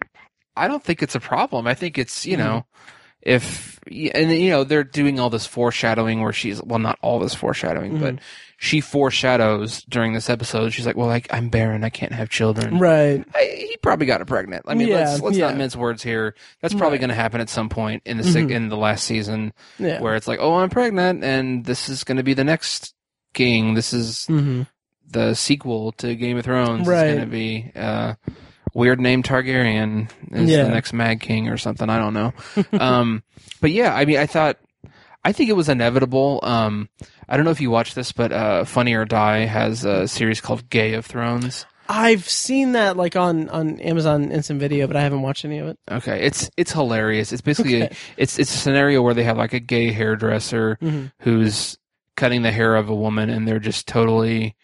[0.57, 1.67] I don't think it's a problem.
[1.67, 2.65] I think it's you know,
[3.21, 7.34] if and you know they're doing all this foreshadowing where she's well, not all this
[7.34, 8.19] foreshadowing, but
[8.57, 10.69] she foreshadows during this episode.
[10.73, 13.23] She's like, "Well, like I'm barren, I can't have children." Right.
[13.35, 14.65] I, he probably got her pregnant.
[14.67, 16.35] I mean, Yeah, let's let's not mince words here.
[16.61, 17.01] That's probably Right.
[17.01, 18.51] going to happen at some point in the Mhm.
[18.51, 20.01] in the last season, Yeah.
[20.01, 22.93] where it's like, "Oh, I'm pregnant, and this is going to be the next
[23.34, 23.73] king.
[23.75, 24.63] This is hmm
[25.09, 27.07] the sequel to Game of Thrones Right.
[27.07, 28.15] is going to be uh,
[28.77, 30.63] weird name Targaryen is Yeah.
[30.63, 31.89] the next Mad King or something.
[31.89, 32.33] I don't know.
[32.79, 33.23] um,
[33.59, 34.57] but yeah, I mean, I thought,
[35.25, 36.39] I think it was inevitable.
[36.43, 36.87] Um,
[37.27, 40.39] I don't know if you watch this, but uh, Funny or Die has a series
[40.41, 41.65] called Gay of Thrones.
[41.89, 45.67] I've seen that like on on Amazon Instant Video, but I haven't watched any of
[45.67, 45.79] it.
[45.89, 47.31] Okay, it's it's hilarious.
[47.31, 47.93] It's basically Okay.
[47.93, 51.13] a, it's it's a scenario where they have like a gay hairdresser Mhm.
[51.21, 51.77] who's
[52.17, 54.55] cutting the hair of a woman, and they're just totally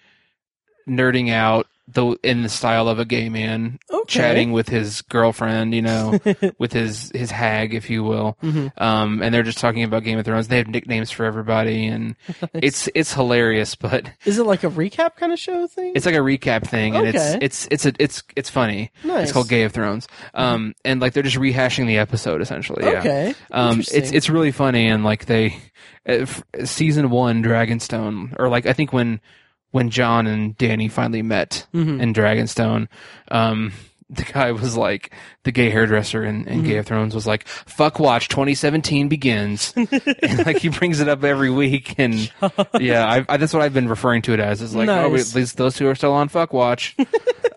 [0.87, 4.03] nerding out though in the style of a gay man Okay.
[4.19, 6.17] chatting with his girlfriend, you know,
[6.57, 8.37] with his his hag, if you will.
[8.41, 8.71] Mhm.
[8.81, 10.47] Um, and they're just talking about Game of Thrones.
[10.47, 12.15] They have nicknames for everybody, and
[12.53, 13.75] it's it's hilarious.
[13.75, 15.91] But Is it like a recap kind of show thing?
[15.95, 18.91] it's like a recap thing, and it's it's it's a, it's it's funny.
[19.03, 19.23] nice.
[19.23, 20.07] It's called Gay of Thrones.
[20.33, 22.83] Um, and like they're just rehashing the episode essentially.
[22.85, 22.99] Yeah.
[22.99, 23.35] Okay.
[23.51, 25.57] Um, it's it's really funny, and like they,
[26.07, 26.25] uh,
[26.63, 29.19] season one Dragonstone, or like I think when
[29.73, 32.01] when Jon and Dany finally met Mhm.
[32.01, 32.87] in Dragonstone,
[33.29, 33.73] um,
[34.09, 35.11] the guy was like
[35.43, 36.67] the gay hairdresser in, in Mm-hmm.
[36.67, 41.23] Game of Thrones was like, "Fuck Watch 2017 begins," and like he brings it up
[41.23, 42.31] every week, and
[42.79, 44.61] yeah, I, I, that's what I've been referring to it as.
[44.61, 45.31] It's like, oh, Nice.
[45.31, 46.95] at least those two are still on Fuck Watch.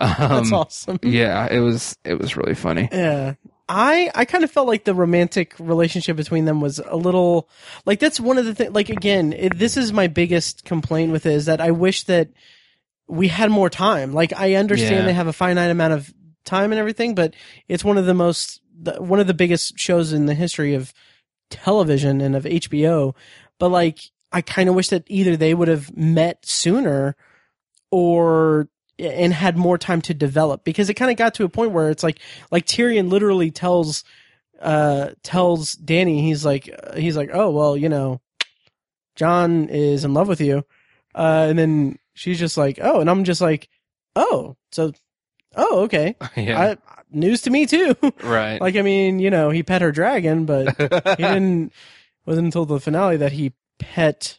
[0.00, 0.98] That's um, awesome.
[1.02, 2.88] yeah, it was it was really funny.
[2.90, 3.34] Yeah.
[3.68, 7.48] I I kind of felt like the romantic relationship between them was a little
[7.84, 11.26] like that's one of the things like again it, this is my biggest complaint with
[11.26, 12.28] it is that I wish that
[13.08, 15.04] we had more time like I understand Yeah.
[15.06, 16.12] they have a finite amount of
[16.44, 17.34] time and everything but
[17.66, 20.92] it's one of the most the, one of the biggest shows in the history of
[21.50, 23.14] television and of HBO
[23.58, 23.98] but like
[24.30, 27.16] I kind of wish that either they would have met sooner
[27.90, 28.68] or
[28.98, 30.64] and had more time to develop.
[30.64, 32.18] Because it kind of got to a point where it's like
[32.50, 34.04] like Tyrion literally tells
[34.60, 38.20] uh tells Dany he's like he's like oh well you know
[39.14, 40.64] Jon is in love with you.
[41.14, 43.68] Uh and then she's just like oh and I'm just like
[44.14, 44.92] oh so
[45.56, 46.16] oh okay.
[46.36, 46.76] Yeah, I,
[47.10, 47.94] news to me too.
[48.22, 48.60] Right.
[48.60, 50.88] like I mean you know he pet her dragon but he
[51.22, 51.72] didn't
[52.24, 54.38] wasn't until the finale that he pet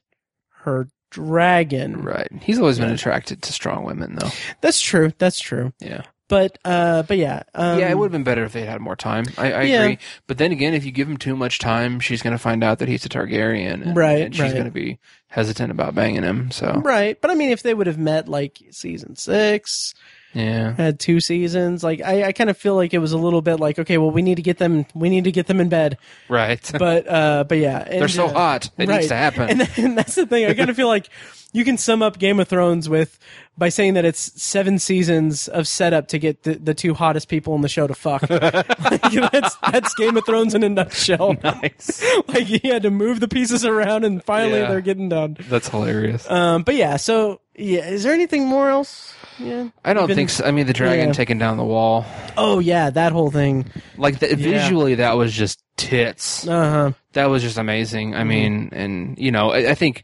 [0.63, 2.29] her dragon Right.
[2.41, 4.29] He's always been attracted to strong women, though.
[4.61, 6.01] that's true that's true Yeah.
[6.27, 8.95] but uh but yeah um, yeah, it would have been better if they had more
[8.95, 9.25] time.
[9.37, 9.83] I, I Yeah.
[9.83, 9.99] agree.
[10.27, 12.79] But then again, if you give him too much time, she's going to find out
[12.79, 13.81] that he's a Targaryen.
[13.85, 14.53] And, Right, And she's right.
[14.53, 16.51] going to be hesitant about banging him.
[16.51, 17.19] So, Right.
[17.19, 19.93] But I mean, if they would have met like season six,
[20.33, 20.73] yeah.
[20.75, 23.59] had two seasons, like I, I kind of feel like it was a little bit
[23.59, 25.97] like, okay, well, we need to get them, we need to get them in bed.
[26.29, 26.71] Right.
[26.77, 27.79] But, uh, but yeah.
[27.79, 28.69] And, They're so uh, hot.
[28.77, 28.97] It right.
[28.97, 29.49] needs to happen.
[29.49, 30.45] And, and that's the thing.
[30.45, 31.09] I kind of feel like
[31.53, 33.17] you can sum up Game of Thrones with,
[33.57, 37.55] by saying that it's seven seasons of setup to get the, the two hottest people
[37.55, 38.21] in the show to fuck.
[38.29, 41.35] like, that's, that's Game of Thrones in a nutshell.
[41.43, 42.03] nice.
[42.27, 44.69] like he had to move the pieces around and finally Yeah.
[44.69, 45.37] they're getting done.
[45.49, 46.29] That's hilarious.
[46.29, 49.15] Um, but yeah, so yeah, is there anything more else?
[49.39, 49.69] Yeah.
[49.83, 50.45] I don't think so.
[50.45, 51.13] I mean, the dragon yeah.
[51.13, 52.05] taking down the wall.
[52.37, 53.65] Oh yeah, that whole thing.
[53.97, 56.47] Like, the, visually, that was just tits.
[56.47, 56.91] Uh huh.
[57.13, 58.11] that was just amazing.
[58.11, 58.19] Mm-hmm.
[58.19, 60.03] I mean, and you know, I, I think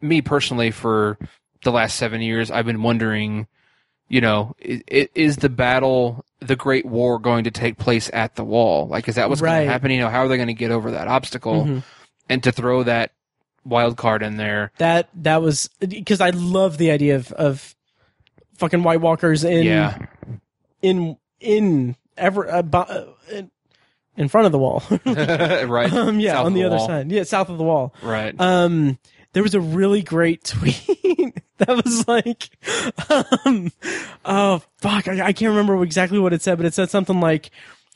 [0.00, 1.18] me personally for
[1.64, 3.46] the last seven years, I've been wondering,
[4.08, 8.44] you know, is, is the battle, the Great War, going to take place at the
[8.44, 8.86] wall?
[8.86, 9.90] Like, is that what's going to happen?
[9.90, 11.64] You know, how are they going to get over that obstacle?
[11.64, 11.82] Mhm.
[12.28, 13.12] And to throw that
[13.64, 17.74] wild card in there, That that was because I love the idea of of
[18.56, 19.98] fucking White Walkers in yeah,
[20.80, 23.50] in in ever uh, uh, in,
[24.16, 24.82] in front of the wall.
[25.04, 27.10] right, um, yeah, South on the, the other side.
[27.10, 27.94] Yeah, south of the wall.
[28.02, 28.34] right.
[28.38, 28.98] Um,
[29.34, 32.48] there was a really great tweet that was like,
[33.44, 33.70] um,
[34.24, 37.50] oh fuck, I, I can't remember exactly what it said, but it said something like,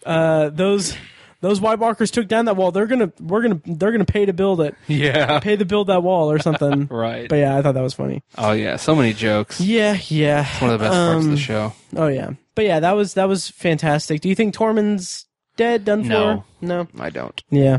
[0.05, 0.95] uh, those
[1.41, 2.73] those White Walkers took down that wall.
[2.73, 6.03] They're gonna we're gonna they're gonna pay to build it, yeah, pay to build that
[6.03, 6.87] wall or something.
[6.91, 7.29] right.
[7.29, 8.23] but yeah, I thought that was funny.
[8.37, 9.61] oh yeah, so many jokes.
[9.61, 11.73] Yeah, yeah, It's One of the best parts of Um, the show.
[11.97, 14.21] Oh yeah, but yeah, that was that was fantastic.
[14.21, 16.09] Do you think Tormund's dead, done for?
[16.09, 16.45] No.
[16.61, 16.89] no.
[16.99, 17.43] I don't.
[17.51, 17.79] Yeah.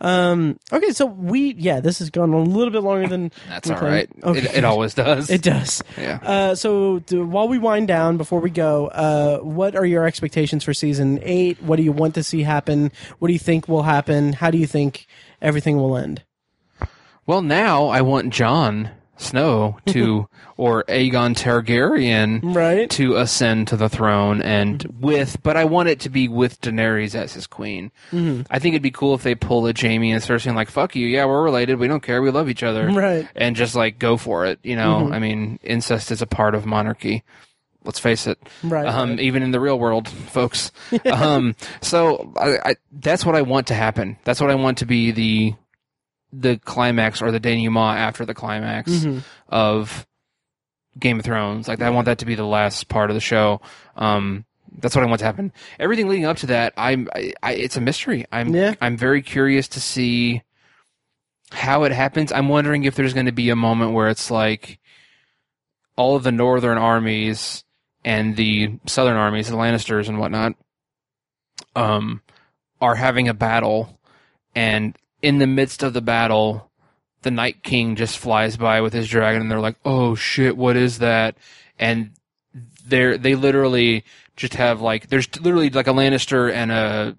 [0.00, 0.58] Um.
[0.72, 0.90] Okay.
[0.92, 3.94] So we yeah, this has gone a little bit longer than That's all planned.
[3.94, 4.24] right.
[4.24, 4.38] Okay.
[4.40, 5.28] It, it always does.
[5.38, 5.82] It does.
[5.96, 6.18] yeah.
[6.22, 10.64] Uh, so do, while we wind down, before we go, uh, what are your expectations
[10.64, 11.62] for season eight?
[11.62, 12.92] What do you want to see happen?
[13.18, 14.32] What do you think will happen?
[14.34, 15.06] How do you think
[15.42, 16.22] everything will end?
[17.26, 22.88] Well, now I want Jon Snow to, or Aegon Targaryen, Right.
[22.90, 27.14] to ascend to the throne and with, but I want it to be with Daenerys
[27.14, 27.90] as his queen.
[28.12, 28.46] Mhm.
[28.50, 30.94] I think it'd be cool if they pull a Jaime and Cersei and like, fuck
[30.96, 32.88] you, yeah, we're related, we don't care, we love each other.
[32.90, 33.28] Right.
[33.36, 35.08] And just like go for it, you know?
[35.10, 35.14] Mhm.
[35.14, 37.24] I mean, incest is a part of monarchy.
[37.84, 38.38] Let's face it.
[38.62, 38.86] Right.
[38.86, 39.20] Um, right.
[39.20, 40.72] even in the real world, folks.
[41.10, 44.16] um, so I, I, that's what I want to happen.
[44.24, 45.54] That's what I want to be the
[46.32, 49.22] the climax or the denouement after the climax Mhm.
[49.48, 50.06] of
[50.98, 51.68] Game of Thrones.
[51.68, 53.60] Like I want that to be the last part of the show.
[53.96, 54.44] Um,
[54.78, 55.52] that's what I want to happen.
[55.78, 58.26] Everything leading up to that, I'm, I, I, it's a mystery.
[58.30, 58.74] I'm, Yeah.
[58.80, 60.42] I'm very curious to see
[61.50, 62.30] how it happens.
[62.32, 64.78] I'm wondering if there's going to be a moment where it's like
[65.96, 67.64] all of the northern armies
[68.04, 70.52] and the Southern armies, the Lannisters and whatnot,
[71.74, 72.22] um,
[72.80, 73.98] are having a battle,
[74.54, 76.70] and in the midst of the battle,
[77.22, 80.76] the Night King just flies by with his dragon, and they're like, "Oh shit, what
[80.76, 81.36] is that?"
[81.78, 82.12] And
[82.86, 84.04] they're they literally
[84.36, 87.16] just have like there's literally like a Lannister and a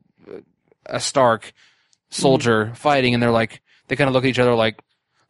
[0.86, 1.54] a Stark
[2.10, 4.80] soldier fighting, and they're like they kind of look at each other like,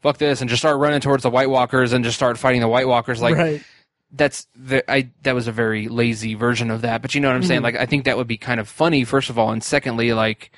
[0.02, 2.68] "Fuck this," and just start running towards the White Walkers and just start fighting the
[2.68, 3.64] White Walkers like right.
[4.12, 7.36] that's the, I that was a very lazy version of that, but you know what
[7.36, 7.62] I'm saying?
[7.62, 7.66] Mhm.
[7.66, 10.52] Like I think that would be kind of funny first of all, and secondly, like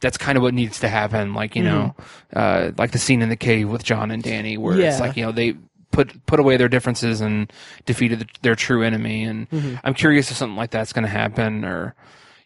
[0.00, 1.34] that's kind of what needs to happen.
[1.34, 1.94] Like you know,
[2.34, 5.06] uh, like the scene in the cave with Jon and Dany, where it's Yeah.
[5.06, 5.54] like you know they
[5.90, 7.52] put put away their differences and
[7.86, 9.80] defeated the, their true enemy, and Mhm.
[9.84, 11.94] I'm curious if something like that's going to happen or.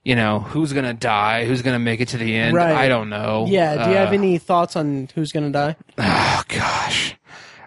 [0.05, 1.45] You know who's gonna die?
[1.47, 2.57] Who's gonna make it to the end?
[2.57, 2.75] Right.
[2.75, 3.47] I don't know.
[3.49, 3.85] Yeah.
[3.85, 5.77] Do you have Uh, any thoughts on who's gonna die?
[5.97, 7.15] Oh gosh,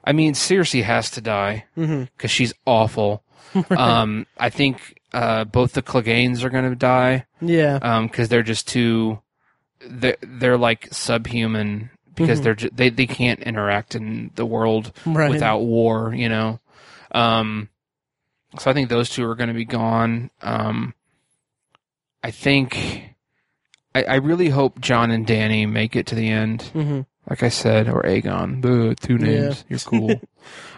[0.03, 2.03] I mean, Cersei has to die Mm-hmm.
[2.18, 3.24] because she's awful.
[3.70, 8.02] um, I think uh, both the Cleganes are going to die Yeah.
[8.02, 9.20] because they're just too
[9.86, 12.44] they're, they're like subhuman because Mhm.
[12.44, 15.30] they're ju- they they can't interact in the world Right.
[15.30, 16.14] without war.
[16.14, 16.60] You know,
[17.12, 17.70] um,
[18.60, 20.30] so I think those two are going to be gone.
[20.41, 20.94] Um,
[22.24, 23.12] I think.
[23.94, 27.49] I, I really hope Jon and Dany make it to the end hmm like I
[27.49, 28.62] said, or Aegon.
[28.62, 29.64] Boo, two names.
[29.70, 30.20] You're cool.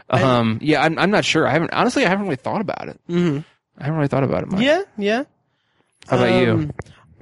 [0.09, 1.45] Um, yeah, I'm, I'm not sure.
[1.45, 2.05] I haven't honestly.
[2.05, 2.97] I haven't really thought about it.
[3.07, 3.39] hmm
[3.77, 4.61] I haven't really thought about it much.
[4.61, 4.83] Yeah.
[4.97, 5.23] Yeah.
[6.07, 6.69] How about you?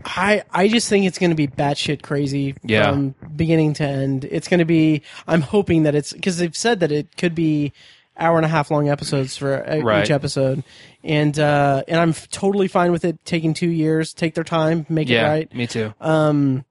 [0.07, 2.91] I I just think it's going to be batshit crazy Yeah.
[2.91, 4.23] from beginning to end.
[4.25, 5.01] It's going to be.
[5.27, 7.73] I'm hoping that it's because they've said that it could be
[8.17, 10.03] hour and a half long episodes for uh, Right.
[10.05, 10.63] each episode,
[11.03, 14.13] and uh, and I'm f- totally fine with it taking two years.
[14.13, 15.53] Take their time, make Yeah, it right.
[15.55, 15.93] me too.
[15.99, 16.65] Um,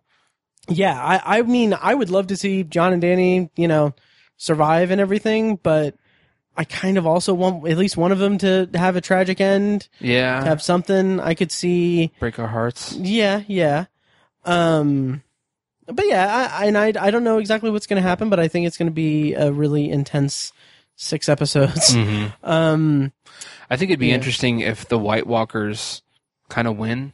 [0.69, 3.95] yeah, I I mean I would love to see Jon and Dany, you know,
[4.37, 5.95] survive and everything, but.
[6.57, 9.89] I kind of also want at least one of them to have a tragic end,
[10.01, 12.95] Yeah, to have something I could see break our hearts.
[12.95, 13.87] yeah, yeah.
[14.45, 15.23] Um,
[15.87, 18.49] but yeah, I, and I, I don't know exactly what's going to happen, but I
[18.49, 20.53] think it's going to be a really intense
[20.97, 21.95] six episodes.
[21.95, 23.13] hmm Um,
[23.71, 24.15] I think it'd be Yeah.
[24.15, 26.03] interesting if the White Walkers
[26.49, 27.13] kind of win,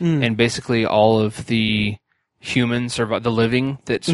[0.00, 1.96] mm, and basically all of the
[2.40, 4.10] humans survive, the living that Mm-hmm.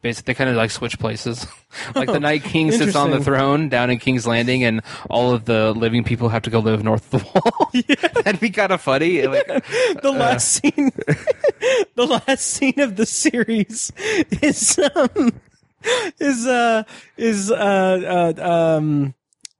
[0.00, 1.46] Basically, they kind of like switch places.
[1.94, 5.44] like the Night King sits on the throne down in King's Landing, and all of
[5.44, 7.28] the living people have to go live north of the
[8.14, 8.22] wall.
[8.22, 9.26] That'd be kind of funny.
[9.26, 10.92] Like, the last scene,
[11.96, 13.92] the last scene of the series
[14.40, 15.32] is um,
[16.20, 16.84] is uh
[17.16, 19.14] is uh, uh um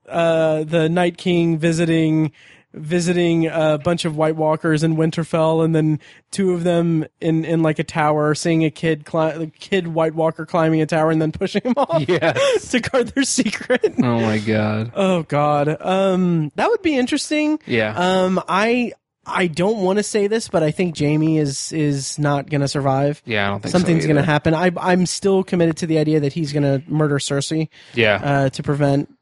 [0.08, 2.32] uh the Night King visiting
[2.74, 5.98] visiting a bunch of White Walkers in Winterfell, and then
[6.30, 10.14] two of them in in like a tower, seeing a kid cli- a kid White
[10.14, 12.70] Walker climbing a tower and then pushing him off yes.
[12.70, 13.94] to guard their secret.
[13.98, 14.92] Oh my god.
[14.94, 17.58] Oh God, um, that would be interesting.
[17.66, 17.94] Yeah.
[17.96, 18.92] Um, I
[19.30, 22.68] I don't want to say this, but I think Jaime is is not going to
[22.68, 23.22] survive.
[23.26, 24.54] yeah, I don't think Something's so going to happen.
[24.54, 28.48] I I'm still committed to the idea that he's going to murder Cersei Yeah, uh,
[28.50, 29.12] to prevent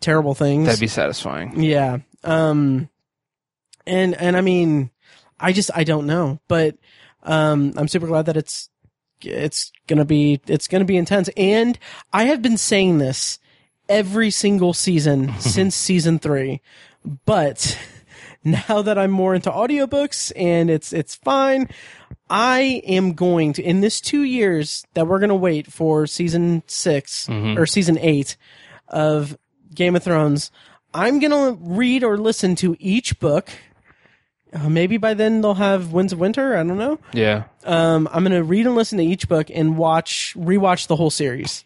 [0.00, 0.66] terrible things.
[0.66, 1.62] that'd be satisfying.
[1.62, 1.98] yeah.
[2.24, 2.88] Um,
[3.86, 4.90] and and I mean,
[5.38, 6.76] I just I don't know, but
[7.22, 8.68] um, I'm super glad that it's
[9.22, 11.28] it's gonna be it's gonna be intense.
[11.36, 11.78] And
[12.12, 13.38] I have been saying this
[13.88, 16.60] every single season since season three,
[17.24, 17.78] but
[18.44, 21.68] now that I'm more into audiobooks and it's it's fine,
[22.28, 27.26] I am going to in this two years that we're gonna wait for season 6
[27.28, 27.58] Mhm.
[27.58, 28.36] or season eight
[28.88, 29.36] of
[29.74, 30.50] Game of Thrones.
[30.92, 33.48] I'm gonna read or listen to each book.
[34.52, 36.56] Uh, maybe by then they'll have Winds of Winter.
[36.56, 36.98] I don't know.
[37.12, 37.44] Yeah.
[37.64, 41.64] Um, I'm gonna read and listen to each book and watch rewatch the whole series.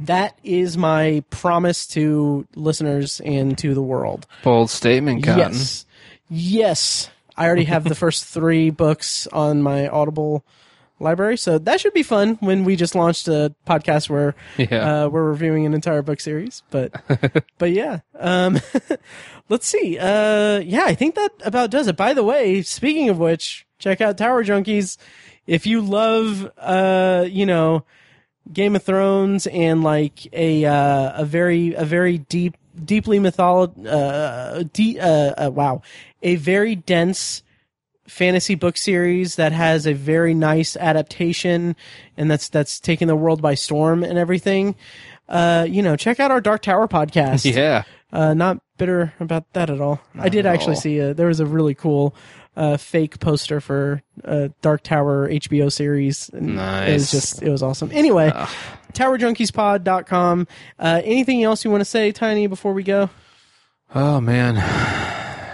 [0.00, 4.26] That is my promise to listeners and to the world.
[4.42, 5.52] Bold statement, Cotton.
[5.52, 5.86] Yes,
[6.28, 7.10] yes.
[7.36, 10.44] I already have the first three books on my Audible
[11.00, 15.04] library, so that should be fun when we just launched a podcast where Yeah.
[15.04, 16.62] uh, we're reviewing an entire book series.
[16.70, 16.92] But
[17.58, 18.60] but yeah, um,
[19.48, 19.98] let's see.
[19.98, 21.96] Uh, yeah, I think that about does it.
[21.96, 24.96] By the way, speaking of which, check out Tower Junkies
[25.46, 27.84] if you love uh, you know
[28.52, 34.62] Game of Thrones and like a uh, a very a very deep deeply mytholo- uh,
[34.72, 35.82] de- uh, uh wow
[36.22, 37.42] a very dense
[38.10, 41.76] fantasy book series that has a very nice adaptation
[42.16, 44.74] and that's that's taking the world by storm and everything.
[45.28, 47.44] Uh you know check out our dark tower podcast.
[47.54, 47.84] Yeah.
[48.12, 50.00] uh not bitter about that at all.
[50.18, 50.80] I did actually all.
[50.80, 52.14] see a, there was a really cool
[52.56, 57.62] uh fake poster for uh dark tower hbo series and it was just it was
[57.62, 57.90] awesome.
[57.92, 58.48] Anyway Ugh.
[58.92, 63.08] towerjunkiespod.com uh anything else you want to say tiny before we go?
[63.94, 64.56] Oh man,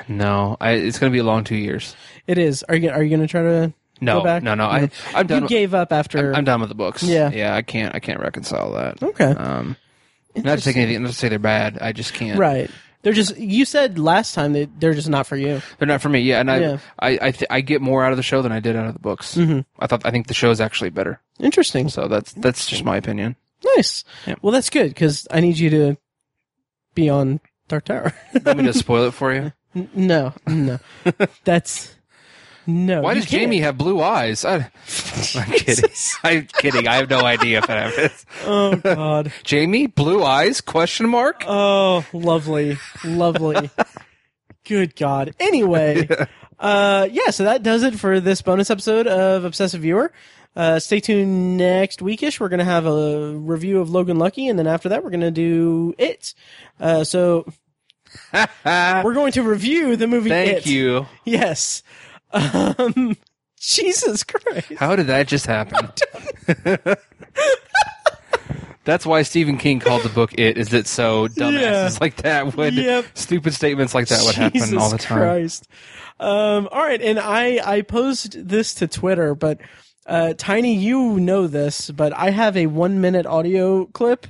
[0.08, 0.56] no.
[0.60, 1.94] I, it's going to be a long two years.
[2.26, 2.62] It is.
[2.64, 4.42] Are you are you going to try to No, go back?
[4.42, 4.64] no, no.
[4.66, 5.42] I, I'm done.
[5.42, 6.30] you gave up after.
[6.30, 7.02] I'm, I'm done with the books.
[7.02, 7.30] Yeah.
[7.30, 7.54] yeah.
[7.54, 7.94] I can't.
[7.94, 9.02] I can't reconcile that.
[9.02, 9.24] okay.
[9.32, 9.76] Um,
[10.34, 11.02] not to take anything.
[11.02, 11.78] Not to say they're bad.
[11.80, 12.38] I just can't.
[12.38, 12.70] right.
[13.02, 13.36] They're just.
[13.38, 15.62] You said last time that they're just not for you.
[15.78, 16.20] They're not for me.
[16.20, 16.78] Yeah, and I, Yeah.
[16.98, 18.94] I, I, th- I get more out of the show than I did out of
[18.94, 19.36] the books.
[19.36, 19.64] Mhm.
[19.78, 20.02] I thought.
[20.04, 21.20] I think the show is actually better.
[21.38, 21.88] Interesting.
[21.88, 23.36] So that's that's just my opinion.
[23.76, 24.02] Nice.
[24.26, 24.34] Yeah.
[24.42, 25.96] Well, that's good because I need you to
[26.94, 28.12] be on Dark Tower.
[28.44, 29.52] Want me to spoil it for you?
[29.76, 30.78] N- no, no.
[31.44, 31.94] that's
[32.66, 33.02] no.
[33.02, 33.64] Why does Jaime can't.
[33.64, 34.44] have blue eyes?
[34.44, 35.84] I, I'm kidding.
[36.24, 36.88] I'm kidding.
[36.88, 38.26] I have no idea if that happens.
[38.44, 39.32] Oh God.
[39.48, 40.60] Jaime, blue eyes?
[40.60, 41.44] Question mark.
[41.46, 43.70] Oh, lovely, lovely.
[44.64, 45.34] Good God.
[45.38, 46.08] Anyway,
[46.58, 47.30] uh, yeah.
[47.30, 50.10] So that does it for this bonus episode of Obsessive Viewer.
[50.56, 52.40] Uh, stay tuned next weekish.
[52.40, 55.94] We're gonna have a review of Logan Lucky, and then after that, we're gonna do
[55.98, 56.34] it.
[56.80, 57.46] Uh, so
[58.64, 60.30] we're going to review the movie.
[60.30, 60.66] Thank It.
[60.66, 61.06] you.
[61.24, 61.82] Yes.
[62.32, 63.16] Um,
[63.58, 64.72] Jesus Christ.
[64.78, 65.90] How did that just happen?
[68.84, 71.98] That's why Stephen King called the book "It." Is it so dumbasses Yeah.
[72.00, 73.06] like that would Yep.
[73.14, 75.18] stupid statements like that would happen Jesus all the time?
[75.18, 75.66] Christ.
[76.20, 79.58] Um, all right, and I I posed this to Twitter, but
[80.06, 84.28] uh, Tiny, you know this, but I have a one minute audio clip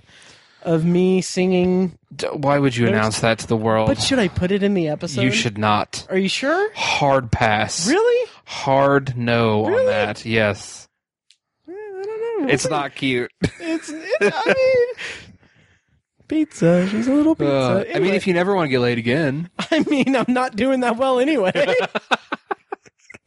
[0.63, 1.99] of me singing.
[2.33, 3.89] Why would you announce that to the world?
[3.89, 5.23] But should I put it in the episode?
[5.23, 6.07] you should not.
[6.11, 6.73] Are you sure?
[6.75, 7.89] Hard pass.
[7.89, 8.31] Really?
[8.45, 9.81] Hard no Really?
[9.85, 10.25] on that.
[10.25, 10.89] Yes.
[11.69, 12.49] Eh, I don't know.
[12.53, 13.31] It's not cute.
[13.61, 13.91] It's.
[13.91, 14.95] It, I mean.
[16.29, 16.89] Pizza.
[16.89, 17.53] She's a little pizza.
[17.53, 20.57] Uh, I mean, if you never want to get laid again, I mean, I'm not
[20.57, 21.53] doing that well anyway.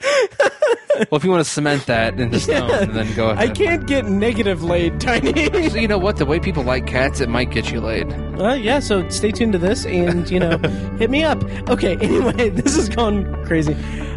[0.02, 3.50] well, if you want to cement that into stone, then go ahead.
[3.50, 5.70] I can't get negative laid, Tiny.
[5.70, 6.18] So you know what?
[6.18, 8.12] The way people like cats, it might get you laid.
[8.40, 10.58] Uh, yeah, so stay tuned to this and, you know,
[10.98, 11.44] hit me up.
[11.70, 13.76] Okay, anyway, this has gone crazy.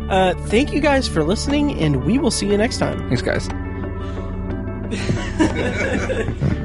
[0.08, 2.98] Uh, thank you guys for listening, and we will see you next time.
[3.08, 3.48] Thanks, guys.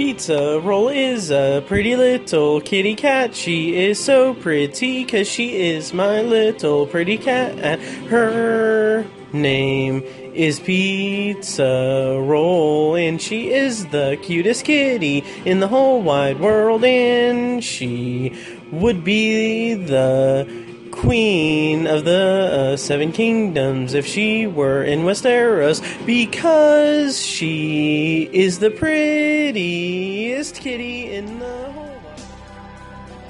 [0.00, 3.34] Pizza Roll is a pretty little kitty cat.
[3.34, 7.58] She is so pretty because she is my little pretty cat.
[7.58, 9.04] And Her
[9.34, 10.00] name
[10.32, 16.82] is Pizza Roll, and she is the cutest kitty in the whole wide world.
[16.82, 18.32] And she
[18.72, 20.69] would be the
[21.00, 28.70] queen of the uh, seven kingdoms if she were in Westeros because she is the
[28.70, 32.20] prettiest kitty in the whole world.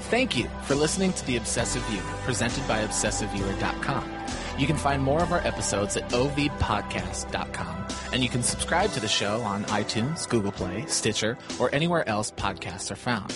[0.01, 4.11] Thank you for listening to The Obsessive Viewer, presented by ObsessiveViewer.com.
[4.57, 9.07] You can find more of our episodes at ovpodcast.com, and you can subscribe to the
[9.07, 13.33] show on iTunes, Google Play, Stitcher, or anywhere else podcasts are found.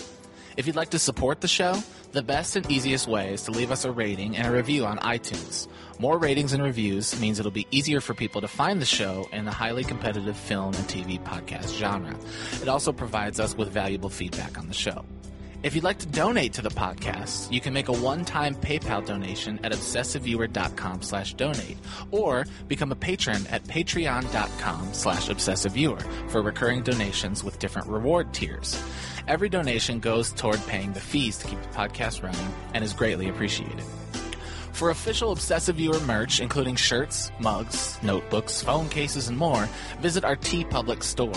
[0.58, 1.76] If you'd like to support the show,
[2.14, 4.98] the best and easiest way is to leave us a rating and a review on
[5.00, 5.68] iTunes.
[6.00, 9.44] More ratings and reviews means it'll be easier for people to find the show in
[9.44, 12.16] the highly competitive film and TV podcast genre.
[12.62, 15.04] It also provides us with valuable feedback on the show.
[15.62, 19.60] If you'd like to donate to the podcast, you can make a one-time PayPal donation
[19.64, 21.78] at obsessiveviewer.com slash donate
[22.12, 28.80] or become a patron at patreon.com slash obsessiveviewer for recurring donations with different reward tiers.
[29.28, 33.28] Every donation goes toward paying the fees to keep the podcast running and is greatly
[33.28, 33.84] appreciated.
[34.72, 39.68] For official Obsessive Viewer merch, including shirts, mugs, notebooks, phone cases, and more,
[40.00, 41.34] visit our TeePublic store.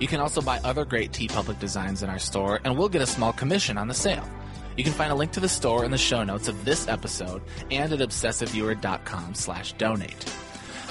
[0.00, 3.06] You can also buy other great TeePublic designs in our store, and we'll get a
[3.06, 4.28] small commission on the sale.
[4.76, 7.42] You can find a link to the store in the show notes of this episode
[7.70, 10.34] and at obsessiveviewer.com slash donate.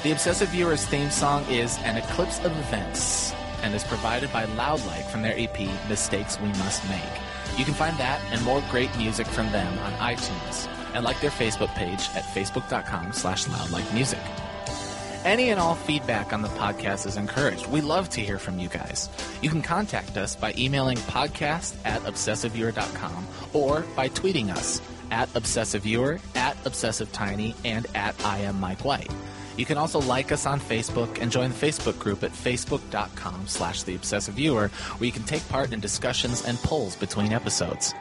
[0.02, 5.06] The Obsessive Viewer's theme song is An Eclipse of Events and is provided by Loudlike
[5.10, 7.58] from their EP Mistakes We Must Make.
[7.58, 11.32] You can find that and more great music from them on iTunes and like their
[11.32, 14.20] Facebook page at facebook.com slash loudlikemusic.
[15.26, 17.68] Any and all feedback on the podcast is encouraged.
[17.68, 19.10] We love to hear from you guys.
[19.42, 24.82] You can contact us by emailing podcast at obsessiveviewer.com or by tweeting us
[25.12, 29.12] at obsessiveviewer, at obsessivetiny, and at I am Mike White.
[29.60, 33.84] You can also like us on Facebook and join the Facebook group at facebook.com slash
[33.84, 37.94] the obsessive viewer, where you can take part in discussions and polls between episodes.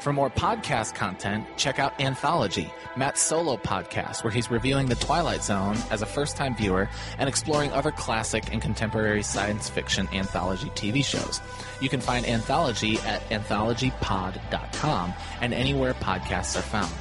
[0.00, 5.42] For more podcast content, check out Anthology, Matt's solo podcast, where he's reviewing The Twilight
[5.42, 10.70] Zone as a first time viewer and exploring other classic and contemporary science fiction anthology
[10.70, 11.42] TV shows.
[11.82, 15.12] You can find Anthology at anthologypod.com
[15.42, 16.94] and anywhere podcasts are found.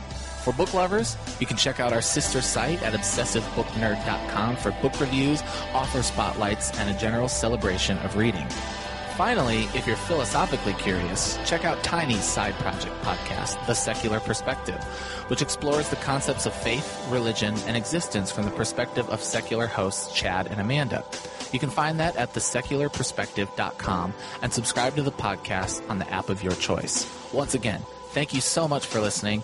[0.46, 5.42] For book lovers, you can check out our sister site at obsessivebooknerd.com for book reviews,
[5.74, 8.48] author spotlights, and a general celebration of reading.
[9.18, 14.84] Finally, if you're philosophically curious, check out Tiny's side project podcast, The Secular Perspective,
[15.30, 20.14] which explores the concepts of faith, religion, and existence from the perspective of secular hosts
[20.14, 21.04] Chad and Amanda.
[21.54, 24.14] You can find that at thesecularperspective.com
[24.44, 27.10] and subscribe to the podcast on the app of your choice.
[27.34, 29.44] Once again, thank you so much for listening,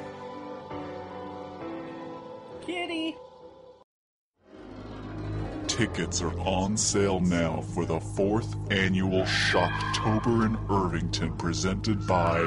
[5.81, 12.37] Tickets are on sale now for the fourth annual Shocktober in Irvington presented by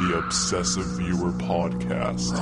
[0.00, 2.32] the Obsessive Viewer podcast.